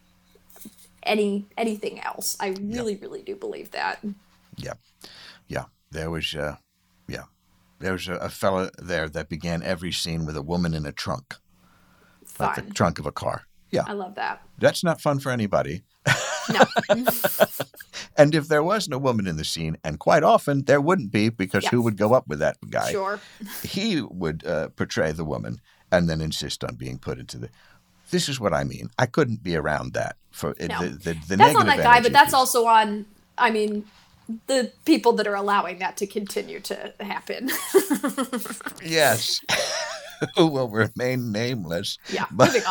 any 1.02 1.46
anything 1.56 2.00
else. 2.00 2.36
I 2.40 2.48
really 2.60 2.96
really 2.96 3.22
do 3.22 3.34
believe 3.36 3.70
that. 3.72 3.98
Yeah, 4.56 4.74
yeah. 5.46 5.64
There 5.90 6.10
was, 6.10 6.34
uh, 6.34 6.38
yeah, 6.38 6.56
there 7.80 7.92
was 7.92 8.08
a, 8.08 8.14
a 8.14 8.28
fella 8.28 8.70
there 8.78 9.08
that 9.08 9.28
began 9.28 9.62
every 9.62 9.92
scene 9.92 10.26
with 10.26 10.36
a 10.36 10.42
woman 10.42 10.74
in 10.74 10.86
a 10.86 10.92
trunk, 10.92 11.36
like 12.38 12.56
the 12.56 12.62
trunk 12.74 12.98
of 12.98 13.06
a 13.06 13.12
car. 13.12 13.42
Yeah, 13.70 13.84
i 13.86 13.92
love 13.92 14.14
that 14.14 14.40
that's 14.58 14.82
not 14.82 14.98
fun 15.00 15.18
for 15.20 15.30
anybody. 15.30 15.82
no 16.50 16.64
And 18.16 18.34
if 18.34 18.48
there 18.48 18.62
wasn't 18.62 18.94
a 18.94 18.98
woman 18.98 19.26
in 19.26 19.36
the 19.36 19.44
scene, 19.44 19.76
and 19.84 19.98
quite 19.98 20.22
often 20.24 20.64
there 20.64 20.80
wouldn't 20.80 21.12
be, 21.12 21.28
because 21.28 21.64
Yeah. 21.64 21.70
who 21.70 21.82
would 21.82 21.96
go 21.96 22.14
up 22.14 22.26
with 22.26 22.38
that 22.40 22.56
guy? 22.70 22.90
Sure. 22.90 23.20
He 23.62 24.00
would 24.00 24.44
uh, 24.46 24.68
portray 24.70 25.12
the 25.12 25.24
woman 25.24 25.60
and 25.92 26.08
then 26.08 26.20
insist 26.20 26.64
on 26.64 26.74
being 26.76 26.98
put 26.98 27.18
into 27.18 27.38
the. 27.38 27.48
This 28.10 28.28
is 28.28 28.40
what 28.40 28.52
I 28.54 28.64
mean. 28.64 28.90
I 28.98 29.06
couldn't 29.06 29.42
be 29.42 29.54
around 29.54 29.92
that 29.92 30.16
for 30.30 30.54
No. 30.60 30.66
the, 30.82 30.88
the, 30.88 31.14
the 31.28 31.36
That's 31.36 31.54
on 31.54 31.66
negative 31.66 31.66
that 31.66 31.78
guy, 31.82 32.00
but 32.00 32.12
that's 32.12 32.32
also 32.34 32.66
on, 32.66 33.04
I 33.36 33.50
mean, 33.50 33.84
the 34.46 34.72
people 34.84 35.12
that 35.14 35.26
are 35.26 35.34
allowing 35.34 35.78
that 35.78 35.96
to 35.98 36.06
continue 36.06 36.60
to 36.60 36.92
happen. 37.00 37.50
Yes. 38.84 39.40
Who 40.36 40.48
will 40.48 40.68
remain 40.68 41.30
nameless. 41.30 41.96
yeah, 42.12 42.26
But- 42.32 42.48
moving 42.52 42.62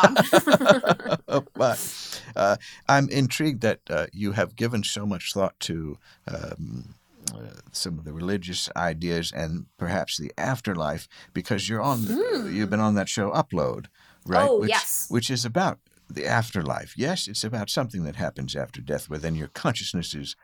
on. 1.26 1.42
but 1.54 2.20
Uh, 2.36 2.56
I'm 2.88 3.08
intrigued 3.08 3.62
that 3.62 3.80
uh, 3.88 4.06
you 4.12 4.32
have 4.32 4.54
given 4.54 4.84
so 4.84 5.06
much 5.06 5.32
thought 5.32 5.58
to 5.60 5.98
um, 6.30 6.94
uh, 7.34 7.38
some 7.72 7.98
of 7.98 8.04
the 8.04 8.12
religious 8.12 8.68
ideas 8.76 9.32
and 9.32 9.66
perhaps 9.78 10.18
the 10.18 10.30
afterlife 10.36 11.08
because 11.32 11.68
you're 11.68 11.80
on. 11.82 12.04
You've 12.52 12.70
been 12.70 12.80
on 12.80 12.94
that 12.96 13.08
show 13.08 13.30
Upload, 13.30 13.86
right? 14.26 14.46
Oh, 14.48 14.60
which, 14.60 14.68
yes. 14.70 15.06
Which 15.08 15.30
is 15.30 15.44
about 15.44 15.78
the 16.10 16.26
afterlife. 16.26 16.94
Yes, 16.96 17.26
it's 17.28 17.44
about 17.44 17.70
something 17.70 18.04
that 18.04 18.16
happens 18.16 18.54
after 18.54 18.80
death, 18.82 19.08
where 19.08 19.18
then 19.18 19.34
your 19.34 19.48
consciousness 19.48 20.14
is 20.14 20.36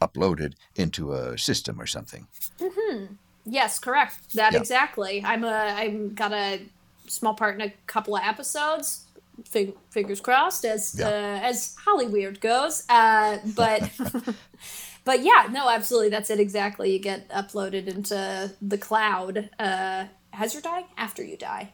uploaded 0.00 0.54
into 0.76 1.12
a 1.12 1.36
system 1.38 1.80
or 1.80 1.86
something. 1.86 2.26
Mm-hmm. 2.58 3.14
Yes, 3.46 3.78
correct. 3.78 4.34
That 4.34 4.52
Yeah. 4.52 4.58
exactly. 4.60 5.22
I'm 5.24 5.44
a 5.44 5.48
I'm 5.52 6.14
got 6.14 6.32
a 6.32 6.60
small 7.06 7.34
part 7.34 7.54
in 7.54 7.60
a 7.60 7.72
couple 7.86 8.14
of 8.16 8.22
episodes. 8.24 9.06
Fig, 9.46 9.74
fingers 9.90 10.20
crossed, 10.20 10.64
as 10.66 10.94
Yeah. 10.98 11.08
uh, 11.08 11.40
as 11.48 11.74
Hollyweird 11.86 12.40
goes. 12.40 12.84
Uh, 12.88 13.38
but 13.56 13.90
but 15.04 15.22
yeah, 15.22 15.48
no, 15.50 15.68
absolutely, 15.70 16.10
that's 16.10 16.30
it 16.30 16.38
exactly. 16.40 16.92
You 16.92 16.98
get 16.98 17.28
uploaded 17.30 17.86
into 17.86 18.52
the 18.60 18.78
cloud 18.78 19.48
uh, 19.58 20.04
as 20.32 20.52
you're 20.52 20.62
dying, 20.62 20.84
after 20.98 21.22
you 21.24 21.36
die, 21.38 21.72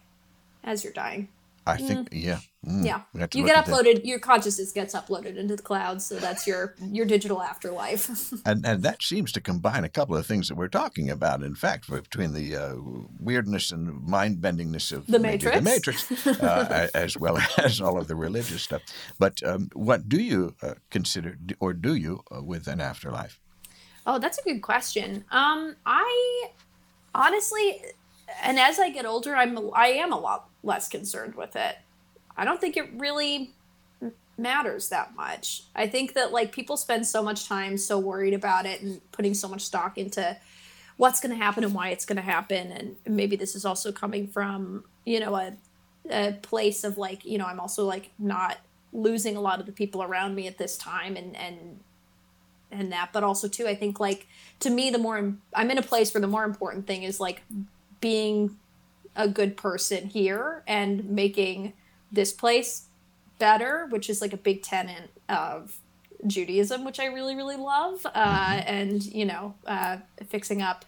as 0.62 0.85
you're 0.85 0.93
dying. 0.93 1.29
I 1.67 1.77
think, 1.77 2.09
yeah. 2.12 2.39
Mm, 2.64 2.85
Yeah, 2.85 3.01
have 3.19 3.31
to 3.31 3.39
you 3.39 3.45
get 3.45 3.64
uploaded. 3.64 4.05
Your 4.05 4.21
consciousness 4.21 4.71
gets 4.73 4.95
uploaded 4.95 5.37
into 5.37 5.57
the 5.57 5.62
cloud, 5.62 6.01
so 6.01 6.17
that's 6.17 6.47
your 6.47 6.75
your 6.81 7.07
digital 7.07 7.43
afterlife. 7.43 8.33
And, 8.47 8.64
and 8.64 8.83
that 8.83 9.03
seems 9.03 9.33
to 9.33 9.41
combine 9.41 9.83
a 9.85 9.89
couple 9.89 10.17
of 10.17 10.27
things 10.27 10.49
that 10.49 10.55
we're 10.57 10.69
talking 10.69 11.11
about. 11.11 11.43
In 11.43 11.55
fact, 11.55 11.91
between 11.91 12.33
the 12.33 12.57
uh, 12.57 12.75
weirdness 13.19 13.73
and 13.73 14.03
mind 14.07 14.39
bendingness 14.39 14.93
of 14.93 15.07
The 15.07 15.19
maybe 15.19 15.45
the 15.45 15.61
Matrix. 15.61 16.11
Matrix, 16.11 16.27
uh, 16.43 16.89
as 16.95 17.19
well 17.19 17.39
as 17.59 17.81
all 17.81 17.99
of 17.99 18.07
the 18.07 18.14
religious 18.17 18.62
stuff. 18.62 18.83
But 19.19 19.43
um, 19.43 19.69
what 19.75 20.09
do 20.09 20.21
you 20.23 20.55
uh, 20.62 20.75
consider, 20.91 21.37
or 21.59 21.73
do 21.73 21.95
you, 21.95 22.23
uh, 22.31 22.43
with 22.43 22.69
an 22.69 22.81
afterlife? 22.81 23.41
Oh, 24.07 24.19
that's 24.21 24.39
a 24.39 24.43
good 24.43 24.62
question. 24.62 25.25
Um, 25.33 25.75
I 25.85 26.49
honestly, 27.14 27.83
and 28.43 28.59
as 28.59 28.79
I 28.79 28.91
get 28.91 29.05
older, 29.07 29.35
I'm 29.35 29.59
I 29.75 29.89
am 29.89 30.12
a 30.12 30.19
lot 30.19 30.49
less 30.67 30.89
concerned 30.89 31.35
with 31.35 31.57
it. 31.57 31.79
I 32.37 32.45
don't 32.45 32.61
think 32.61 32.77
it 32.77 32.91
really 32.95 33.53
matters 34.39 34.91
that 34.91 35.17
much. 35.17 35.62
I 35.75 35.87
think 35.87 36.14
that 36.14 36.33
like 36.33 36.53
people 36.53 36.77
spend 36.77 37.07
so 37.07 37.23
much 37.23 37.49
time 37.49 37.79
so 37.79 37.99
worried 37.99 38.35
about 38.35 38.67
it 38.67 38.83
and 38.83 39.01
putting 39.12 39.33
so 39.33 39.49
much 39.49 39.62
stock 39.62 39.97
into 39.97 40.37
what's 40.99 41.21
going 41.21 41.37
to 41.37 41.43
happen 41.43 41.64
and 41.64 41.75
why 41.75 41.89
it's 41.91 42.05
going 42.05 42.17
to 42.17 42.23
happen 42.23 42.73
and 42.73 42.97
maybe 43.07 43.37
this 43.37 43.55
is 43.55 43.64
also 43.64 43.93
coming 43.93 44.29
from, 44.29 44.85
you 45.05 45.21
know, 45.21 45.35
a 45.35 45.53
a 46.09 46.33
place 46.41 46.85
of 46.85 46.99
like, 46.99 47.25
you 47.25 47.37
know, 47.37 47.47
I'm 47.47 47.59
also 47.59 47.85
like 47.85 48.11
not 48.19 48.59
losing 48.93 49.37
a 49.37 49.41
lot 49.41 49.61
of 49.61 49.67
the 49.67 49.73
people 49.73 50.03
around 50.03 50.35
me 50.35 50.47
at 50.47 50.59
this 50.59 50.77
time 50.77 51.17
and 51.17 51.37
and 51.37 51.81
and 52.71 52.93
that 52.93 53.11
but 53.12 53.23
also 53.23 53.47
too 53.47 53.67
i 53.67 53.75
think 53.75 54.01
like 54.01 54.27
to 54.59 54.71
me 54.71 54.91
the 54.91 54.99
more 54.99 55.35
i'm 55.55 55.71
in 55.71 55.79
a 55.79 55.83
place 55.83 56.12
where 56.12 56.21
the 56.21 56.27
more 56.27 56.45
important 56.45 56.87
thing 56.87 57.03
is 57.03 57.21
like 57.21 57.43
being 58.01 58.57
a 59.17 59.29
good 59.29 59.57
person 59.57 60.07
here 60.07 60.62
and 60.67 61.09
making 61.09 61.73
this 62.12 62.33
place 62.33 62.87
better 63.39 63.87
which 63.91 64.09
is 64.09 64.21
like 64.21 64.33
a 64.33 64.37
big 64.37 64.62
tenet 64.62 65.11
of 65.29 65.79
judaism 66.27 66.85
which 66.85 66.99
i 66.99 67.07
really 67.07 67.35
really 67.35 67.57
love 67.57 68.07
uh, 68.07 68.62
and 68.67 69.05
you 69.05 69.25
know 69.25 69.55
uh, 69.67 69.99
fixing 70.29 70.62
up 70.62 70.85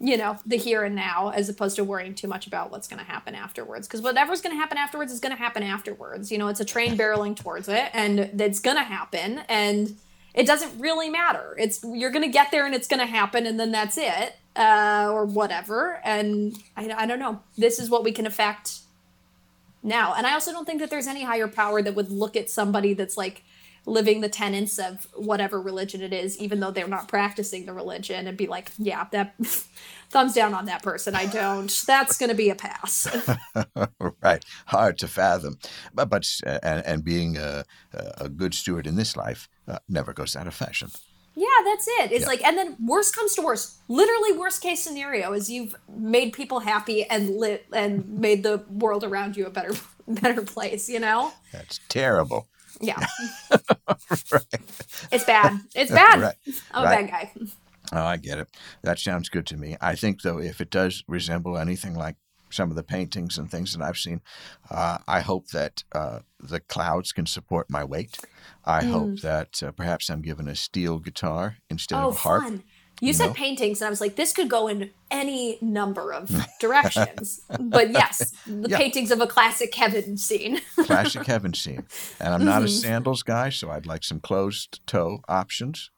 you 0.00 0.16
know 0.16 0.38
the 0.46 0.56
here 0.56 0.84
and 0.84 0.94
now 0.94 1.30
as 1.30 1.48
opposed 1.48 1.76
to 1.76 1.84
worrying 1.84 2.14
too 2.14 2.28
much 2.28 2.46
about 2.46 2.70
what's 2.70 2.86
going 2.86 3.04
to 3.04 3.10
happen 3.10 3.34
afterwards. 3.34 3.86
Because 3.86 4.00
whatever's 4.00 4.40
going 4.40 4.54
to 4.54 4.58
happen 4.58 4.78
afterwards 4.78 5.12
is 5.12 5.20
going 5.20 5.34
to 5.34 5.38
happen 5.38 5.62
afterwards. 5.62 6.30
You 6.30 6.38
know 6.38 6.48
it's 6.48 6.60
a 6.60 6.64
train 6.64 6.96
barreling 6.98 7.36
towards 7.36 7.68
it 7.68 7.90
and 7.92 8.20
it's 8.20 8.60
going 8.60 8.76
to 8.76 8.84
happen 8.84 9.40
and 9.48 9.96
it 10.34 10.46
doesn't 10.46 10.78
really 10.80 11.10
matter. 11.10 11.56
It's 11.58 11.82
you're 11.82 12.10
going 12.10 12.24
to 12.24 12.30
get 12.30 12.50
there 12.50 12.64
and 12.64 12.74
it's 12.74 12.86
going 12.86 13.00
to 13.00 13.06
happen 13.06 13.46
and 13.46 13.58
then 13.58 13.72
that's 13.72 13.98
it 13.98 14.36
uh, 14.58 15.08
or 15.10 15.24
whatever. 15.24 16.00
And 16.04 16.56
I, 16.76 16.90
I 16.90 17.06
don't 17.06 17.18
know. 17.18 17.40
This 17.56 17.78
is 17.78 17.88
what 17.88 18.04
we 18.04 18.12
can 18.12 18.26
affect 18.26 18.80
now. 19.82 20.14
And 20.14 20.26
i 20.26 20.32
also 20.32 20.52
don't 20.52 20.64
think 20.64 20.80
that 20.80 20.90
there's 20.90 21.06
any 21.06 21.22
higher 21.22 21.48
power 21.48 21.80
that 21.82 21.94
would 21.94 22.10
look 22.10 22.36
at 22.36 22.50
somebody 22.50 22.94
that's 22.94 23.16
like 23.16 23.44
living 23.86 24.20
the 24.20 24.28
tenets 24.28 24.78
of 24.78 25.06
whatever 25.14 25.62
religion 25.62 26.02
it 26.02 26.12
is 26.12 26.36
even 26.38 26.60
though 26.60 26.70
they're 26.70 26.88
not 26.88 27.08
practicing 27.08 27.64
the 27.64 27.72
religion 27.72 28.26
and 28.26 28.36
be 28.36 28.46
like 28.46 28.70
yeah 28.76 29.06
that 29.12 29.34
thumbs 30.10 30.34
down 30.34 30.54
on 30.54 30.66
that 30.66 30.82
person. 30.82 31.14
I 31.14 31.26
don't. 31.26 31.70
That's 31.86 32.18
going 32.18 32.30
to 32.30 32.36
be 32.36 32.50
a 32.50 32.54
pass. 32.54 33.08
Right, 34.22 34.44
hard 34.66 34.98
to 34.98 35.08
fathom. 35.08 35.58
But, 35.94 36.08
but 36.08 36.26
uh, 36.46 36.58
and, 36.62 36.84
and 36.84 37.04
being 37.04 37.36
a, 37.36 37.64
a 37.92 38.28
good 38.28 38.54
steward 38.54 38.86
in 38.86 38.96
this 38.96 39.16
life 39.16 39.48
uh, 39.66 39.78
never 39.88 40.12
goes 40.12 40.34
out 40.34 40.46
of 40.46 40.54
fashion. 40.54 40.90
Yeah 41.40 41.46
that's 41.64 41.86
it 41.88 42.10
it's 42.12 42.22
Yeah. 42.22 42.26
like 42.26 42.42
and 42.44 42.56
then 42.58 42.76
worst 42.84 43.14
comes 43.14 43.34
to 43.36 43.42
worst 43.42 43.78
literally 43.88 44.32
worst 44.36 44.60
case 44.62 44.82
scenario 44.82 45.32
is 45.32 45.48
you've 45.48 45.74
made 45.96 46.32
people 46.32 46.60
happy 46.60 47.04
and 47.04 47.30
lit 47.36 47.66
and 47.72 48.08
made 48.18 48.42
the 48.42 48.64
world 48.70 49.04
around 49.04 49.36
you 49.36 49.46
a 49.46 49.50
better 49.50 49.74
better 50.08 50.42
place 50.42 50.88
you 50.88 50.98
know 51.00 51.32
That's 51.52 51.78
terrible. 51.88 52.48
yeah 52.80 53.06
right. 54.32 54.44
it's 55.12 55.24
bad 55.24 55.60
it's 55.74 55.90
bad 55.90 56.20
Right. 56.20 56.34
i'm 56.72 56.84
Right. 56.84 56.92
a 57.04 57.06
bad 57.08 57.10
guy 57.10 57.32
Oh, 57.90 58.04
I 58.04 58.18
get 58.18 58.38
it. 58.38 58.48
That 58.82 58.98
sounds 58.98 59.30
good 59.30 59.46
to 59.46 59.56
me. 59.56 59.74
I 59.80 59.94
think, 59.94 60.20
though, 60.20 60.38
if 60.38 60.60
it 60.60 60.68
does 60.68 61.02
resemble 61.08 61.56
anything 61.56 61.94
like 61.94 62.16
some 62.50 62.70
of 62.70 62.76
the 62.76 62.82
paintings 62.82 63.38
and 63.38 63.50
things 63.50 63.74
that 63.74 63.82
I've 63.84 63.98
seen, 63.98 64.20
uh, 64.70 64.98
I 65.06 65.20
hope 65.20 65.48
that 65.48 65.84
uh, 65.92 66.20
the 66.40 66.60
clouds 66.60 67.12
can 67.12 67.26
support 67.26 67.68
my 67.70 67.84
weight. 67.84 68.18
I 68.64 68.84
hope 68.84 69.20
that 69.20 69.62
uh, 69.62 69.72
perhaps 69.72 70.08
I'm 70.10 70.22
given 70.22 70.48
a 70.48 70.54
steel 70.54 70.98
guitar 70.98 71.56
instead 71.70 71.96
Mm. 71.96 72.04
Oh, 72.04 72.08
of 72.08 72.14
a 72.14 72.18
harp. 72.18 72.42
fun. 72.44 72.62
You, 73.00 73.08
you 73.08 73.12
said 73.12 73.26
know? 73.28 73.32
paintings, 73.34 73.80
and 73.80 73.86
I 73.86 73.90
was 73.90 74.00
like, 74.00 74.16
this 74.16 74.32
could 74.32 74.48
go 74.50 74.66
in 74.66 74.90
any 75.10 75.56
number 75.60 76.12
of 76.12 76.30
directions. 76.60 77.40
but 77.60 77.90
yes, 77.92 78.32
the 78.46 78.68
Yeah. 78.70 78.76
paintings 78.76 79.10
of 79.12 79.20
a 79.20 79.26
classic 79.28 79.70
Kevin 79.70 80.16
scene. 80.16 80.60
Classic 80.76 81.24
heaven 81.24 81.54
scene. 81.54 81.86
And 82.20 82.34
I'm 82.34 82.44
not 82.44 82.62
a 82.62 82.66
Mm-hmm. 82.66 82.80
sandals 82.80 83.22
guy, 83.22 83.50
so 83.50 83.70
I'd 83.70 83.86
like 83.86 84.02
some 84.02 84.18
closed 84.20 84.80
toe 84.86 85.20
options. 85.28 85.90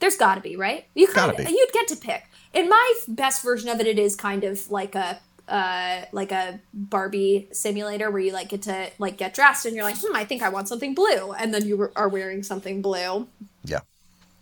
There's 0.00 0.16
got 0.16 0.34
to 0.36 0.40
be, 0.40 0.56
right? 0.56 0.86
You 0.94 1.06
kind 1.06 1.30
Gotta 1.32 1.42
of, 1.42 1.46
be. 1.48 1.52
you'd 1.52 1.72
get 1.72 1.88
to 1.88 1.96
pick. 1.96 2.24
In 2.52 2.68
my 2.68 2.94
best 3.08 3.42
version 3.42 3.68
of 3.68 3.80
it, 3.80 3.86
it 3.86 3.98
is 3.98 4.16
kind 4.16 4.42
of 4.44 4.70
like 4.70 4.94
a 4.94 5.20
uh, 5.48 6.04
like 6.12 6.30
a 6.32 6.60
Barbie 6.72 7.48
simulator 7.52 8.10
where 8.10 8.20
you 8.20 8.32
like 8.32 8.50
get 8.50 8.62
to 8.62 8.90
like 8.98 9.16
get 9.16 9.34
dressed 9.34 9.66
and 9.66 9.74
you're 9.74 9.84
like, 9.84 9.96
hmm, 9.98 10.14
I 10.14 10.24
think 10.24 10.42
I 10.42 10.48
want 10.48 10.68
something 10.68 10.94
blue, 10.94 11.32
and 11.32 11.52
then 11.52 11.66
you 11.66 11.90
are 11.96 12.08
wearing 12.08 12.42
something 12.42 12.82
blue. 12.82 13.28
Yeah, 13.64 13.80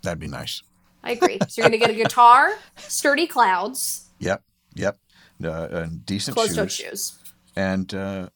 that'd 0.03 0.19
be 0.19 0.29
nice. 0.29 0.63
I 1.03 1.13
agree. 1.13 1.39
so 1.49 1.63
you're 1.63 1.69
gonna 1.71 1.79
get 1.79 1.91
a 1.91 1.95
guitar, 1.95 2.53
sturdy 2.77 3.27
clouds, 3.27 4.07
Yep, 4.19 4.43
yep. 4.75 4.99
Uh, 5.43 5.69
and 5.71 6.05
decent 6.07 6.35
closed-toed 6.37 6.73
shoes. 6.73 6.89
shoes. 6.89 7.19
And 7.55 7.93
uh, 7.95 8.29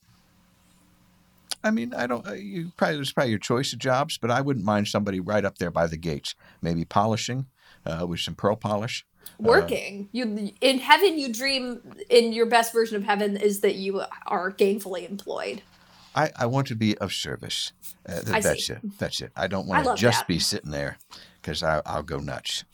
I 1.62 1.70
mean, 1.70 1.92
I 1.94 2.06
don't. 2.06 2.26
Uh, 2.26 2.32
you 2.32 2.72
probably 2.76 2.96
there's 2.96 3.12
probably 3.12 3.30
your 3.30 3.38
choice 3.38 3.72
of 3.72 3.78
jobs, 3.78 4.18
but 4.18 4.30
I 4.30 4.40
wouldn't 4.40 4.64
mind 4.64 4.88
somebody 4.88 5.20
right 5.20 5.44
up 5.44 5.58
there 5.58 5.70
by 5.70 5.86
the 5.86 5.96
gates, 5.96 6.34
maybe 6.62 6.84
polishing 6.84 7.46
uh, 7.86 8.06
with 8.06 8.20
some 8.20 8.34
pearl 8.34 8.56
polish. 8.56 9.04
Working. 9.38 10.08
you 10.12 10.52
in 10.60 10.78
heaven, 10.78 11.18
you 11.18 11.32
dream 11.32 11.80
in 12.08 12.32
your 12.32 12.46
best 12.46 12.72
version 12.72 12.96
of 12.96 13.04
heaven 13.04 13.36
is 13.36 13.60
that 13.60 13.76
you 13.76 14.02
are 14.26 14.52
gainfully 14.52 15.08
employed. 15.08 15.62
I, 16.14 16.30
I 16.36 16.46
want 16.46 16.66
to 16.68 16.74
be 16.74 16.98
of 16.98 17.12
service. 17.12 17.72
Uh, 18.08 18.20
th- 18.20 18.42
that's 18.42 18.66
see. 18.66 18.72
it. 18.74 18.98
That's 18.98 19.20
it. 19.20 19.32
I 19.36 19.46
don't 19.46 19.70
I 19.70 19.82
want 19.82 19.96
to 19.96 20.00
just 20.00 20.20
that. 20.20 20.28
be 20.28 20.38
sitting 20.38 20.70
there 20.70 20.98
because 21.40 21.62
I'll 21.62 22.02
go 22.02 22.18
nuts. 22.18 22.64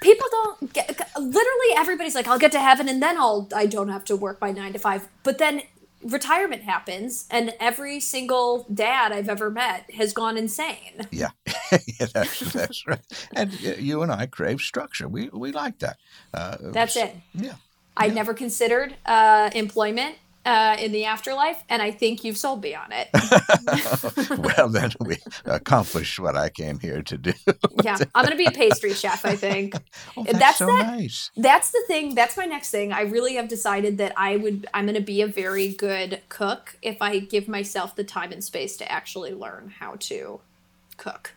People 0.00 0.26
don't 0.30 0.72
get 0.72 0.88
literally 1.16 1.74
everybody's 1.76 2.14
like, 2.14 2.28
I'll 2.28 2.38
get 2.38 2.52
to 2.52 2.60
heaven 2.60 2.88
and 2.88 3.02
then 3.02 3.16
I'll 3.18 3.48
I 3.54 3.66
don't 3.66 3.88
have 3.88 4.04
to 4.04 4.16
work 4.16 4.38
by 4.38 4.52
nine 4.52 4.72
to 4.72 4.78
five. 4.78 5.08
But 5.24 5.38
then 5.38 5.62
retirement 6.02 6.62
happens 6.62 7.26
and 7.30 7.54
every 7.60 8.00
single 8.00 8.66
dad 8.72 9.12
I've 9.12 9.28
ever 9.28 9.50
met 9.50 9.90
has 9.92 10.12
gone 10.12 10.36
insane. 10.36 11.06
Yeah, 11.10 11.30
yeah 11.72 12.06
that's, 12.12 12.40
that's 12.52 12.86
right. 12.86 13.00
And 13.32 13.52
you 13.60 14.02
and 14.02 14.12
I 14.12 14.26
crave 14.26 14.60
structure. 14.60 15.08
We 15.08 15.28
we 15.32 15.52
like 15.52 15.78
that. 15.80 15.98
Uh, 16.32 16.56
That's 16.60 16.96
it. 16.96 17.14
Yeah. 17.34 17.54
I 17.96 18.08
never 18.08 18.32
considered 18.32 18.94
uh, 19.06 19.50
employment 19.54 20.16
uh, 20.44 20.76
in 20.78 20.92
the 20.92 21.04
afterlife, 21.04 21.62
and 21.68 21.82
I 21.82 21.90
think 21.90 22.24
you've 22.24 22.38
sold 22.38 22.62
me 22.62 22.74
on 22.74 22.90
it. 22.92 23.08
well, 24.56 24.68
then 24.68 24.92
we 25.00 25.18
accomplished 25.44 26.18
what 26.18 26.36
I 26.36 26.48
came 26.48 26.78
here 26.78 27.02
to 27.02 27.18
do. 27.18 27.32
yeah, 27.84 27.98
I'm 28.14 28.24
gonna 28.24 28.36
be 28.36 28.46
a 28.46 28.50
pastry 28.50 28.94
chef. 28.94 29.24
I 29.26 29.36
think. 29.36 29.74
Oh, 30.16 30.24
That's 30.24 30.38
that's 30.38 30.58
so 30.58 30.66
that- 30.66 30.86
nice. 30.98 31.30
that's 31.36 31.70
the 31.70 31.82
thing 31.86 32.14
that's 32.14 32.36
my 32.36 32.44
next 32.46 32.70
thing 32.70 32.92
i 32.92 33.02
really 33.02 33.34
have 33.34 33.48
decided 33.48 33.98
that 33.98 34.12
i 34.16 34.36
would 34.36 34.66
i'm 34.74 34.84
going 34.86 34.94
to 34.94 35.00
be 35.00 35.20
a 35.22 35.26
very 35.26 35.68
good 35.74 36.20
cook 36.28 36.76
if 36.82 37.00
i 37.02 37.18
give 37.18 37.48
myself 37.48 37.94
the 37.96 38.04
time 38.04 38.32
and 38.32 38.42
space 38.42 38.76
to 38.78 38.90
actually 38.90 39.32
learn 39.34 39.72
how 39.78 39.96
to 40.00 40.40
cook 40.96 41.34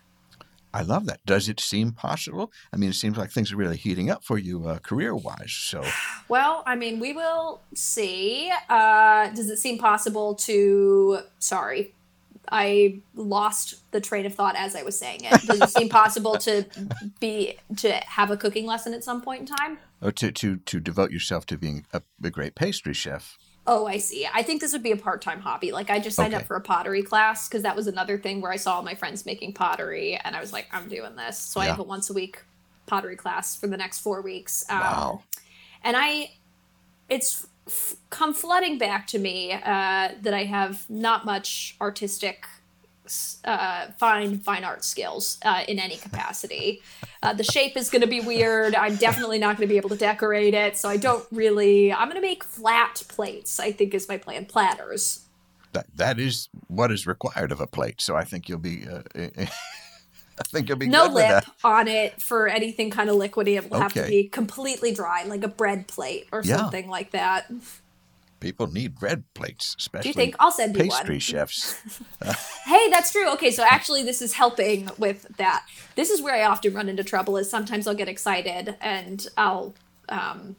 I 0.74 0.84
love 0.84 1.05
that. 1.07 1.26
Does 1.26 1.49
it 1.49 1.59
seem 1.59 1.91
possible? 1.91 2.51
I 2.72 2.78
mean, 2.78 2.89
it 2.89 2.95
seems 2.95 3.17
like 3.17 3.32
things 3.32 3.51
are 3.51 3.57
really 3.57 3.78
heating 3.78 4.09
up 4.09 4.24
for 4.24 4.38
you 4.38 4.67
uh, 4.67 4.80
career 4.80 5.15
wise. 5.15 5.51
So, 5.51 5.84
well 6.28 6.63
i 6.65 6.76
mean 6.76 6.99
we 6.99 7.13
will 7.13 7.61
see 7.74 8.51
uh, 8.69 9.30
does 9.30 9.49
it 9.49 9.57
seem 9.57 9.78
possible 9.78 10.36
to 10.36 11.19
sorry 11.39 11.93
I 12.53 12.99
lost 13.15 13.91
the 13.91 14.01
train 14.01 14.26
of 14.26 14.34
thought 14.34 14.55
as 14.57 14.76
I 14.76 14.84
was 14.84 14.97
saying 14.97 15.22
it. 15.24 15.41
Does 15.43 15.61
it 15.61 15.69
seem 15.69 15.88
possible 16.01 16.38
to 16.39 16.65
be 17.22 17.55
to 17.78 17.91
have 17.91 18.30
a 18.30 18.36
cooking 18.36 18.65
lesson 18.65 18.93
at 18.93 19.05
some 19.05 19.22
point 19.22 19.41
in 19.41 19.55
time? 19.55 19.78
Or 20.01 20.11
to, 20.11 20.32
to, 20.34 20.57
to 20.57 20.80
devote 20.80 21.11
yourself 21.11 21.45
to 21.45 21.57
being 21.57 21.86
a, 21.93 22.01
a 22.22 22.30
great 22.30 22.55
pastry 22.55 22.93
chef. 22.93 23.38
Oh, 23.68 23.86
I 23.86 23.97
see. 23.99 24.28
I 24.34 24.41
think 24.41 24.59
this 24.59 24.74
would 24.74 24.82
be 24.82 24.91
a 24.91 24.97
part-time 24.97 25.39
hobby. 25.39 25.72
Like 25.72 25.89
I 25.91 25.99
just 25.99 26.16
signed 26.16 26.34
Okay. 26.34 26.41
up 26.41 26.47
for 26.47 26.55
a 26.55 26.62
pottery 26.62 27.03
class 27.03 27.47
because 27.47 27.62
that 27.64 27.76
was 27.76 27.86
another 27.88 28.18
thing 28.18 28.41
where 28.41 28.51
I 28.51 28.55
saw 28.55 28.76
all 28.78 28.82
my 28.84 28.95
friends 28.95 29.26
making 29.26 29.53
pottery, 29.53 30.16
and 30.24 30.36
I 30.36 30.41
was 30.41 30.51
like, 30.51 30.68
I'm 30.72 30.89
doing 30.89 31.16
this. 31.16 31.38
So 31.38 31.59
I 31.62 31.68
have 31.68 31.80
a 31.80 31.84
once 31.84 32.09
a 32.09 32.14
week 32.14 32.41
pottery 32.88 33.16
class 33.16 33.55
for 33.55 33.68
the 33.68 33.78
next 33.78 33.99
four 33.99 34.22
weeks. 34.22 34.64
Um, 34.70 34.80
Wow. 34.80 35.24
and 35.84 35.95
I, 35.95 36.32
it's 37.07 37.47
f- 37.68 37.95
come 38.09 38.34
flooding 38.34 38.80
back 38.80 39.05
to 39.07 39.20
me 39.20 39.53
uh, 39.53 40.09
that 40.22 40.34
I 40.34 40.45
have 40.45 40.89
not 40.89 41.24
much 41.26 41.76
artistic, 41.80 42.47
uh, 43.45 43.88
fine 43.97 44.39
fine 44.39 44.64
art 44.64 44.84
skills 44.84 45.38
uh, 45.43 45.64
in 45.68 45.80
any 45.80 45.97
capacity. 45.97 46.82
Uh, 47.24 47.34
the 47.34 47.43
shape 47.43 47.78
is 47.78 47.89
going 47.89 48.01
to 48.01 48.07
be 48.07 48.20
weird. 48.22 48.74
I'm 48.76 48.95
definitely 48.95 49.38
not 49.39 49.57
going 49.57 49.68
to 49.68 49.72
be 49.72 49.78
able 49.78 49.89
to 49.89 49.95
decorate 49.95 50.53
it, 50.53 50.78
so 50.78 50.89
I 50.89 50.97
don't 50.97 51.26
really. 51.32 51.91
I'm 51.93 52.07
going 52.09 52.22
to 52.22 52.28
make 52.28 52.43
flat 52.43 53.03
plates. 53.07 53.59
I 53.59 53.72
think 53.72 53.93
is 53.93 54.07
my 54.09 54.18
plan. 54.18 54.45
Platters. 54.45 55.26
That, 55.74 55.86
that 55.95 56.20
is 56.20 56.49
what 56.68 56.91
is 56.91 57.07
required 57.07 57.51
of 57.53 57.62
a 57.62 57.68
plate. 57.68 58.01
So 58.01 58.16
I 58.16 58.24
think 58.26 58.49
you'll 58.49 58.59
be. 58.59 58.86
Uh, 58.88 59.03
I 60.39 60.43
think 60.45 60.70
you'll 60.70 60.78
be 60.80 60.88
No 60.88 61.05
good 61.07 61.14
lip 61.14 61.28
that. 61.30 61.45
on 61.64 61.88
it 61.88 62.20
for 62.22 62.47
anything 62.47 62.89
kind 62.89 63.09
of 63.09 63.16
liquidy. 63.18 63.57
It 63.57 63.70
will 63.70 63.80
have 63.80 63.93
to 63.93 64.07
be 64.07 64.24
completely 64.28 64.91
dry, 64.91 65.24
like 65.26 65.43
a 65.43 65.47
bread 65.47 65.88
plate 65.88 66.28
or 66.32 66.41
Yeah. 66.43 66.57
something 66.57 66.89
like 66.89 67.12
that. 67.12 67.51
People 68.41 68.67
need 68.67 68.95
bread 68.99 69.23
plates, 69.33 69.75
especially 69.79 70.11
think? 70.11 70.35
I'll 70.39 70.51
send 70.51 70.75
you 70.75 70.85
one. 70.87 70.89
pastry 70.99 71.19
chefs. 71.19 71.79
Hey, 72.65 72.89
that's 72.89 73.11
true. 73.11 73.29
Okay, 73.33 73.51
so 73.51 73.63
actually, 73.63 74.03
this 74.03 74.21
is 74.21 74.33
helping 74.33 74.89
with 74.97 75.25
that. 75.37 75.65
This 75.95 76.09
is 76.09 76.21
where 76.21 76.35
I 76.35 76.43
often 76.45 76.73
run 76.73 76.89
into 76.89 77.03
trouble. 77.03 77.37
Is 77.37 77.49
sometimes 77.49 77.85
I'll 77.87 77.95
get 77.95 78.07
excited 78.09 78.75
and 78.81 79.25
I'll, 79.37 79.73
um, 80.09 80.55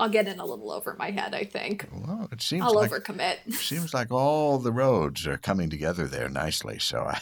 I'll 0.00 0.08
get 0.08 0.26
in 0.28 0.38
a 0.40 0.44
little 0.46 0.70
over 0.70 0.94
my 0.98 1.10
head. 1.10 1.34
I 1.34 1.44
think 1.44 1.86
Well, 1.92 2.28
it 2.32 2.42
seems 2.42 2.62
I'll 2.62 2.74
like 2.74 2.90
overcommit. 2.90 3.52
seems 3.54 3.92
like 3.94 4.10
all 4.12 4.58
the 4.58 4.72
roads 4.72 5.26
are 5.26 5.36
coming 5.38 5.70
together 5.70 6.06
there 6.06 6.28
nicely. 6.28 6.78
So 6.78 7.00
I, 7.04 7.20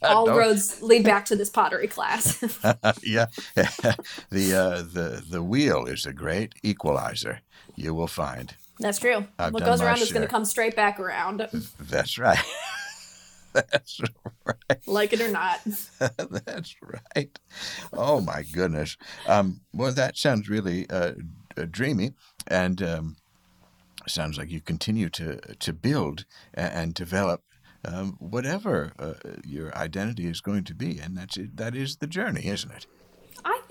All 0.02 0.26
don't- 0.26 0.36
roads 0.38 0.80
lead 0.82 1.04
back 1.04 1.24
to 1.26 1.36
this 1.36 1.50
pottery 1.50 1.88
class. 1.88 2.38
yeah, 3.02 3.26
the 4.30 4.54
uh, 4.54 4.82
the 4.82 5.22
the 5.28 5.42
wheel 5.42 5.86
is 5.86 6.06
a 6.06 6.12
great 6.12 6.54
equalizer. 6.62 7.40
You 7.76 7.94
will 7.94 8.08
find. 8.08 8.54
That's 8.80 8.98
true. 8.98 9.26
I've 9.38 9.52
what 9.52 9.64
goes 9.64 9.80
around 9.80 10.00
is 10.00 10.10
going 10.10 10.26
to 10.26 10.30
come 10.30 10.44
straight 10.44 10.74
back 10.74 10.98
around, 10.98 11.46
That's 11.78 12.18
right. 12.18 12.38
That's 13.52 14.00
right. 14.44 14.86
like 14.86 15.12
it 15.12 15.20
or 15.20 15.28
not. 15.28 15.60
That's 15.98 16.76
right. 16.82 17.38
Oh 17.92 18.20
my 18.20 18.44
goodness. 18.52 18.96
Um, 19.26 19.62
well, 19.72 19.92
that 19.92 20.16
sounds 20.16 20.48
really 20.48 20.88
uh, 20.88 21.12
dreamy, 21.70 22.12
and 22.46 22.80
um, 22.80 23.16
sounds 24.06 24.38
like 24.38 24.50
you 24.50 24.60
continue 24.60 25.08
to 25.10 25.40
to 25.58 25.72
build 25.72 26.24
and 26.54 26.94
develop 26.94 27.42
um, 27.84 28.16
whatever 28.20 28.92
uh, 28.98 29.14
your 29.44 29.76
identity 29.76 30.26
is 30.26 30.40
going 30.40 30.64
to 30.64 30.74
be, 30.74 30.98
and 30.98 31.16
that's 31.16 31.36
it. 31.36 31.56
That 31.56 31.74
is 31.74 31.96
the 31.96 32.06
journey, 32.06 32.46
isn't 32.46 32.70
it? 32.70 32.86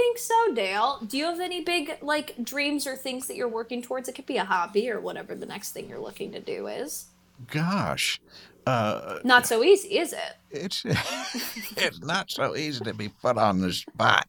Think 0.10 0.18
so, 0.18 0.54
Dale. 0.56 1.00
Do 1.06 1.20
you 1.20 1.26
have 1.26 1.40
any 1.40 1.64
big 1.64 1.98
like 2.02 2.34
dreams 2.44 2.88
or 2.88 2.96
things 2.96 3.28
that 3.28 3.36
you're 3.36 3.48
working 3.48 3.84
towards? 3.84 4.10
It 4.10 4.14
could 4.16 4.26
be 4.26 4.38
a 4.38 4.44
hobby 4.44 4.90
or 4.90 5.00
whatever 5.00 5.36
the 5.36 5.46
next 5.46 5.72
thing 5.72 5.88
you're 5.88 6.00
looking 6.00 6.32
to 6.32 6.40
do 6.40 6.66
is. 6.66 7.06
Gosh. 7.52 8.20
Uh, 8.66 9.20
Not 9.24 9.46
so 9.46 9.64
easy, 9.64 10.00
is 10.00 10.14
it? 10.14 10.38
it's 10.50 10.84
it's 11.78 12.00
not 12.02 12.32
so 12.32 12.56
easy 12.56 12.84
to 12.86 12.94
be 12.96 13.10
put 13.22 13.38
on 13.38 13.62
the 13.62 13.72
spot. 13.72 14.28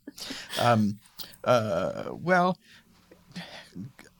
Um, 0.61 0.99
uh, 1.45 2.11
well, 2.11 2.59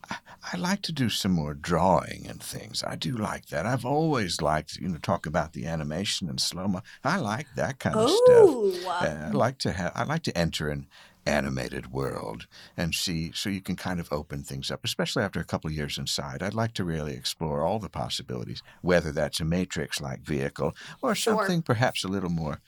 I 0.09 0.57
like 0.57 0.81
to 0.83 0.91
do 0.91 1.09
some 1.09 1.31
more 1.33 1.53
drawing 1.53 2.25
and 2.27 2.41
things. 2.41 2.83
I 2.85 2.95
do 2.95 3.11
like 3.15 3.47
that. 3.49 3.67
I've 3.67 3.85
always 3.85 4.41
liked, 4.41 4.77
you 4.77 4.87
know, 4.89 4.97
talk 4.97 5.27
about 5.27 5.53
the 5.53 5.67
animation 5.67 6.27
and 6.27 6.41
slow 6.41 6.67
mo. 6.67 6.81
I 7.03 7.17
like 7.17 7.45
that 7.55 7.77
kind 7.77 7.95
of 7.95 8.09
stuff. 8.09 8.25
Oh, 8.27 8.73
Uh, 8.87 9.27
I 9.27 9.31
like 9.31 9.59
to 9.59 9.71
have. 9.73 9.91
I 9.93 10.03
like 10.03 10.23
to 10.23 10.35
enter 10.35 10.69
an 10.69 10.87
animated 11.25 11.91
world 11.91 12.47
and 12.75 12.93
see, 12.95 13.31
so 13.33 13.49
you 13.49 13.61
can 13.61 13.75
kind 13.75 13.99
of 13.99 14.11
open 14.11 14.43
things 14.43 14.71
up, 14.71 14.81
especially 14.83 15.23
after 15.23 15.39
a 15.39 15.45
couple 15.45 15.69
of 15.69 15.75
years 15.75 15.97
inside. 15.97 16.41
I'd 16.41 16.53
like 16.53 16.73
to 16.73 16.83
really 16.83 17.13
explore 17.13 17.61
all 17.63 17.79
the 17.79 17.89
possibilities, 17.89 18.63
whether 18.81 19.11
that's 19.11 19.39
a 19.39 19.45
Matrix-like 19.45 20.21
vehicle 20.21 20.73
or 21.01 21.13
Sure. 21.15 21.37
something 21.37 21.61
perhaps 21.61 22.03
a 22.03 22.07
little 22.07 22.29
more, 22.29 22.59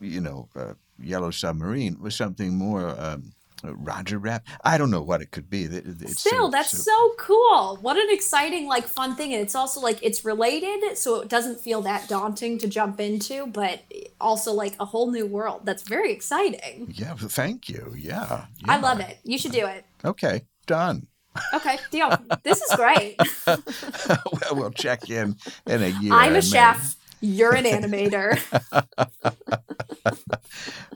you 0.00 0.20
know, 0.20 0.48
uh, 0.56 0.74
Yellow 0.98 1.30
Submarine 1.30 1.98
with 2.00 2.14
something 2.14 2.56
more. 2.56 2.98
Um, 3.00 3.32
Roger 3.64 4.18
Rabbit. 4.18 4.46
I 4.64 4.78
don't 4.78 4.90
know 4.90 5.02
what 5.02 5.20
it 5.20 5.30
could 5.30 5.50
be. 5.50 5.64
It- 5.64 5.72
it- 5.74 6.02
It's 6.02 6.20
Still, 6.20 6.46
so- 6.46 6.50
that's 6.50 6.70
so- 6.70 6.78
so 6.82 7.14
cool. 7.18 7.76
What 7.80 7.96
an 7.96 8.06
exciting, 8.10 8.66
like, 8.68 8.86
fun 8.86 9.16
thing. 9.16 9.32
And 9.34 9.42
it's 9.42 9.54
also 9.54 9.80
like 9.80 9.98
it's 10.02 10.24
related, 10.24 10.96
so 10.96 11.20
it 11.20 11.28
doesn't 11.28 11.60
feel 11.60 11.82
that 11.82 12.08
daunting 12.08 12.58
to 12.58 12.68
jump 12.68 13.00
into, 13.00 13.46
but 13.46 13.80
also 14.20 14.52
like 14.52 14.74
a 14.78 14.84
whole 14.84 15.10
new 15.10 15.26
world. 15.26 15.62
That's 15.64 15.82
very 15.82 16.12
exciting. 16.12 16.92
Yeah, 16.96 17.14
thank 17.16 17.68
you. 17.68 17.94
Yeah, 17.98 18.46
I 18.66 18.78
love 18.78 19.00
it. 19.00 19.18
You 19.24 19.38
should 19.38 19.52
do 19.52 19.66
it. 19.66 19.84
Okay, 20.04 20.42
done. 20.66 21.06
Okay, 21.54 21.78
deal. 21.90 22.10
this 22.42 22.60
is 22.60 22.76
great. 22.76 23.16
well, 23.46 24.52
we'll 24.52 24.70
check 24.70 25.08
in 25.10 25.36
in 25.66 25.82
a 25.82 25.88
year. 26.00 26.12
I'm 26.12 26.34
a 26.36 26.42
chef. 26.42 26.96
You're 27.20 27.54
an 27.54 27.64
animator. 27.64 28.38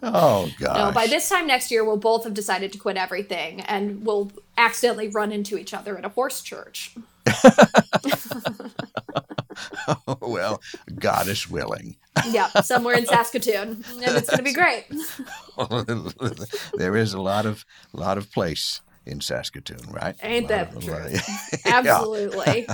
Oh 0.03 0.51
gosh. 0.59 0.77
No, 0.77 0.93
by 0.93 1.07
this 1.07 1.29
time 1.29 1.47
next 1.47 1.71
year, 1.71 1.85
we'll 1.85 1.97
both 1.97 2.25
have 2.25 2.35
decided 2.35 2.73
to 2.73 2.79
quit 2.79 2.97
everything 2.97 3.61
and 3.61 4.05
we'll 4.05 4.33
accidentally 4.59 5.09
run 5.09 5.31
into 5.33 5.57
each 5.57 5.73
other 5.73 5.97
at 5.97 6.05
a 6.05 6.09
horse 6.09 6.43
church. 6.43 6.95
oh, 10.07 10.17
well, 10.21 10.61
goddess 10.99 11.49
willing. 11.49 11.97
yeah, 12.31 12.49
somewhere 12.63 12.97
in 12.97 13.07
Saskatoon. 13.07 13.85
And 13.91 14.17
it's 14.17 14.29
going 14.29 14.39
to 14.39 14.43
be 14.43 14.53
great. 14.53 14.87
there 16.75 16.97
is 16.97 17.15
a 17.15 17.21
lot 17.21 17.47
of 17.47 17.65
lot 17.93 18.19
of 18.19 18.31
place 18.33 18.81
in 19.07 19.21
Saskatoon, 19.21 19.81
right? 19.91 20.15
Ain't 20.23 20.49
that 20.49 20.71
true? 20.81 20.95
a 20.95 20.97
lot 20.97 21.07
of- 21.15 21.61
Absolutely. 21.67 22.67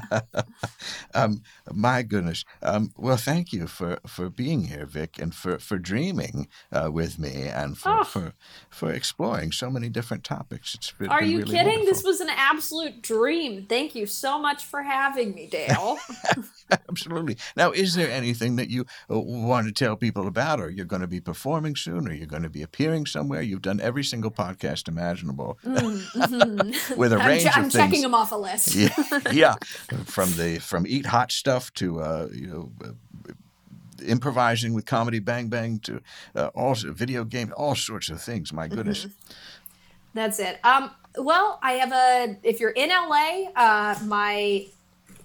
um, 1.15 1.43
my 1.73 2.03
goodness. 2.03 2.45
Um, 2.63 2.93
well, 2.97 3.17
thank 3.17 3.53
you 3.53 3.67
for, 3.67 3.99
for 4.07 4.29
being 4.29 4.65
here, 4.65 4.87
Vic, 4.87 5.19
and 5.19 5.35
for, 5.35 5.59
for 5.59 5.79
dreaming 5.79 6.49
uh, 6.73 6.91
with 6.93 7.19
me 7.19 7.45
and 7.49 7.77
for, 7.79 7.89
Oh. 8.01 8.05
for 8.05 8.33
for 8.71 8.93
exploring 8.93 9.51
so 9.51 9.71
many 9.71 9.89
different 9.89 10.23
topics. 10.25 10.75
It's 10.75 10.93
been, 10.93 11.09
Are 11.09 11.21
been 11.21 11.31
you 11.31 11.39
really 11.39 11.53
kidding? 11.55 11.67
wonderful. 11.79 11.95
This 11.95 12.05
was 12.05 12.21
an 12.21 12.29
absolute 12.31 13.03
dream. 13.03 13.67
Thank 13.69 13.95
you 13.95 14.07
so 14.07 14.39
much 14.39 14.65
for 14.67 14.83
having 14.83 15.35
me, 15.35 15.47
Dale. 15.47 15.99
Absolutely. 16.91 17.37
Now, 17.57 17.71
is 17.73 17.95
there 17.95 18.11
anything 18.11 18.57
that 18.57 18.69
you 18.71 18.85
uh, 19.11 19.19
want 19.19 19.67
to 19.67 19.73
tell 19.73 19.97
people 19.97 20.27
about, 20.29 20.61
or 20.61 20.71
you're 20.71 20.85
going 20.85 21.01
to 21.03 21.09
be 21.09 21.21
performing 21.21 21.75
soon, 21.77 22.07
or 22.07 22.13
you're 22.13 22.27
going 22.27 22.43
to 22.43 22.51
be 22.51 22.63
appearing 22.63 23.07
somewhere? 23.07 23.41
You've 23.43 23.63
done 23.63 23.81
every 23.81 24.05
single 24.05 24.31
podcast 24.31 24.87
imaginable 24.89 25.59
with 26.97 27.13
a 27.13 27.19
I'm, 27.19 27.27
range 27.29 27.43
che- 27.43 27.49
of 27.49 27.57
I'm 27.57 27.63
things. 27.65 27.75
checking 27.75 28.03
them 28.03 28.15
off 28.15 28.33
a 28.33 28.37
list. 28.37 28.75
yeah, 28.75 28.89
yeah, 29.33 29.55
from 30.05 30.31
the 30.37 30.59
from 30.59 30.87
eat 30.87 31.07
hot 31.07 31.33
stuff 31.33 31.73
to 31.75 32.01
uh, 32.01 32.29
you 32.33 32.47
know. 32.47 32.73
Uh, 32.85 32.93
improvising 34.07 34.75
with 34.75 34.87
comedy 34.87 35.19
bang 35.19 35.49
bang 35.49 35.77
to 35.81 36.01
uh, 36.37 36.47
all 36.55 36.73
video 36.75 37.25
games 37.25 37.51
all 37.57 37.75
sorts 37.75 38.09
of 38.11 38.23
things 38.23 38.53
my 38.53 38.69
goodness 38.69 39.07
Mm-hmm. 39.07 39.33
That's 40.15 40.39
it. 40.41 40.59
Um, 40.65 40.91
well, 41.17 41.59
I 41.63 41.73
have 41.73 41.93
a. 41.93 42.37
If 42.43 42.61
you're 42.61 42.71
in 42.71 42.89
LA, 42.89 43.51
uh, 43.55 43.99
my 44.05 44.67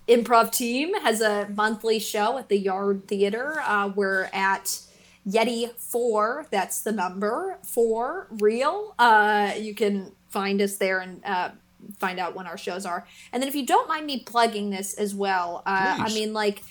improv 0.08 0.52
team 0.52 0.94
has 1.02 1.22
a 1.22 1.48
monthly 1.50 2.00
show 2.00 2.38
at 2.38 2.50
the 2.50 2.58
Yard 2.58 3.08
Theater. 3.08 3.60
Uh, 3.66 3.91
we're 3.96 4.30
at 4.34 4.82
Yeti 5.28 5.72
Four. 5.80 6.46
That's 6.52 6.82
the 6.82 6.91
number 6.91 7.58
four 7.64 8.28
real. 8.39 8.94
Uh, 9.00 9.54
you 9.58 9.74
can 9.74 10.12
find 10.34 10.62
us 10.62 10.78
there 10.78 11.00
and. 11.00 11.24
Uh, 11.26 11.52
find 12.00 12.18
out 12.18 12.34
when 12.34 12.48
our 12.48 12.58
shows 12.58 12.86
are 12.86 13.06
and 13.34 13.44
then 13.44 13.50
if 13.50 13.56
you 13.56 13.66
don't 13.66 13.90
mind 13.90 14.06
me 14.06 14.22
plugging 14.22 14.70
this 14.70 14.94
as 14.94 15.14
well 15.14 15.62
uh, 15.66 15.98
i 16.00 16.08
mean 16.14 16.32
like 16.32 16.64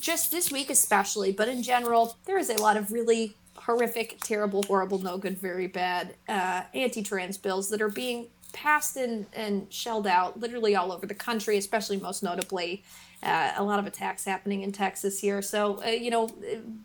just 0.00 0.30
this 0.30 0.50
week 0.50 0.70
especially, 0.70 1.32
but 1.32 1.48
in 1.48 1.62
general, 1.62 2.16
there 2.24 2.38
is 2.38 2.50
a 2.50 2.60
lot 2.60 2.76
of 2.76 2.92
really 2.92 3.34
horrific, 3.56 4.18
terrible, 4.20 4.62
horrible, 4.62 4.98
no 4.98 5.18
good, 5.18 5.38
very 5.38 5.66
bad 5.66 6.14
uh, 6.28 6.62
anti-trans 6.74 7.38
bills 7.38 7.70
that 7.70 7.80
are 7.80 7.88
being 7.88 8.26
passed 8.52 8.96
and, 8.96 9.26
and 9.32 9.72
shelled 9.72 10.06
out 10.06 10.38
literally 10.38 10.76
all 10.76 10.92
over 10.92 11.06
the 11.06 11.14
country, 11.14 11.56
especially 11.56 11.98
most 11.98 12.22
notably 12.22 12.82
uh, 13.22 13.52
a 13.56 13.62
lot 13.62 13.78
of 13.78 13.86
attacks 13.86 14.24
happening 14.24 14.62
in 14.62 14.72
Texas 14.72 15.20
here. 15.20 15.40
So, 15.42 15.82
uh, 15.84 15.88
you 15.88 16.10
know, 16.10 16.28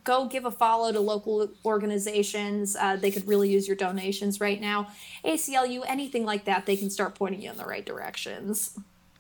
go 0.04 0.28
give 0.28 0.46
a 0.46 0.52
follow 0.52 0.92
to 0.92 1.00
local 1.00 1.50
organizations. 1.66 2.76
Uh, 2.76 2.96
they 2.96 3.12
could 3.12 3.28
really 3.28 3.50
use 3.50 3.68
your 3.68 3.78
donations 3.78 4.40
right 4.40 4.62
now. 4.62 4.88
ACLU, 5.26 5.84
anything 5.88 6.26
like 6.26 6.46
that, 6.46 6.66
they 6.66 6.78
can 6.78 6.90
start 6.90 7.16
pointing 7.16 7.42
you 7.42 7.50
in 7.50 7.58
the 7.58 7.66
right 7.66 7.86
directions. 7.86 8.78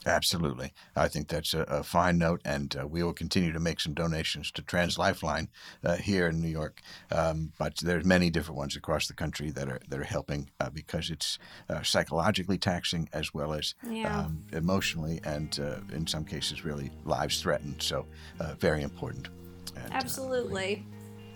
Absolutely. 0.07 0.73
I 0.95 1.07
think 1.09 1.27
that's 1.27 1.53
a, 1.53 1.61
a 1.63 1.83
fine 1.83 2.17
note, 2.17 2.41
and 2.45 2.75
uh, 2.79 2.87
we 2.87 3.03
will 3.03 3.13
continue 3.13 3.51
to 3.51 3.59
make 3.59 3.79
some 3.81 3.93
donations 3.93 4.51
to 4.51 4.61
Trans 4.61 4.97
Lifeline 4.97 5.49
uh, 5.83 5.97
here 5.97 6.27
in 6.27 6.41
New 6.41 6.47
York. 6.47 6.81
Um, 7.11 7.51
but 7.59 7.75
there's 7.77 8.05
many 8.05 8.29
different 8.29 8.57
ones 8.57 8.75
across 8.77 9.07
the 9.07 9.13
country 9.13 9.51
that 9.51 9.67
are 9.67 9.81
that 9.89 9.99
are 9.99 10.03
helping 10.05 10.49
uh, 10.61 10.69
because 10.69 11.09
it's 11.09 11.37
uh, 11.69 11.83
psychologically 11.83 12.57
taxing 12.57 13.09
as 13.11 13.33
well 13.33 13.53
as 13.53 13.75
Yeah. 13.89 14.17
um, 14.25 14.45
emotionally, 14.53 15.19
and 15.25 15.59
uh, 15.59 15.79
in 15.95 16.07
some 16.07 16.23
cases, 16.23 16.63
really 16.63 16.89
lives 17.03 17.41
threatened. 17.41 17.81
So, 17.83 18.05
uh, 18.39 18.53
very 18.55 18.83
important. 18.83 19.27
And, 19.75 19.93
Absolutely. 19.93 20.85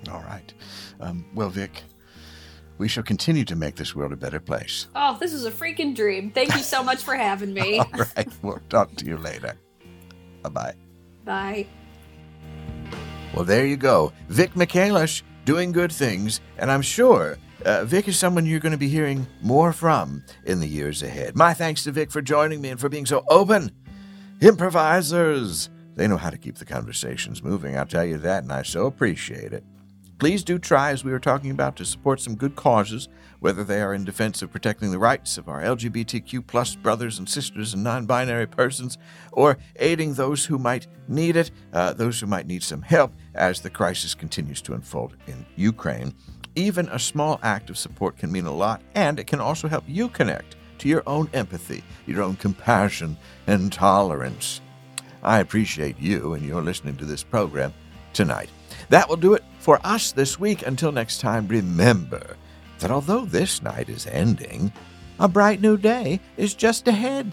all 0.10 0.24
right. 0.24 0.54
Um, 1.00 1.26
well, 1.36 1.50
Vic, 1.50 1.84
we 2.82 2.88
shall 2.88 3.04
continue 3.04 3.46
to 3.46 3.56
make 3.56 3.76
this 3.76 3.96
world 3.96 4.12
a 4.12 4.16
better 4.16 4.40
place. 4.40 4.88
Oh, 4.96 5.16
this 5.20 5.34
is 5.34 5.46
a 5.46 5.52
freaking 5.52 5.96
dream. 5.96 6.32
Thank 6.32 6.56
you 6.56 6.64
so 6.64 6.82
much 6.90 7.04
for 7.04 7.14
having 7.14 7.54
me. 7.54 7.78
All 7.78 7.86
right. 8.18 8.28
We'll 8.42 8.60
talk 8.70 8.96
to 8.96 9.06
you 9.06 9.18
later. 9.18 9.54
Bye 10.42 10.50
bye. 10.50 10.74
Bye. 11.24 11.68
Well, 13.36 13.46
there 13.46 13.68
you 13.68 13.78
go. 13.78 14.12
Vic 14.30 14.56
Michaelis 14.56 15.22
doing 15.46 15.72
good 15.72 15.92
things, 15.92 16.42
and 16.58 16.72
I'm 16.72 16.82
sure 16.82 17.38
uh, 17.66 17.86
Vic 17.86 18.08
is 18.08 18.18
someone 18.18 18.48
you're 18.48 18.60
going 18.60 18.72
to 18.72 18.80
be 18.80 18.90
hearing 18.90 19.28
more 19.44 19.74
from 19.74 20.24
in 20.46 20.60
the 20.60 20.68
years 20.68 21.04
ahead. 21.04 21.36
My 21.36 21.54
thanks 21.54 21.84
to 21.84 21.92
Vic 21.92 22.10
for 22.10 22.24
joining 22.24 22.62
me 22.62 22.70
and 22.70 22.80
for 22.80 22.90
being 22.90 23.06
so 23.06 23.24
open. 23.30 23.72
Improvisers! 24.42 25.70
They 25.94 26.08
know 26.08 26.18
how 26.18 26.32
to 26.32 26.38
keep 26.38 26.58
the 26.58 26.66
conversations 26.66 27.44
moving, 27.44 27.78
I'll 27.78 27.86
tell 27.86 28.06
you 28.06 28.18
that, 28.18 28.42
and 28.42 28.52
I 28.52 28.64
so 28.64 28.88
appreciate 28.88 29.54
it. 29.54 29.64
Please 30.22 30.44
do 30.44 30.60
try, 30.60 30.92
as 30.92 31.04
we 31.04 31.12
were 31.12 31.20
talking 31.20 31.50
about, 31.50 31.76
to 31.76 31.84
support 31.84 32.22
some 32.22 32.36
good 32.36 32.56
causes, 32.56 33.10
whether 33.40 33.64
they 33.64 33.82
are 33.82 33.96
in 33.96 34.06
defense 34.06 34.44
of 34.44 34.52
protecting 34.52 34.92
the 34.92 35.00
rights 35.00 35.36
of 35.40 35.50
our 35.50 35.64
LGBTQ 35.64 36.46
plus 36.46 36.76
brothers 36.76 37.18
and 37.18 37.28
sisters 37.28 37.74
and 37.74 37.84
non 37.84 38.06
binary 38.06 38.46
persons, 38.46 39.00
or 39.32 39.58
aiding 39.78 40.14
those 40.14 40.46
who 40.46 40.60
might 40.60 40.86
need 41.08 41.36
it, 41.36 41.50
uh, 41.74 41.94
those 41.94 42.20
who 42.20 42.28
might 42.28 42.46
need 42.46 42.62
some 42.62 42.84
help 42.84 43.12
as 43.34 43.62
the 43.62 43.70
crisis 43.72 44.14
continues 44.14 44.62
to 44.62 44.76
unfold 44.76 45.18
in 45.26 45.44
Ukraine. 45.56 46.14
Even 46.54 46.88
a 46.90 47.00
small 47.00 47.40
act 47.42 47.72
of 47.72 47.78
support 47.80 48.16
can 48.16 48.32
mean 48.32 48.46
a 48.46 48.54
lot, 48.54 48.84
and 48.94 49.20
it 49.20 49.26
can 49.26 49.42
also 49.42 49.68
help 49.68 49.86
you 49.88 50.08
connect 50.08 50.56
to 50.78 50.88
your 50.88 51.02
own 51.08 51.32
empathy, 51.34 51.84
your 52.06 52.22
own 52.22 52.36
compassion 52.36 53.18
and 53.48 53.74
tolerance. 53.74 54.62
I 55.24 55.40
appreciate 55.40 56.00
you, 56.00 56.36
and 56.36 56.46
you're 56.46 56.62
listening 56.62 56.98
to 56.98 57.06
this 57.06 57.24
program 57.24 57.74
tonight. 58.14 58.52
That 58.92 59.08
will 59.08 59.16
do 59.16 59.36
it 59.36 59.44
for 59.60 59.80
us 59.86 60.12
this 60.12 60.38
week. 60.38 60.68
Until 60.68 60.92
next 60.92 61.22
time, 61.22 61.48
remember 61.48 62.36
that 62.80 62.92
although 62.92 63.24
this 63.24 63.62
night 63.62 63.88
is 63.88 64.06
ending, 64.06 64.74
a 65.18 65.30
bright 65.30 65.62
new 65.62 65.78
day 65.78 66.20
is 66.36 66.54
just 66.54 66.90
ahead. 66.90 67.32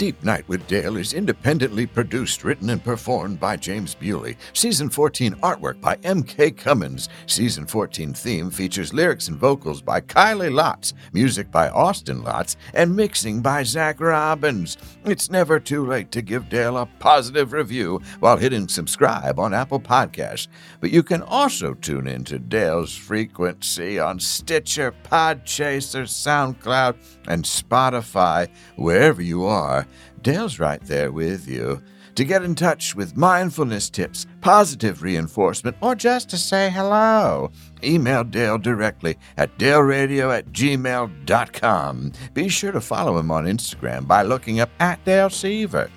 Deep 0.00 0.24
Night 0.24 0.48
with 0.48 0.66
Dale 0.66 0.96
is 0.96 1.12
independently 1.12 1.84
produced, 1.84 2.42
written, 2.42 2.70
and 2.70 2.82
performed 2.82 3.38
by 3.38 3.54
James 3.54 3.94
Bewley. 3.94 4.38
Season 4.54 4.88
14 4.88 5.34
artwork 5.42 5.78
by 5.78 5.98
M.K. 6.04 6.52
Cummins. 6.52 7.10
Season 7.26 7.66
14 7.66 8.14
theme 8.14 8.50
features 8.50 8.94
lyrics 8.94 9.28
and 9.28 9.36
vocals 9.36 9.82
by 9.82 10.00
Kylie 10.00 10.50
Lotz, 10.50 10.94
music 11.12 11.50
by 11.50 11.68
Austin 11.68 12.22
Lotz, 12.22 12.56
and 12.72 12.96
mixing 12.96 13.42
by 13.42 13.62
Zach 13.62 14.00
Robbins. 14.00 14.78
It's 15.04 15.30
never 15.30 15.60
too 15.60 15.84
late 15.84 16.10
to 16.12 16.22
give 16.22 16.48
Dale 16.48 16.78
a 16.78 16.86
positive 16.98 17.52
review 17.52 18.00
while 18.20 18.38
hitting 18.38 18.68
subscribe 18.68 19.38
on 19.38 19.52
Apple 19.52 19.80
Podcasts. 19.80 20.48
But 20.80 20.92
you 20.92 21.02
can 21.02 21.20
also 21.20 21.74
tune 21.74 22.08
in 22.08 22.24
to 22.24 22.38
Dale's 22.38 22.96
frequency 22.96 23.98
on 23.98 24.18
Stitcher, 24.18 24.94
Podchaser, 25.04 26.04
SoundCloud, 26.04 26.96
and 27.28 27.44
Spotify, 27.44 28.48
wherever 28.76 29.20
you 29.20 29.44
are. 29.44 29.86
Dale's 30.22 30.58
right 30.58 30.80
there 30.82 31.10
with 31.10 31.48
you. 31.48 31.82
To 32.16 32.24
get 32.24 32.42
in 32.42 32.54
touch 32.54 32.94
with 32.94 33.16
mindfulness 33.16 33.88
tips, 33.88 34.26
positive 34.40 35.02
reinforcement, 35.02 35.76
or 35.80 35.94
just 35.94 36.28
to 36.30 36.36
say 36.36 36.68
hello, 36.68 37.50
email 37.84 38.24
Dale 38.24 38.58
directly 38.58 39.16
at 39.36 39.56
daleradio 39.58 40.36
at 40.36 40.52
gmail.com. 40.52 42.12
Be 42.34 42.48
sure 42.48 42.72
to 42.72 42.80
follow 42.80 43.18
him 43.18 43.30
on 43.30 43.44
Instagram 43.46 44.06
by 44.06 44.22
looking 44.22 44.60
up 44.60 44.70
at 44.80 45.04
Dale 45.04 45.30
Seaver. 45.30 45.90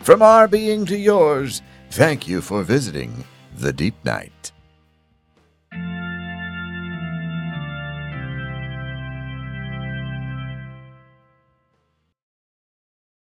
From 0.00 0.22
our 0.22 0.48
being 0.48 0.84
to 0.86 0.98
yours, 0.98 1.62
thank 1.90 2.26
you 2.26 2.40
for 2.40 2.62
visiting 2.62 3.24
The 3.56 3.72
Deep 3.72 4.04
Night. 4.04 4.52